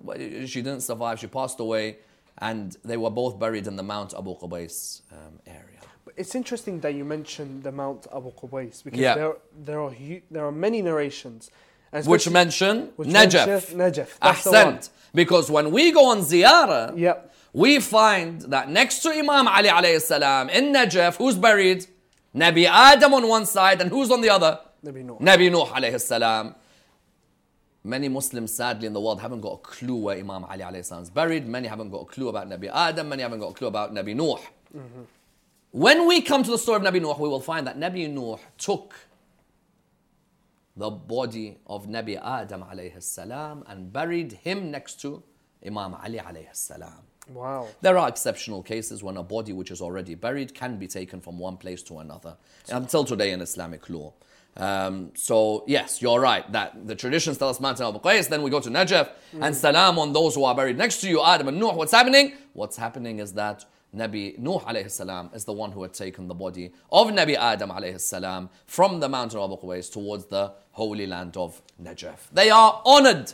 She 0.49 0.63
didn't 0.63 0.83
survive. 0.83 1.19
She 1.21 1.27
passed 1.27 1.61
away. 1.61 1.99
and 2.41 2.77
they 2.85 2.97
were 2.97 3.11
both 3.11 3.35
buried 3.45 3.67
in 3.67 3.75
the 3.75 3.83
Mount 3.83 4.15
Abu 4.21 4.33
Qubais 4.41 5.03
um, 5.13 5.35
area. 5.45 5.81
It's 6.17 6.35
interesting 6.37 6.79
that 6.85 6.95
you 6.95 7.05
mentioned 7.05 7.65
the 7.65 7.73
Mount 7.73 8.07
Abu 8.19 8.31
Qubais 8.41 8.77
because 8.85 9.01
Yeah. 9.01 9.15
there, 9.21 9.35
there, 9.69 9.81
are, 9.87 9.93
there 10.31 10.45
are 10.47 10.53
many 10.67 10.81
narrations. 10.91 11.51
Which 12.13 12.31
mention 12.31 12.75
which 12.97 13.09
Najaf. 13.09 13.47
mention 13.47 13.79
Najaf. 13.85 14.11
That's. 14.23 14.47
Ahsant. 14.47 14.91
Because 15.15 15.51
when 15.51 15.67
we 15.77 15.91
go 15.99 16.03
on 16.13 16.19
ziyarah, 16.21 16.97
Yep. 16.97 17.17
We 17.59 17.81
find 17.81 18.43
that 18.55 18.71
next 18.71 19.01
to 19.01 19.11
Imam 19.11 19.49
Ali 19.49 19.69
alayhi 19.69 20.01
salam 20.01 20.49
in 20.49 20.73
Najaf, 20.73 21.17
who's 21.17 21.37
buried? 21.37 21.87
Nabi 22.35 22.67
Adam 22.67 23.15
on 23.15 23.27
one 23.27 23.47
side, 23.47 23.81
and 23.81 23.91
who's 23.91 24.13
on 24.13 24.21
the 24.21 24.31
other? 24.31 24.61
Nabi 24.85 25.05
Nuh. 25.05 25.19
Nabi 25.19 25.51
Nuh 25.51 25.67
alayhi 25.67 26.01
salam. 26.01 26.55
Many 27.83 28.09
Muslims, 28.09 28.55
sadly, 28.55 28.87
in 28.87 28.93
the 28.93 29.01
world 29.01 29.21
haven't 29.21 29.41
got 29.41 29.55
a 29.55 29.57
clue 29.59 29.97
where 29.97 30.17
Imam 30.17 30.45
Ali 30.45 30.63
alayhi 30.63 30.85
salam 30.85 31.03
is 31.03 31.11
buried. 31.11 31.49
Many 31.49 31.67
haven't 31.67 31.91
got 31.91 32.03
a 32.03 32.05
clue 32.05 32.29
about 32.29 32.49
Nabi 32.49 32.71
Adam. 32.73 33.09
Many 33.09 33.23
haven't 33.23 33.41
got 33.41 33.51
a 33.51 33.55
clue 33.55 33.67
about 33.67 33.93
Nabi 33.93 34.15
Nuh. 34.15 34.39
Mm-hmm. 34.77 35.03
When 35.73 36.07
we 36.07 36.23
come 36.23 36.45
to 36.45 36.51
the 36.53 36.59
story 36.59 36.77
of 36.77 36.83
Nabi 36.83 37.03
Nuh, 37.03 37.17
we 37.19 37.29
will 37.29 37.41
find 37.41 37.67
that 37.67 37.77
Nabi 37.77 38.09
Nuh 38.09 38.39
took 38.57 38.95
the 40.77 40.91
body 40.91 41.59
of 41.67 41.89
Nabi 41.89 42.17
Adam 42.23 42.63
alayhi 42.63 43.03
salam 43.03 43.65
and 43.67 43.93
buried 43.93 44.33
him 44.45 44.71
next 44.71 45.01
to 45.01 45.25
Imam 45.67 45.95
Ali 45.95 46.19
alayhi 46.19 46.55
salam. 46.55 47.08
Wow. 47.33 47.69
There 47.81 47.99
are 47.99 48.09
exceptional 48.09 48.63
cases 48.63 49.03
when 49.03 49.17
a 49.17 49.23
body 49.23 49.53
which 49.53 49.71
is 49.71 49.81
already 49.81 50.15
buried 50.15 50.55
can 50.55 50.79
be 50.79 50.87
taken 50.87 51.21
from 51.21 51.39
one 51.39 51.57
place 51.57 51.83
to 51.85 51.99
another. 51.99 52.37
Until 52.71 53.05
today 53.05 53.33
in 53.33 53.41
Islamic 53.41 53.89
law. 53.91 54.13
Um, 54.57 55.13
so 55.15 55.63
yes, 55.67 56.03
you're 56.03 56.21
right 56.21 56.51
that 56.53 56.87
the 56.87 56.95
traditions 56.97 57.39
tell 57.39 57.49
us 57.49 57.61
Mountain 57.61 57.87
Abu 57.87 58.01
Qais, 58.01 58.29
then 58.29 58.43
we 58.43 58.51
go 58.51 58.59
to 58.61 58.69
Najaf 58.69 59.09
and 59.41 59.55
salam 59.55 59.99
on 59.99 60.13
those 60.13 60.35
who 60.35 60.45
are 60.45 60.55
buried 60.55 60.77
next 60.77 61.01
to 61.03 61.09
you, 61.09 61.23
Adam 61.23 61.49
and 61.49 61.61
Nuh. 61.61 61.75
What's 61.75 61.93
happening? 61.93 62.33
What's 62.55 62.77
happening 62.77 63.21
is 63.21 63.35
that 63.35 63.65
Nabi 63.95 64.37
Nuh 64.39 64.59
alayhi 64.61 64.91
salam 64.91 65.31
is 65.33 65.45
the 65.45 65.53
one 65.53 65.71
who 65.73 65.83
had 65.83 65.95
taken 65.95 66.27
the 66.27 66.35
body 66.35 66.73
of 66.91 67.09
Nabi 67.09 67.37
Adam 67.37 67.71
alayhi 67.71 68.01
salam 68.01 68.51
from 68.67 69.01
the 69.01 69.09
mountain 69.09 69.39
of 69.39 69.53
Abu 69.53 69.63
Qais 69.63 69.93
towards 69.93 70.27
the 70.27 70.53
holy 70.73 71.07
land 71.07 71.37
of 71.37 71.63
Najaf. 71.81 72.29
They 72.33 72.51
are 72.51 72.83
honored 72.85 73.33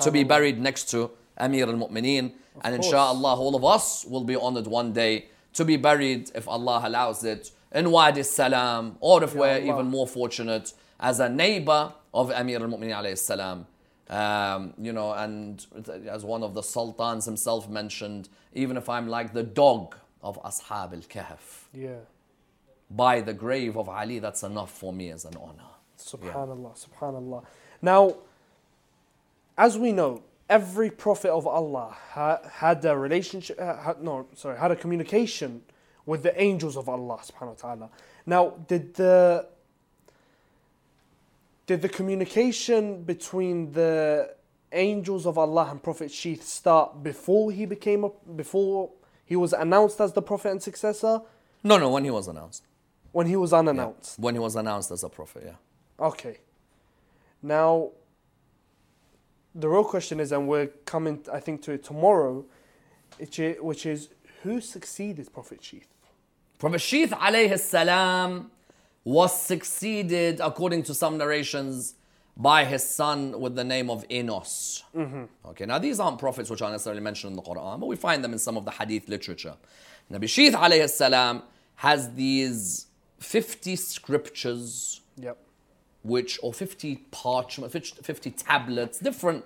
to 0.00 0.10
be 0.10 0.22
buried 0.22 0.60
next 0.60 0.90
to 0.90 1.10
Amir 1.38 1.66
al-Mu'mineen. 1.66 2.32
And 2.64 2.74
course. 2.74 2.86
inshallah, 2.86 3.36
all 3.36 3.54
of 3.56 3.64
us 3.64 4.04
will 4.04 4.24
be 4.24 4.36
honored 4.36 4.66
one 4.66 4.92
day 4.92 5.26
to 5.54 5.64
be 5.64 5.76
buried, 5.76 6.30
if 6.34 6.46
Allah 6.48 6.82
allows 6.84 7.24
it, 7.24 7.50
in 7.72 7.90
Wadi 7.90 8.22
Salam, 8.22 8.96
or 9.00 9.22
if 9.24 9.34
we're 9.34 9.48
Allah. 9.56 9.60
even 9.60 9.86
more 9.86 10.06
fortunate, 10.06 10.72
as 11.00 11.20
a 11.20 11.28
neighbor 11.28 11.92
of 12.14 12.30
Amir 12.30 12.60
al-Mu'mineen 12.60 12.94
alayhi 12.94 13.18
salam. 13.18 13.66
Um, 14.08 14.72
you 14.78 14.92
know, 14.92 15.12
and 15.12 15.64
as 16.08 16.24
one 16.24 16.42
of 16.42 16.54
the 16.54 16.62
sultans 16.62 17.24
himself 17.24 17.68
mentioned, 17.68 18.28
even 18.54 18.76
if 18.76 18.88
I'm 18.88 19.08
like 19.08 19.32
the 19.32 19.42
dog 19.42 19.96
of 20.22 20.40
Ashab 20.42 20.92
al-Kahf, 20.94 21.64
Yeah. 21.74 21.96
by 22.90 23.20
the 23.20 23.34
grave 23.34 23.76
of 23.76 23.88
Ali, 23.88 24.18
that's 24.20 24.42
enough 24.42 24.70
for 24.70 24.92
me 24.92 25.10
as 25.10 25.24
an 25.24 25.36
honor. 25.36 25.70
Subhanallah, 25.98 26.72
subhanallah. 26.86 27.44
Now, 27.82 28.14
as 29.58 29.76
we 29.76 29.92
know, 29.92 30.22
every 30.48 30.90
prophet 30.90 31.30
of 31.30 31.46
Allah 31.46 31.96
ha- 32.12 32.40
had 32.50 32.84
a 32.84 32.96
relationship, 32.96 33.60
uh, 33.60 33.76
had, 33.76 34.02
no, 34.02 34.26
sorry, 34.34 34.58
had 34.58 34.70
a 34.70 34.76
communication 34.76 35.62
with 36.04 36.22
the 36.22 36.40
angels 36.40 36.76
of 36.76 36.88
Allah 36.88 37.18
subhanahu 37.18 37.62
wa 37.62 37.74
ta'ala. 37.74 37.90
Now, 38.24 38.50
did 38.68 38.94
the 38.94 39.46
did 41.66 41.82
the 41.82 41.88
communication 41.88 43.02
between 43.02 43.72
the 43.72 44.34
angels 44.70 45.26
of 45.26 45.36
Allah 45.36 45.68
and 45.70 45.82
Prophet 45.82 46.12
Sheeth 46.12 46.44
start 46.44 47.02
before 47.02 47.50
he 47.50 47.66
became 47.66 48.04
a, 48.04 48.10
before 48.36 48.90
he 49.24 49.34
was 49.34 49.52
announced 49.52 50.00
as 50.00 50.12
the 50.12 50.22
prophet 50.22 50.52
and 50.52 50.62
successor? 50.62 51.22
No, 51.64 51.76
no, 51.76 51.90
when 51.90 52.04
he 52.04 52.10
was 52.10 52.28
announced. 52.28 52.62
When 53.10 53.26
he 53.26 53.34
was 53.34 53.52
unannounced. 53.52 54.18
When 54.18 54.36
he 54.36 54.38
was 54.38 54.54
announced 54.54 54.92
as 54.92 55.02
a 55.02 55.08
prophet, 55.08 55.42
yeah. 55.46 56.06
Okay. 56.06 56.38
Now, 57.42 57.90
the 59.58 59.68
real 59.68 59.84
question 59.84 60.20
is, 60.20 60.32
and 60.32 60.46
we're 60.46 60.68
coming, 60.84 61.24
I 61.32 61.40
think, 61.40 61.62
to 61.62 61.72
it 61.72 61.82
tomorrow, 61.82 62.44
which 63.18 63.86
is 63.86 64.08
who 64.42 64.60
succeeded 64.60 65.32
Prophet 65.32 65.60
Sheeth? 65.62 65.86
Prophet 66.58 66.80
Sheeth 66.80 67.10
alayhi 67.10 67.58
salam 67.58 68.50
was 69.04 69.40
succeeded, 69.40 70.40
according 70.40 70.82
to 70.84 70.94
some 70.94 71.16
narrations, 71.16 71.94
by 72.36 72.64
his 72.64 72.86
son 72.86 73.40
with 73.40 73.54
the 73.54 73.64
name 73.64 73.88
of 73.88 74.04
Enos. 74.10 74.84
Mm-hmm. 74.94 75.24
Okay, 75.46 75.64
now 75.64 75.78
these 75.78 75.98
aren't 75.98 76.18
prophets 76.18 76.50
which 76.50 76.60
are 76.60 76.70
necessarily 76.70 77.00
mentioned 77.00 77.30
in 77.30 77.36
the 77.36 77.42
Quran, 77.42 77.80
but 77.80 77.86
we 77.86 77.96
find 77.96 78.22
them 78.22 78.32
in 78.32 78.38
some 78.38 78.58
of 78.58 78.66
the 78.66 78.72
hadith 78.72 79.08
literature. 79.08 79.54
Nabi 80.12 80.24
Sheeth 80.24 80.52
alayhi 80.52 80.90
salam 80.90 81.42
has 81.76 82.12
these 82.14 82.86
50 83.20 83.76
scriptures 83.76 85.00
Yep. 85.18 85.38
Which 86.06 86.38
or 86.42 86.52
50 86.52 86.96
parchment 87.10 87.72
50 87.72 88.02
50 88.02 88.30
tablets 88.30 88.98
different 88.98 89.44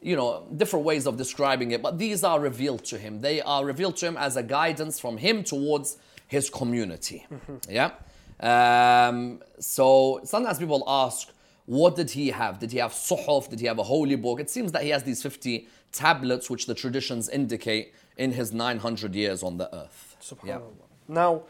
you 0.00 0.16
know 0.16 0.46
different 0.56 0.84
ways 0.84 1.06
of 1.06 1.16
describing 1.16 1.70
it 1.70 1.82
but 1.82 1.98
these 1.98 2.24
are 2.24 2.40
revealed 2.40 2.84
to 2.84 2.98
him. 2.98 3.20
They 3.20 3.40
are 3.40 3.64
revealed 3.64 3.96
to 3.98 4.06
him 4.06 4.16
as 4.16 4.36
a 4.36 4.42
guidance 4.42 4.98
from 4.98 5.18
him 5.18 5.44
towards 5.44 5.96
his 6.26 6.50
community. 6.50 7.26
Yeah? 7.68 7.92
Um, 8.40 9.40
so 9.60 10.20
sometimes 10.24 10.58
people 10.58 10.82
ask 10.86 11.28
what 11.66 11.94
did 11.94 12.10
he 12.10 12.30
have? 12.30 12.58
Did 12.58 12.72
he 12.72 12.78
have 12.78 12.92
suhuf? 12.92 13.48
Did 13.48 13.60
he 13.60 13.66
have 13.66 13.78
a 13.78 13.84
holy 13.84 14.16
book? 14.16 14.40
It 14.40 14.50
seems 14.50 14.72
that 14.72 14.82
he 14.82 14.90
has 14.90 15.04
these 15.04 15.22
50 15.22 15.68
tablets 15.92 16.50
which 16.50 16.66
the 16.66 16.74
traditions 16.74 17.28
indicate 17.28 17.94
in 18.16 18.32
his 18.32 18.52
900 18.52 19.14
years 19.14 19.42
on 19.42 19.58
the 19.58 19.72
earth. 19.74 20.16
Yeah. 20.44 20.56
Subhanallah. 20.56 20.88
Now, 21.08 21.42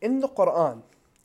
in 0.00 0.20
the 0.20 0.28
Quran, 0.28 0.82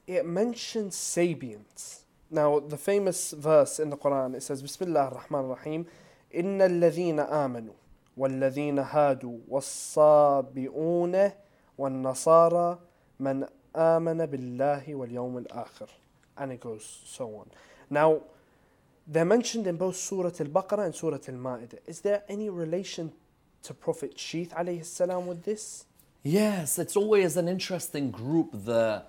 it 0.07 0.25
mentions 0.25 0.95
Sabians. 0.95 2.01
Now, 2.31 2.59
the 2.59 2.77
famous 2.77 3.31
verse 3.31 3.79
in 3.79 3.89
the 3.89 3.97
Quran, 3.97 4.35
it 4.35 4.43
says, 4.43 4.61
Bismillah 4.61 5.05
ar-Rahman 5.05 5.45
ar-Rahim, 5.45 5.85
إِنَّ 6.35 6.59
الَّذِينَ 6.59 7.27
آمَنُوا 7.27 7.73
وَالَّذِينَ 8.17 8.79
هَادُوا 8.85 9.39
وَالصَّابِئُونَ 9.49 11.31
وَالنَّصَارَى 11.79 12.77
مَنْ 13.19 13.47
آمَنَ 13.75 14.25
بِاللَّهِ 14.27 14.87
وَالْيَوْمِ 14.87 15.47
الْآخِرِ 15.47 15.89
And 16.37 16.51
it 16.51 16.59
goes 16.59 17.01
so 17.05 17.35
on. 17.35 17.49
Now, 17.89 18.21
they're 19.07 19.25
mentioned 19.25 19.65
in 19.65 19.77
both 19.77 19.95
Surah 19.95 20.31
Al-Baqarah 20.39 20.85
and 20.85 20.93
Surah 20.93 21.17
Al-Ma'idah. 21.27 21.79
Is 21.87 22.01
there 22.01 22.23
any 22.29 22.49
relation 22.49 23.11
to 23.63 23.73
Prophet 23.73 24.15
Sheeth 24.17 24.49
alayhi 24.49 24.85
salam 24.85 25.25
with 25.25 25.43
this? 25.43 25.85
Yes, 26.21 26.77
it's 26.77 26.95
always 26.95 27.37
an 27.37 27.47
interesting 27.47 28.11
group, 28.11 28.49
the 28.53 29.03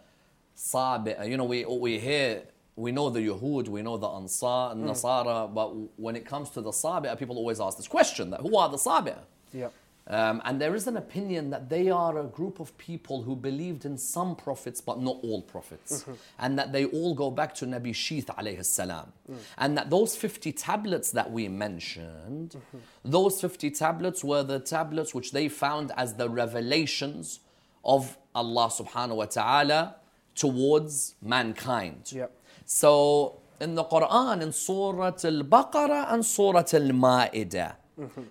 Sabi'ah. 0.56 1.28
You 1.28 1.36
know, 1.36 1.44
we, 1.44 1.66
we 1.66 1.98
hear 1.98 2.44
we 2.80 2.92
know 2.92 3.10
the 3.10 3.20
Yahud, 3.20 3.68
we 3.68 3.82
know 3.82 3.96
the 3.96 4.08
Ansar, 4.08 4.72
and 4.72 4.84
Nasara, 4.84 5.52
but 5.52 5.68
when 5.98 6.16
it 6.16 6.24
comes 6.24 6.50
to 6.50 6.60
the 6.60 6.72
Sabi, 6.72 7.08
people 7.16 7.36
always 7.36 7.60
ask 7.60 7.76
this 7.76 7.88
question, 7.88 8.30
that 8.30 8.40
who 8.40 8.56
are 8.56 8.68
the 8.68 8.78
Sabi? 8.78 9.12
Yeah. 9.52 9.68
Um, 10.06 10.42
and 10.44 10.60
there 10.60 10.74
is 10.74 10.88
an 10.88 10.96
opinion 10.96 11.50
that 11.50 11.68
they 11.68 11.88
are 11.88 12.18
a 12.18 12.24
group 12.24 12.58
of 12.58 12.76
people 12.78 13.22
who 13.22 13.36
believed 13.36 13.84
in 13.84 13.96
some 13.96 14.34
prophets 14.34 14.80
but 14.80 15.00
not 15.00 15.18
all 15.22 15.40
prophets. 15.42 16.02
Mm-hmm. 16.02 16.12
And 16.40 16.58
that 16.58 16.72
they 16.72 16.86
all 16.86 17.14
go 17.14 17.30
back 17.30 17.54
to 17.56 17.66
Nabi 17.66 17.90
Sheeth 17.90 18.24
alayhi 18.24 18.64
salam. 18.64 19.12
Mm. 19.30 19.36
And 19.58 19.78
that 19.78 19.90
those 19.90 20.16
50 20.16 20.50
tablets 20.52 21.12
that 21.12 21.30
we 21.30 21.46
mentioned, 21.46 22.56
mm-hmm. 22.56 22.78
those 23.04 23.40
50 23.40 23.70
tablets 23.70 24.24
were 24.24 24.42
the 24.42 24.58
tablets 24.58 25.14
which 25.14 25.30
they 25.30 25.48
found 25.48 25.92
as 25.96 26.14
the 26.14 26.28
revelations 26.28 27.38
of 27.84 28.18
Allah 28.34 28.68
subhanahu 28.68 29.16
wa 29.16 29.26
ta'ala 29.26 29.96
towards 30.34 31.14
mankind. 31.22 32.10
Yep. 32.10 32.32
So 32.72 33.40
in 33.60 33.74
the 33.74 33.82
Quran, 33.82 34.42
in 34.42 34.52
Surah 34.52 35.06
Al 35.24 35.42
Baqarah 35.42 36.12
and 36.12 36.24
Surah 36.24 36.60
Al 36.72 36.90
Ma'idah, 37.04 37.74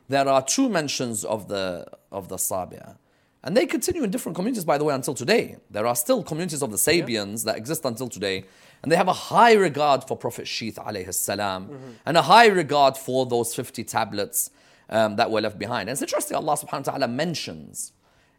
there 0.08 0.30
are 0.30 0.42
two 0.42 0.70
mentions 0.70 1.26
of 1.26 1.50
the 1.50 1.86
of 2.10 2.30
the 2.30 2.38
Sabi'a. 2.38 2.96
And 3.44 3.56
they 3.58 3.66
continue 3.66 4.02
in 4.02 4.12
different 4.12 4.38
communities, 4.38 4.64
by 4.64 4.78
the 4.78 4.86
way, 4.86 4.94
until 4.94 5.14
today. 5.14 5.58
There 5.70 5.86
are 5.86 5.96
still 5.96 6.24
communities 6.24 6.64
of 6.64 6.72
the 6.72 6.78
Sabians 6.78 7.44
that 7.44 7.58
exist 7.58 7.84
until 7.84 8.08
today. 8.08 8.46
And 8.82 8.90
they 8.90 8.96
have 8.96 9.10
a 9.10 9.20
high 9.34 9.56
regard 9.56 10.06
for 10.06 10.16
Prophet 10.16 10.46
Sheeth 10.46 10.76
alayhi 10.76 11.14
salam, 11.14 11.98
and 12.06 12.16
a 12.16 12.22
high 12.22 12.48
regard 12.48 12.96
for 12.96 13.26
those 13.26 13.54
50 13.54 13.84
tablets 13.84 14.52
um, 14.90 15.18
that 15.18 15.30
were 15.30 15.42
left 15.42 15.60
behind. 15.60 15.90
And 15.90 15.96
it's 15.96 16.02
interesting, 16.02 16.38
Allah 16.38 16.54
subhanahu 16.54 16.88
wa 16.88 16.92
ta'ala 16.94 17.08
mentions 17.10 17.92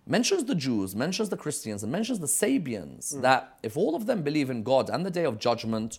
mentions 0.07 0.44
the 0.44 0.55
Jews, 0.55 0.94
mentions 0.96 1.28
the 1.28 1.36
Christians, 1.36 1.82
and 1.82 1.92
mentions 1.92 2.18
the 2.18 2.26
Sabians 2.26 3.20
that 3.22 3.59
if 3.62 3.76
all 3.76 3.94
of 3.94 4.07
them 4.07 4.22
believe 4.22 4.51
in 4.51 4.62
God 4.62 4.90
and 4.90 5.05
the 5.05 5.11
day 5.11 5.24
of 5.24 5.38
judgment, 5.38 5.98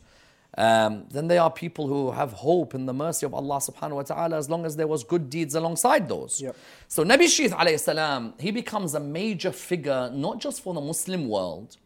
um, 0.58 1.06
then 1.10 1.28
they 1.28 1.38
are 1.38 1.50
people 1.50 1.88
who 1.88 2.12
have 2.12 2.34
hope 2.34 2.76
in 2.76 2.86
the 2.86 2.94
mercy 2.94 3.26
of 3.26 3.34
Allah 3.34 3.58
subhanahu 3.58 3.96
wa 3.96 4.02
ta'ala 4.04 4.38
as 4.38 4.50
long 4.50 4.66
as 4.66 4.76
there 4.76 4.88
was 4.88 5.04
good 5.04 5.30
deeds 5.30 5.56
alongside 5.56 6.10
those. 6.10 6.42
Yep. 6.42 6.56
So 6.90 7.06
Nabi 7.06 7.24
Sheeth 7.24 7.52
alayhi 7.52 7.80
salam, 7.80 8.34
he 8.38 8.52
becomes 8.52 8.94
a 8.94 9.00
major 9.00 9.52
figure 9.52 10.10
not 10.14 10.40
just 10.40 10.62
for 10.62 10.74
the 10.74 10.82
Muslim 10.82 11.30
world, 11.30 11.78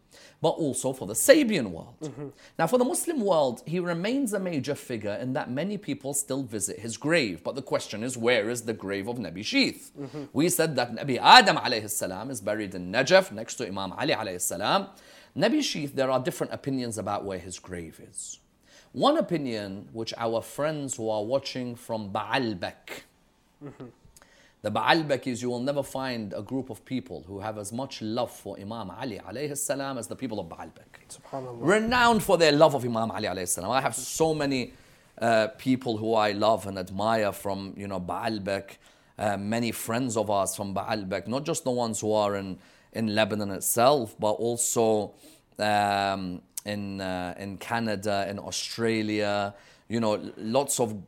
but 0.46 0.56
also 0.66 0.92
for 0.92 1.06
the 1.08 1.18
Sabian 1.28 1.72
world. 1.72 1.96
Now, 2.56 2.68
for 2.68 2.78
the 2.78 2.84
Muslim 2.84 3.18
world, 3.20 3.56
he 3.66 3.80
remains 3.80 4.32
a 4.32 4.38
major 4.38 4.76
figure 4.76 5.16
in 5.24 5.32
that 5.32 5.50
many 5.50 5.76
people 5.76 6.14
still 6.14 6.44
visit 6.44 6.78
his 6.78 6.96
grave. 6.96 7.42
But 7.42 7.56
the 7.56 7.62
question 7.72 8.04
is, 8.04 8.16
where 8.16 8.48
is 8.48 8.62
the 8.62 8.72
grave 8.72 9.08
of 9.08 9.16
Nabi 9.16 9.42
Sheeth? 9.50 9.84
We 10.32 10.48
said 10.48 10.76
that 10.76 10.94
Nabi 10.94 11.18
Adam 11.20 11.56
alayhi 11.56 12.30
is 12.30 12.40
buried 12.40 12.76
in 12.76 12.92
Najaf 12.92 13.32
next 13.32 13.56
to 13.56 13.66
Imam 13.66 13.90
Ali 14.00 14.14
alayhi. 14.14 14.88
Nabi 15.36 15.60
Sheeth, 15.70 15.92
there 15.96 16.12
are 16.12 16.20
different 16.20 16.52
opinions 16.52 16.96
about 16.96 17.24
where 17.24 17.40
his 17.40 17.58
grave 17.58 17.98
is. 18.08 18.38
One 18.92 19.16
opinion, 19.16 19.88
which 19.92 20.14
our 20.16 20.40
friends 20.42 20.94
who 20.96 21.10
are 21.10 21.24
watching 21.24 21.74
from 21.74 22.12
Baalbek, 22.12 23.02
the 24.62 24.70
Baalbekis, 24.70 25.42
you 25.42 25.50
will 25.50 25.60
never 25.60 25.82
find 25.82 26.32
a 26.32 26.42
group 26.42 26.70
of 26.70 26.84
people 26.84 27.24
who 27.26 27.40
have 27.40 27.58
as 27.58 27.72
much 27.72 28.02
love 28.02 28.30
for 28.30 28.58
Imam 28.58 28.90
Ali 28.90 29.18
alayhi 29.18 29.56
salam 29.56 29.98
as 29.98 30.08
the 30.08 30.16
people 30.16 30.40
of 30.40 30.48
Baalbek. 30.48 31.06
Renowned 31.60 32.22
for 32.22 32.36
their 32.38 32.52
love 32.52 32.74
of 32.74 32.84
Imam 32.84 33.10
Ali 33.10 33.28
alayhi 33.28 33.48
salam. 33.48 33.70
I 33.70 33.80
have 33.80 33.94
so 33.94 34.34
many 34.34 34.72
uh, 35.20 35.48
people 35.58 35.96
who 35.96 36.14
I 36.14 36.32
love 36.32 36.66
and 36.66 36.78
admire 36.78 37.32
from, 37.32 37.74
you 37.76 37.86
know, 37.86 38.00
Baalbek, 38.00 38.78
uh, 39.18 39.36
many 39.36 39.72
friends 39.72 40.16
of 40.16 40.30
ours 40.30 40.56
from 40.56 40.74
Baalbek, 40.74 41.26
not 41.26 41.44
just 41.44 41.64
the 41.64 41.70
ones 41.70 42.00
who 42.00 42.12
are 42.12 42.36
in, 42.36 42.58
in 42.92 43.14
Lebanon 43.14 43.50
itself, 43.50 44.16
but 44.18 44.32
also 44.32 45.14
um, 45.58 46.42
in, 46.64 47.00
uh, 47.00 47.34
in 47.38 47.56
Canada, 47.58 48.26
in 48.28 48.38
Australia, 48.38 49.54
you 49.88 50.00
know, 50.00 50.20
lots 50.36 50.80
of 50.80 51.00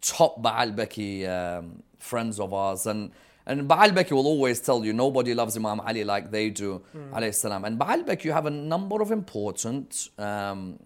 top 0.00 0.42
Baalbeki 0.42 1.28
um, 1.28 1.82
friends 2.04 2.38
of 2.38 2.52
ours. 2.52 2.86
And, 2.86 3.10
and 3.46 3.68
Baalbeki 3.68 4.12
will 4.12 4.26
always 4.34 4.60
tell 4.60 4.84
you 4.84 4.92
nobody 4.92 5.32
loves 5.34 5.56
Imam 5.56 5.80
Ali 5.80 6.04
like 6.04 6.30
they 6.30 6.50
do, 6.50 6.82
alayhi 7.12 7.34
salam. 7.34 7.64
And 7.64 7.78
Baalbek, 7.78 8.24
you 8.24 8.32
have 8.32 8.46
a 8.46 8.50
number 8.50 9.02
of 9.02 9.10
important 9.10 10.08
um, 10.18 10.78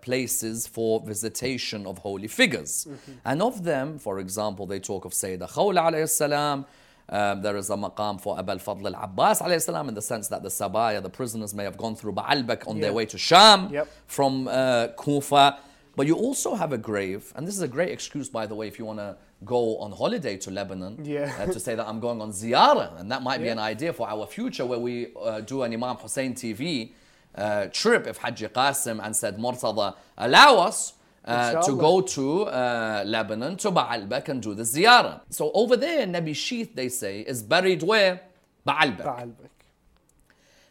places 0.00 0.66
for 0.66 1.00
visitation 1.00 1.86
of 1.86 1.98
holy 1.98 2.28
figures. 2.28 2.86
And 3.24 3.42
of 3.42 3.64
them, 3.64 3.98
for 3.98 4.18
example, 4.18 4.66
they 4.66 4.80
talk 4.80 5.04
of 5.04 5.12
Sayyidah 5.12 5.50
Khawla 5.50 5.90
alayhi 5.92 6.08
salam. 6.08 6.66
Um, 7.06 7.42
there 7.42 7.56
is 7.58 7.68
a 7.68 7.74
maqam 7.76 8.18
for 8.18 8.38
Abul 8.38 8.56
Fadl 8.56 8.86
al-Abbas 8.94 9.42
alayhi 9.42 9.60
salam 9.62 9.90
in 9.90 9.94
the 9.94 10.00
sense 10.00 10.28
that 10.28 10.42
the 10.42 10.48
Sabaya, 10.48 11.02
the 11.02 11.10
prisoners 11.10 11.52
may 11.54 11.64
have 11.64 11.76
gone 11.76 11.94
through 11.94 12.14
Baalbek 12.14 12.66
on 12.66 12.80
their 12.80 12.94
way 12.94 13.04
to 13.06 13.18
Sham 13.18 13.68
Yep. 13.70 13.88
from 14.06 14.48
uh, 14.48 14.88
Kufa. 14.96 15.58
But 15.96 16.06
you 16.06 16.16
also 16.16 16.54
have 16.54 16.72
a 16.72 16.78
grave, 16.78 17.32
and 17.36 17.46
this 17.46 17.54
is 17.54 17.62
a 17.62 17.68
great 17.68 17.90
excuse, 17.90 18.28
by 18.28 18.46
the 18.46 18.54
way, 18.54 18.66
if 18.66 18.78
you 18.78 18.84
want 18.84 18.98
to 18.98 19.16
go 19.44 19.78
on 19.78 19.92
holiday 19.92 20.36
to 20.38 20.50
Lebanon, 20.50 20.98
Yeah. 21.04 21.32
uh, 21.38 21.46
to 21.46 21.60
say 21.60 21.74
that 21.74 21.86
I'm 21.86 22.00
going 22.00 22.20
on 22.20 22.30
ziyarah, 22.32 22.98
and 23.00 23.10
that 23.12 23.22
might 23.22 23.40
be 23.40 23.48
an 23.48 23.58
idea 23.58 23.92
for 23.92 24.08
our 24.08 24.26
future 24.26 24.66
where 24.66 24.78
we 24.78 25.08
uh, 25.20 25.40
do 25.40 25.62
an 25.62 25.72
Imam 25.72 25.96
Hussein 25.96 26.34
TV 26.34 26.92
uh, 27.36 27.66
trip 27.72 28.06
if 28.06 28.16
Haji 28.18 28.48
Qasim 28.48 29.04
and 29.04 29.14
said 29.14 29.38
Murtada 29.38 29.94
allow 30.18 30.56
us 30.58 30.94
uh, 31.24 31.62
to 31.62 31.76
go 31.76 32.00
to 32.00 32.42
uh, 32.44 33.02
Lebanon, 33.06 33.56
to 33.56 33.70
Baalbek 33.70 34.28
and 34.28 34.42
do 34.42 34.54
the 34.54 34.62
ziyarah. 34.62 35.20
So 35.30 35.50
over 35.52 35.76
there, 35.76 36.06
Nabi 36.06 36.30
Sheeth, 36.32 36.74
they 36.74 36.88
say, 36.88 37.20
is 37.20 37.42
buried 37.42 37.82
where? 37.82 38.20
Baalbek. 38.66 39.04
Baalbek. 39.04 39.48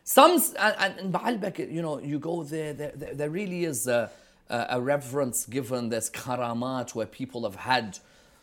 Some 0.04 0.42
and, 0.60 0.76
and 0.80 1.00
in 1.00 1.12
Baalbek, 1.12 1.72
you 1.72 1.82
know, 1.82 2.00
you 2.00 2.20
go 2.20 2.44
there. 2.44 2.74
There, 2.74 2.92
there, 2.96 3.14
there 3.16 3.30
really 3.30 3.64
is 3.66 3.88
a, 3.88 4.12
a, 4.54 4.78
a 4.78 4.82
reverence 4.82 5.39
given. 5.45 5.89
There's 5.89 6.10
karamat 6.10 6.95
where 6.95 7.06
people 7.22 7.41
have 7.43 7.56
had 7.56 7.99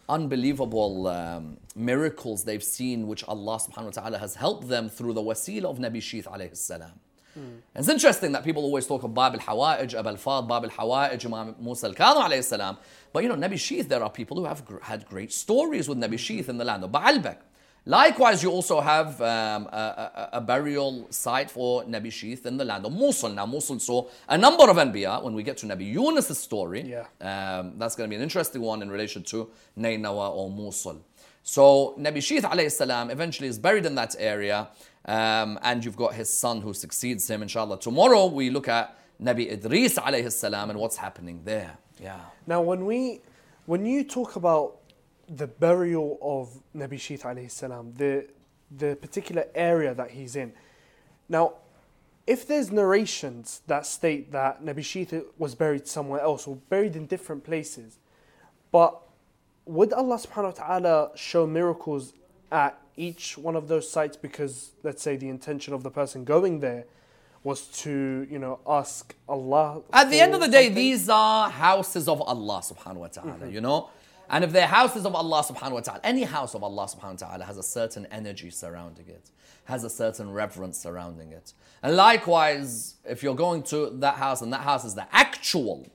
unbelievable 0.08 1.06
um, 1.06 1.56
miracles 1.76 2.38
they've 2.44 2.68
seen, 2.78 3.06
which 3.06 3.22
Allah 3.24 3.56
Subhanahu 3.64 3.96
wa 3.96 4.02
Taala 4.02 4.18
has 4.18 4.34
helped 4.34 4.68
them 4.68 4.88
through 4.88 5.14
the 5.14 5.22
wasila 5.22 5.66
of 5.72 5.78
Nabi 5.78 6.00
Sheeth 6.08 6.24
alayhi 6.24 6.56
salam. 6.56 6.92
And 7.36 7.62
It's 7.76 7.88
interesting 7.88 8.32
that 8.32 8.42
people 8.42 8.64
always 8.64 8.86
talk 8.88 9.04
of 9.04 9.14
Bab 9.14 9.34
al 9.34 9.40
Hawa'ij, 9.40 9.94
Abul 9.98 10.14
Fadl, 10.14 10.48
Bab 10.48 10.64
al 10.64 10.70
Hawa'ij, 10.70 11.24
Imam 11.24 11.54
Musa 11.60 11.86
al 11.86 11.94
Kadhim 11.94 12.24
alayhi 12.28 12.44
salam. 12.44 12.76
But 13.12 13.22
you 13.22 13.28
know, 13.28 13.36
Nabi 13.36 13.54
Sheeth, 13.54 13.88
there 13.88 14.02
are 14.02 14.10
people 14.10 14.36
who 14.36 14.46
have 14.46 14.64
gr- 14.64 14.82
had 14.82 15.06
great 15.06 15.32
stories 15.32 15.88
with 15.88 15.98
Nabi 15.98 16.18
Sheeth 16.26 16.48
in 16.48 16.58
the 16.58 16.64
land 16.64 16.82
of 16.82 16.90
Baalbek. 16.90 17.38
Likewise, 17.86 18.42
you 18.42 18.50
also 18.50 18.80
have 18.80 19.20
um, 19.22 19.66
a, 19.72 20.28
a- 20.32 20.36
a 20.38 20.40
burial 20.40 21.06
site 21.10 21.50
for 21.50 21.82
Nabi 21.84 22.08
Sheeth 22.08 22.44
in 22.44 22.56
the 22.58 22.64
land 22.64 22.84
of 22.84 22.92
Mosul. 22.92 23.30
Now, 23.30 23.46
Mosul 23.46 23.78
saw 23.78 24.06
a 24.28 24.36
number 24.36 24.64
of 24.68 24.76
Anbiya. 24.76 25.22
When 25.22 25.34
we 25.34 25.42
get 25.42 25.56
to 25.58 25.66
Nabi 25.66 25.90
Yunus' 25.92 26.38
story, 26.38 26.82
Yeah. 26.82 27.06
um, 27.20 27.78
that's 27.78 27.96
going 27.96 28.08
to 28.08 28.10
be 28.12 28.16
an 28.16 28.22
interesting 28.22 28.60
one 28.62 28.82
in 28.82 28.90
relation 28.90 29.22
to 29.24 29.50
Nainawa 29.78 30.30
or 30.30 30.50
Mosul. 30.50 31.00
So, 31.42 31.94
Nabi 31.98 32.18
Sheeth 32.18 32.42
alayhi 32.42 32.70
salam 32.70 33.10
eventually 33.10 33.48
is 33.48 33.58
buried 33.58 33.86
in 33.86 33.94
that 33.94 34.14
area, 34.18 34.68
um, 35.06 35.58
and 35.62 35.82
you've 35.82 35.96
got 35.96 36.12
his 36.14 36.32
son 36.36 36.60
who 36.60 36.74
succeeds 36.74 37.28
him, 37.30 37.40
inshallah. 37.40 37.80
Tomorrow, 37.80 38.26
we 38.26 38.50
look 38.50 38.68
at 38.68 38.94
Nabi 39.20 39.50
Idris 39.50 39.94
alayhi 39.98 40.30
salam 40.30 40.68
and 40.68 40.78
what's 40.78 40.98
happening 40.98 41.40
there. 41.44 41.78
Yeah. 41.98 42.20
Now, 42.46 42.60
when 42.60 42.84
we, 42.84 43.22
when 43.64 43.86
you 43.86 44.04
talk 44.04 44.36
about 44.36 44.76
the 45.34 45.46
burial 45.46 46.18
of 46.20 46.60
Nabi 46.76 46.98
Sheeth 46.98 47.22
alayhi 47.22 47.50
salam, 47.50 47.94
the 47.96 48.26
the 48.76 48.96
particular 48.96 49.44
area 49.54 49.94
that 49.94 50.10
he's 50.10 50.36
in. 50.36 50.52
Now, 51.28 51.54
if 52.26 52.46
there's 52.46 52.70
narrations 52.70 53.62
that 53.66 53.86
state 53.86 54.30
that 54.32 54.62
Nabi 54.62 54.80
Sheeth 54.80 55.24
was 55.38 55.54
buried 55.54 55.86
somewhere 55.88 56.20
else 56.20 56.46
or 56.46 56.56
buried 56.68 56.94
in 56.94 57.06
different 57.06 57.44
places, 57.44 57.98
but 58.70 59.00
would 59.64 59.92
Allah 59.92 60.16
subhanahu 60.16 60.58
wa 60.58 60.66
ta'ala 60.66 61.10
show 61.16 61.46
miracles 61.46 62.12
at 62.52 62.78
each 62.96 63.38
one 63.38 63.56
of 63.56 63.68
those 63.68 63.90
sites 63.90 64.16
because 64.16 64.72
let's 64.82 65.02
say 65.02 65.16
the 65.16 65.28
intention 65.28 65.74
of 65.74 65.82
the 65.82 65.90
person 65.90 66.24
going 66.24 66.60
there 66.60 66.84
was 67.42 67.62
to, 67.68 68.26
you 68.30 68.38
know, 68.38 68.60
ask 68.66 69.14
Allah 69.28 69.82
At 69.92 70.10
the 70.10 70.20
end 70.20 70.34
of 70.34 70.40
the 70.40 70.48
day, 70.48 70.66
something? 70.66 70.74
these 70.74 71.08
are 71.08 71.48
houses 71.48 72.06
of 72.06 72.20
Allah 72.20 72.60
subhanahu 72.62 72.96
wa 72.96 73.06
ta'ala, 73.06 73.32
mm-hmm. 73.32 73.50
you 73.50 73.60
know? 73.60 73.88
And 74.30 74.44
if 74.44 74.52
they're 74.52 74.66
houses 74.66 75.04
of 75.04 75.14
Allah 75.16 75.42
subhanahu 75.42 75.72
wa 75.72 75.80
ta'ala, 75.80 76.00
any 76.04 76.22
house 76.22 76.54
of 76.54 76.62
Allah 76.62 76.84
subhanahu 76.86 77.20
wa 77.20 77.28
ta'ala 77.28 77.44
has 77.44 77.58
a 77.58 77.64
certain 77.64 78.06
energy 78.12 78.48
surrounding 78.50 79.08
it, 79.08 79.30
has 79.64 79.82
a 79.82 79.90
certain 79.90 80.30
reverence 80.30 80.78
surrounding 80.78 81.32
it. 81.32 81.52
And 81.82 81.96
likewise, 81.96 82.94
if 83.04 83.24
you're 83.24 83.34
going 83.34 83.64
to 83.64 83.90
that 83.98 84.14
house 84.14 84.40
and 84.40 84.52
that 84.52 84.60
house 84.60 84.84
is 84.84 84.94
the 84.94 85.06
actual 85.12 85.88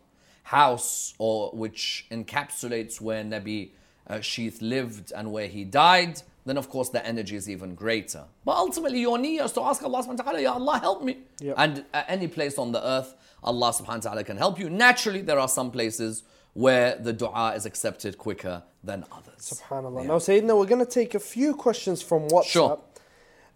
house 0.43 1.13
or 1.17 1.51
which 1.51 2.07
encapsulates 2.11 2.99
where 2.99 3.23
Nabi 3.23 3.69
uh, 4.07 4.15
Sheeth 4.15 4.61
lived 4.61 5.13
and 5.15 5.31
where 5.31 5.47
he 5.47 5.63
died, 5.63 6.21
then 6.45 6.57
of 6.57 6.69
course 6.69 6.89
the 6.89 7.03
energy 7.05 7.37
is 7.37 7.49
even 7.49 7.73
greater. 7.73 8.25
But 8.43 8.57
ultimately, 8.57 8.99
your 8.99 9.17
niyyah 9.17 9.45
is 9.45 9.53
to 9.53 9.61
ask 9.61 9.81
Allah 9.81 10.03
subhanahu 10.03 10.17
wa 10.17 10.23
ta'ala, 10.23 10.41
Ya 10.41 10.53
Allah, 10.53 10.79
help 10.79 11.03
me. 11.03 11.19
Yep. 11.39 11.55
And 11.57 11.85
at 11.93 12.05
any 12.09 12.27
place 12.27 12.57
on 12.57 12.73
the 12.73 12.85
earth, 12.85 13.15
Allah 13.41 13.71
subhanahu 13.71 13.87
wa 13.87 14.11
ta'ala 14.11 14.23
can 14.25 14.37
help 14.37 14.59
you. 14.59 14.69
Naturally, 14.69 15.21
there 15.21 15.39
are 15.39 15.47
some 15.47 15.71
places 15.71 16.23
where 16.55 16.95
the 16.95 17.11
dua 17.11 17.53
is 17.53 17.65
accepted 17.65 18.17
quicker 18.17 18.63
than 18.81 19.03
others. 19.11 19.61
Subhanallah. 19.61 20.05
Now, 20.07 20.17
Sayyidina, 20.17 20.57
we're 20.57 20.65
going 20.65 20.83
to 20.83 20.89
take 20.89 21.13
a 21.13 21.19
few 21.19 21.53
questions 21.53 22.01
from 22.01 22.29
WhatsApp. 22.29 22.45
Sure. 22.45 22.79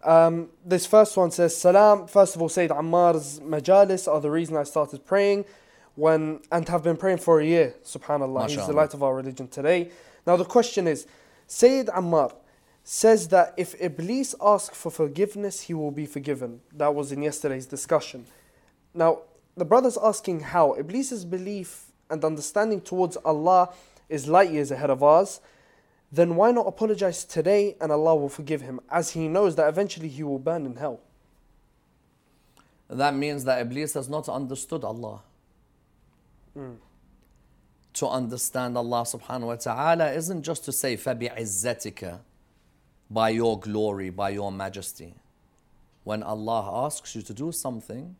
Um, 0.04 0.50
this 0.66 0.84
first 0.86 1.16
one 1.16 1.30
says, 1.30 1.56
Salam. 1.56 2.06
First 2.06 2.36
of 2.36 2.42
all, 2.42 2.50
Sayyid 2.50 2.70
Ammar's 2.70 3.40
majalis 3.40 4.06
are 4.06 4.20
the 4.20 4.30
reason 4.30 4.54
I 4.54 4.64
started 4.64 5.06
praying 5.06 5.46
when 5.94 6.40
and 6.52 6.68
have 6.68 6.82
been 6.82 6.98
praying 6.98 7.18
for 7.18 7.40
a 7.40 7.44
year. 7.44 7.74
Subhanallah. 7.84 8.50
He's 8.50 8.66
the 8.66 8.74
light 8.74 8.92
of 8.92 9.02
our 9.02 9.14
religion 9.14 9.48
today. 9.48 9.90
Now, 10.26 10.36
the 10.36 10.44
question 10.44 10.86
is 10.86 11.06
Sayyid 11.46 11.86
Ammar 11.86 12.34
says 12.84 13.28
that 13.28 13.54
if 13.56 13.74
Iblis 13.80 14.34
asks 14.42 14.76
for 14.76 14.90
forgiveness, 14.90 15.62
he 15.62 15.72
will 15.74 15.90
be 15.90 16.04
forgiven. 16.04 16.60
That 16.74 16.94
was 16.94 17.12
in 17.12 17.22
yesterday's 17.22 17.66
discussion. 17.66 18.26
Now, 18.92 19.20
the 19.56 19.64
brother's 19.64 19.96
asking 19.96 20.40
how. 20.40 20.74
Iblis's 20.74 21.24
belief 21.24 21.89
and 22.09 22.23
understanding 22.23 22.81
towards 22.81 23.17
Allah 23.17 23.69
is 24.09 24.27
light 24.27 24.51
years 24.51 24.71
ahead 24.71 24.89
of 24.89 25.01
ours. 25.03 25.41
Then 26.11 26.35
why 26.35 26.51
not 26.51 26.67
apologize 26.67 27.25
today 27.25 27.75
and 27.81 27.91
Allah 27.91 28.15
will 28.15 28.29
forgive 28.29 28.61
him, 28.61 28.79
as 28.89 29.11
he 29.11 29.27
knows 29.27 29.55
that 29.55 29.67
eventually 29.67 30.07
he 30.07 30.23
will 30.23 30.39
burn 30.39 30.65
in 30.65 30.75
hell? 30.75 30.99
That 32.89 33.15
means 33.15 33.43
that 33.45 33.59
Iblis 33.61 33.95
has 33.95 34.07
not 34.07 34.29
understood 34.29 34.83
Allah. 34.83 35.21
To 37.93 38.07
understand 38.07 38.77
Allah 38.77 39.01
subhanahu 39.01 39.47
wa 39.47 39.55
ta'ala 39.55 40.11
isn't 40.11 40.43
just 40.43 40.63
to 40.65 40.71
say, 40.71 40.95
فَبِعِزَّتِكَ 40.95 42.19
By 43.09 43.29
your 43.29 43.59
glory, 43.59 44.09
by 44.09 44.29
your 44.29 44.51
majesty. 44.51 45.15
When 46.03 46.21
Allah 46.21 46.85
asks 46.85 47.15
you 47.15 47.21
to 47.23 47.33
do 47.33 47.51
something, 47.51 48.15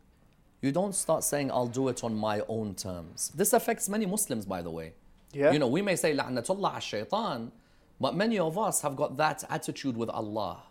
you 0.61 0.71
don't 0.71 0.93
start 0.93 1.23
saying, 1.23 1.51
I'll 1.51 1.67
do 1.67 1.87
it 1.87 2.03
on 2.03 2.15
my 2.15 2.41
own 2.47 2.75
terms. 2.75 3.31
This 3.35 3.53
affects 3.53 3.89
many 3.89 4.05
Muslims, 4.05 4.45
by 4.45 4.61
the 4.61 4.69
way. 4.71 4.93
Yeah. 5.33 5.51
You 5.51 5.59
know, 5.59 5.67
we 5.67 5.81
may 5.81 5.95
say, 5.95 6.15
La'natullah 6.15 6.75
al-shaytan, 6.75 7.51
but 7.99 8.15
many 8.15 8.37
of 8.39 8.57
us 8.57 8.81
have 8.81 8.95
got 8.95 9.17
that 9.17 9.43
attitude 9.49 9.97
with 9.97 10.09
Allah. 10.09 10.63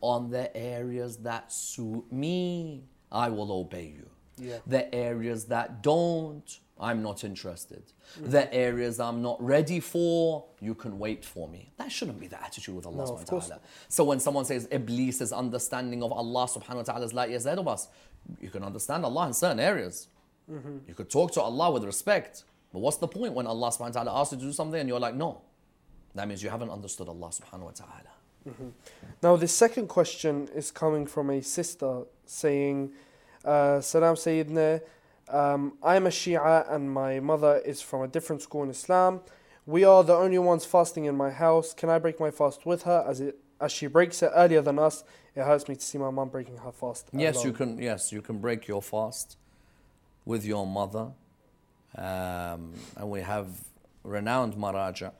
On 0.00 0.30
the 0.30 0.56
areas 0.56 1.18
that 1.18 1.52
suit 1.52 2.10
me, 2.10 2.84
I 3.12 3.28
will 3.28 3.52
obey 3.52 3.92
you. 3.94 4.08
Yeah. 4.38 4.56
The 4.66 4.92
areas 4.94 5.44
that 5.46 5.82
don't, 5.82 6.60
I'm 6.78 7.02
not 7.02 7.24
interested. 7.24 7.82
The 8.18 8.52
areas 8.54 8.98
I'm 8.98 9.20
not 9.20 9.42
ready 9.42 9.80
for, 9.80 10.46
you 10.60 10.74
can 10.74 10.98
wait 10.98 11.26
for 11.26 11.46
me. 11.46 11.72
That 11.76 11.92
shouldn't 11.92 12.18
be 12.18 12.26
the 12.26 12.42
attitude 12.42 12.74
with 12.74 12.86
Allah 12.86 13.04
No, 13.04 13.04
subhanahu 13.04 13.32
wa 13.32 13.40
ta'ala. 13.40 13.60
So 13.88 14.04
when 14.04 14.18
someone 14.18 14.46
says 14.46 14.66
Iblis's 14.68 15.30
understanding 15.30 16.02
of 16.02 16.10
Allah 16.10 16.46
subhanahu 16.46 16.76
wa 16.76 16.82
ta'ala 16.82 17.04
is 17.04 17.12
like 17.12 17.30
yes, 17.30 17.44
of 17.44 17.68
us, 17.68 17.88
you 18.40 18.50
can 18.50 18.62
understand 18.62 19.04
Allah 19.04 19.26
in 19.26 19.32
certain 19.32 19.60
areas. 19.60 20.08
You 20.88 20.94
could 20.94 21.10
talk 21.10 21.32
to 21.32 21.40
Allah 21.40 21.70
with 21.70 21.84
respect. 21.84 22.44
But 22.72 22.80
what's 22.80 22.96
the 22.96 23.08
point 23.08 23.34
when 23.34 23.46
Allah 23.46 23.68
subhanahu 23.68 23.94
wa 23.94 24.02
ta'ala 24.02 24.20
asks 24.20 24.32
you 24.32 24.38
to 24.38 24.44
do 24.44 24.52
something 24.52 24.80
and 24.80 24.88
you're 24.88 25.00
like, 25.00 25.14
no? 25.14 25.42
That 26.14 26.26
means 26.28 26.42
you 26.42 26.50
haven't 26.50 26.70
understood 26.70 27.08
Allah 27.08 27.28
subhanahu 27.28 27.66
wa 27.66 27.70
ta'ala. 27.70 28.72
Now, 29.22 29.36
the 29.36 29.46
second 29.48 29.88
question 29.88 30.48
is 30.54 30.70
coming 30.70 31.06
from 31.06 31.30
a 31.30 31.42
sister 31.42 32.02
saying, 32.26 32.92
uh, 33.44 33.80
Salam 33.80 34.16
Sayyidina, 34.16 34.80
um, 35.28 35.74
I'm 35.82 36.06
a 36.06 36.10
Shia 36.10 36.72
and 36.72 36.90
my 36.90 37.20
mother 37.20 37.58
is 37.64 37.80
from 37.80 38.02
a 38.02 38.08
different 38.08 38.42
school 38.42 38.64
in 38.64 38.70
Islam. 38.70 39.20
We 39.66 39.84
are 39.84 40.02
the 40.02 40.14
only 40.14 40.38
ones 40.38 40.64
fasting 40.64 41.04
in 41.04 41.16
my 41.16 41.30
house. 41.30 41.72
Can 41.74 41.90
I 41.90 41.98
break 41.98 42.18
my 42.18 42.30
fast 42.30 42.66
with 42.66 42.82
her 42.84 43.04
as 43.06 43.20
it 43.20 43.38
as 43.60 43.72
she 43.72 43.86
breaks 43.86 44.22
it 44.22 44.30
earlier 44.34 44.62
than 44.62 44.78
us? 44.78 45.04
It 45.34 45.42
hurts 45.44 45.68
me 45.68 45.74
to 45.76 45.80
see 45.80 45.98
my 45.98 46.10
mum 46.10 46.28
breaking 46.28 46.56
her 46.58 46.72
fast. 46.72 47.08
Yes, 47.12 47.44
you 47.44 47.52
can. 47.52 47.78
Yes, 47.78 48.12
you 48.12 48.22
can 48.22 48.38
break 48.38 48.66
your 48.66 48.82
fast 48.82 49.36
with 50.24 50.44
your 50.44 50.66
mother, 50.66 51.12
um, 51.96 52.72
and 52.96 53.10
we 53.10 53.20
have 53.20 53.46
renowned 54.02 54.54
maraja 54.54 55.12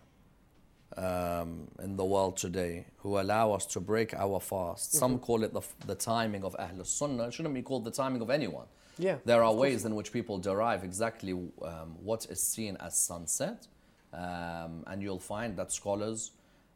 um, 0.96 1.68
in 1.82 1.96
the 1.96 2.04
world 2.04 2.36
today 2.36 2.86
who 2.98 3.20
allow 3.20 3.52
us 3.52 3.66
to 3.66 3.80
break 3.80 4.14
our 4.14 4.40
fast. 4.40 4.92
Some 4.94 5.18
call 5.18 5.44
it 5.44 5.52
the, 5.52 5.62
the 5.86 5.94
timing 5.94 6.44
of 6.44 6.56
Ahl 6.58 6.84
Sunnah. 6.84 7.28
It 7.28 7.34
shouldn't 7.34 7.54
be 7.54 7.62
called 7.62 7.84
the 7.84 7.90
timing 7.90 8.22
of 8.22 8.30
anyone. 8.30 8.66
Yeah, 8.98 9.16
There 9.24 9.42
are 9.42 9.54
ways 9.54 9.86
in 9.86 9.94
which 9.94 10.12
people 10.12 10.36
derive 10.38 10.84
exactly 10.84 11.32
um, 11.32 11.96
what 12.02 12.26
is 12.28 12.42
seen 12.42 12.76
as 12.80 12.98
sunset, 12.98 13.66
um, 14.12 14.84
and 14.86 15.00
you'll 15.00 15.18
find 15.18 15.56
that 15.56 15.72
scholars 15.72 16.32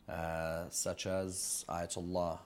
uh, 0.09 0.65
such 0.71 1.07
as 1.07 1.65
Ayatollah 1.69 2.39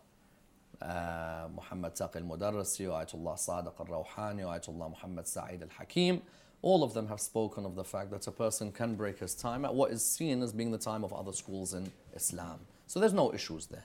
uh, 0.81 1.49
Muhammad 1.55 1.95
Taqi 1.95 2.17
al-Mudarrisi, 2.17 2.87
Ayatollah 2.87 3.37
Sadiq 3.37 3.75
al-Rawhani, 3.81 4.43
Ayatollah 4.43 4.91
Muhammad 4.91 5.27
Sa'id 5.27 5.63
al-Hakim, 5.63 6.23
all 6.63 6.83
of 6.83 6.93
them 6.95 7.07
have 7.09 7.21
spoken 7.21 7.65
of 7.65 7.75
the 7.75 7.85
fact 7.85 8.11
that 8.11 8.27
a 8.27 8.33
person 8.33 8.73
can 8.73 8.95
break 8.95 9.19
his 9.19 9.35
time 9.35 9.65
at 9.65 9.75
what 9.75 9.91
is 9.91 10.05
seen 10.05 10.43
as 10.43 10.53
being 10.53 10.71
the 10.71 10.79
time 10.79 11.05
of 11.05 11.13
other 11.13 11.33
schools 11.33 11.75
in 11.75 11.91
Islam. 12.15 12.59
So 12.87 13.01
there's 13.01 13.13
no 13.13 13.33
issues 13.33 13.67
there. 13.67 13.85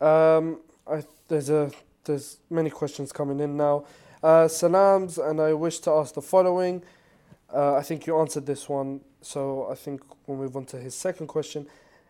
Um, 0.00 0.60
I, 0.90 1.02
there's 1.28 1.50
a 1.50 1.70
there's 2.04 2.38
many 2.48 2.70
questions 2.70 3.12
coming 3.12 3.40
in 3.40 3.56
now. 3.56 3.84
Uh, 4.22 4.48
salams, 4.48 5.18
and 5.18 5.40
I 5.40 5.52
wish 5.52 5.80
to 5.80 5.90
ask 5.90 6.14
the 6.14 6.22
following. 6.22 6.82
Uh, 7.52 7.74
I 7.74 7.82
think 7.82 8.06
you 8.06 8.18
answered 8.18 8.46
this 8.46 8.68
one, 8.68 9.00
so 9.20 9.68
I 9.70 9.74
think 9.74 10.00
we'll 10.26 10.38
move 10.38 10.56
on 10.56 10.64
to 10.66 10.78
his 10.78 10.94
second 10.94 11.26
question. 11.26 11.66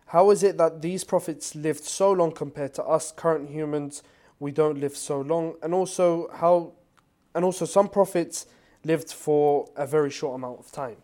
How 0.09 0.31
is 0.31 0.41
it 0.41 0.57
that 0.57 0.81
these 0.81 1.03
prophets 1.03 1.53
lived 1.53 1.83
so 1.83 2.11
long 2.11 2.31
compared 2.31 2.73
to 2.75 2.83
us 2.83 3.11
current 3.11 3.51
humans? 3.51 4.01
We 4.39 4.51
don't 4.51 4.79
live 4.79 4.97
so 4.97 5.21
long, 5.21 5.53
and 5.61 5.71
also 5.71 6.29
how, 6.33 6.73
and 7.35 7.45
also 7.45 7.65
some 7.65 7.87
prophets 7.89 8.47
lived 8.83 9.13
for 9.13 9.69
a 9.75 9.85
very 9.85 10.09
short 10.09 10.33
amount 10.33 10.59
of 10.59 10.71
time. 10.71 10.95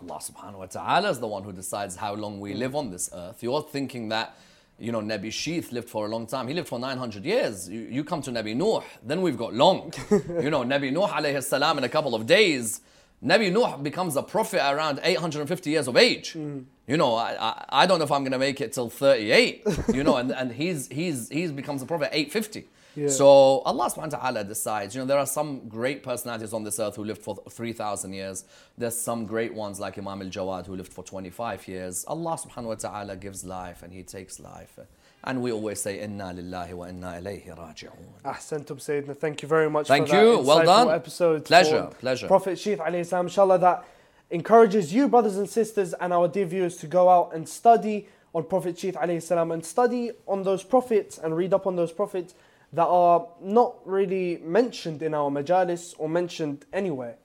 Allah 0.00 0.20
subhanahu 0.20 0.58
wa 0.58 0.66
ta'ala 0.66 1.10
is 1.10 1.18
the 1.18 1.26
one 1.26 1.42
who 1.42 1.52
decides 1.52 1.96
how 1.96 2.14
long 2.14 2.38
we 2.38 2.54
live 2.54 2.76
on 2.76 2.90
this 2.90 3.10
earth. 3.12 3.42
You're 3.42 3.62
thinking 3.62 4.10
that, 4.10 4.36
you 4.78 4.92
know, 4.92 5.00
Nabi 5.00 5.32
Sheeth 5.32 5.72
lived 5.72 5.88
for 5.88 6.06
a 6.06 6.08
long 6.08 6.28
time. 6.28 6.46
He 6.46 6.54
lived 6.54 6.68
for 6.68 6.78
900 6.78 7.24
years. 7.24 7.68
You, 7.68 7.80
you 7.80 8.04
come 8.04 8.22
to 8.22 8.30
Nabi 8.30 8.54
Nuh, 8.54 8.84
then 9.02 9.22
we've 9.22 9.38
got 9.38 9.52
long. 9.52 9.92
you 10.10 10.50
know, 10.50 10.62
Nabi 10.62 10.92
Nuh 10.92 11.08
alayhi 11.08 11.42
salam 11.42 11.78
in 11.78 11.82
a 11.82 11.88
couple 11.88 12.14
of 12.14 12.26
days, 12.26 12.82
Nabi 13.24 13.50
Nuh 13.52 13.78
becomes 13.78 14.14
a 14.14 14.22
prophet 14.22 14.60
around 14.62 15.00
850 15.02 15.70
years 15.70 15.88
of 15.88 15.96
age. 15.96 16.34
Mm. 16.34 16.66
You 16.86 16.96
know, 16.96 17.14
I, 17.14 17.36
I, 17.38 17.64
I 17.68 17.86
don't 17.86 17.98
know 17.98 18.04
if 18.04 18.12
I'm 18.12 18.22
going 18.22 18.32
to 18.32 18.38
make 18.38 18.60
it 18.60 18.72
till 18.72 18.90
38. 18.90 19.62
you 19.94 20.02
know, 20.02 20.16
and, 20.16 20.32
and 20.32 20.52
he's, 20.52 20.88
he's, 20.88 21.28
he's 21.28 21.52
becomes 21.52 21.80
a 21.82 21.86
prophet 21.86 22.06
at 22.06 22.14
850. 22.14 22.68
Yeah. 22.94 23.08
So 23.08 23.26
Allah 23.60 23.88
subhanahu 23.88 24.12
wa 24.12 24.18
ta'ala 24.18 24.44
decides. 24.44 24.94
You 24.94 25.00
know, 25.00 25.06
there 25.06 25.18
are 25.18 25.26
some 25.26 25.68
great 25.68 26.02
personalities 26.02 26.52
on 26.52 26.64
this 26.64 26.78
earth 26.78 26.96
who 26.96 27.04
lived 27.04 27.22
for 27.22 27.36
3,000 27.48 28.12
years. 28.12 28.44
There's 28.76 28.98
some 28.98 29.24
great 29.26 29.54
ones 29.54 29.80
like 29.80 29.96
Imam 29.96 30.20
al-Jawad 30.20 30.66
who 30.66 30.76
lived 30.76 30.92
for 30.92 31.02
25 31.02 31.68
years. 31.68 32.04
Allah 32.06 32.36
subhanahu 32.36 32.64
wa 32.64 32.74
ta'ala 32.74 33.16
gives 33.16 33.44
life 33.44 33.82
and 33.82 33.92
He 33.92 34.02
takes 34.02 34.38
life. 34.40 34.78
And 35.24 35.40
we 35.40 35.52
always 35.52 35.80
say, 35.80 36.00
Inna 36.00 36.34
lillahi 36.34 36.74
wa 36.74 36.86
inna 36.86 37.20
ilayhi 37.22 37.56
raji'un. 37.56 37.90
Ahsantum 38.24 38.78
Sayyidina. 38.78 39.16
Thank 39.16 39.42
you 39.42 39.48
very 39.48 39.70
much 39.70 39.86
Thank 39.86 40.12
you. 40.12 40.40
Well 40.40 40.64
done. 40.64 40.90
episode. 40.90 41.44
Pleasure, 41.44 41.88
pleasure. 41.98 42.26
Prophet 42.26 42.58
Sheeth 42.58 42.78
alayhi 42.78 43.06
salam, 43.06 43.26
inshallah, 43.26 43.58
that 43.60 43.84
encourages 44.32 44.92
you, 44.92 45.08
brothers 45.08 45.36
and 45.36 45.48
sisters, 45.48 45.92
and 45.94 46.12
our 46.12 46.26
dear 46.26 46.46
viewers 46.46 46.76
to 46.78 46.86
go 46.86 47.08
out 47.08 47.32
and 47.34 47.48
study 47.48 48.08
on 48.34 48.44
Prophet 48.44 48.76
alayhi 48.76 49.22
salam 49.22 49.52
and 49.52 49.64
study 49.64 50.10
on 50.26 50.42
those 50.42 50.64
prophets 50.64 51.18
and 51.18 51.36
read 51.36 51.52
up 51.52 51.66
on 51.66 51.76
those 51.76 51.92
prophets 51.92 52.34
that 52.72 52.86
are 52.86 53.28
not 53.42 53.76
really 53.84 54.38
mentioned 54.42 55.02
in 55.02 55.12
our 55.12 55.30
majalis 55.30 55.94
or 55.98 56.08
mentioned 56.08 56.64
anywhere. 56.72 57.16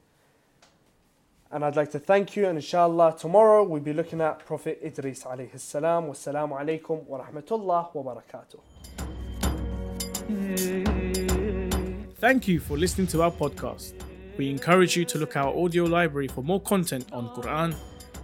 And 1.49 1.64
I'd 1.64 1.78
like 1.78 1.91
to 1.91 1.99
thank 1.99 2.36
you, 2.36 2.45
and 2.45 2.58
inshallah, 2.58 3.16
tomorrow 3.18 3.64
we'll 3.64 3.82
be 3.82 3.93
looking 3.93 4.20
at 4.20 4.45
Prophet 4.45 4.82
Idris 4.84 5.24
alayhi 5.24 5.58
salam. 5.58 6.08
Wassalamu 6.08 6.60
alaikum 6.60 7.05
wa 7.05 7.24
rahmatullah 7.24 7.95
wa 7.95 8.16
barakatuh. 8.16 8.60
Thank 12.20 12.49
you 12.49 12.60
for 12.60 12.78
listening 12.78 13.08
to 13.08 13.22
our 13.22 13.32
podcast. 13.32 13.93
We 14.38 14.49
encourage 14.49 14.95
you 14.95 15.03
to 15.05 15.17
look 15.17 15.35
our 15.35 15.55
audio 15.57 15.85
library 15.85 16.27
for 16.27 16.43
more 16.43 16.61
content 16.61 17.07
on 17.11 17.29
Quran, 17.29 17.75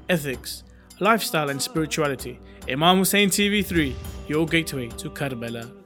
ethics, 0.09 0.63
lifestyle, 0.99 1.49
and 1.49 1.61
spirituality. 1.61 2.39
Imam 2.69 2.99
Hussein 2.99 3.29
TV3, 3.29 3.93
your 4.27 4.45
gateway 4.45 4.89
to 4.89 5.09
Karbala. 5.09 5.82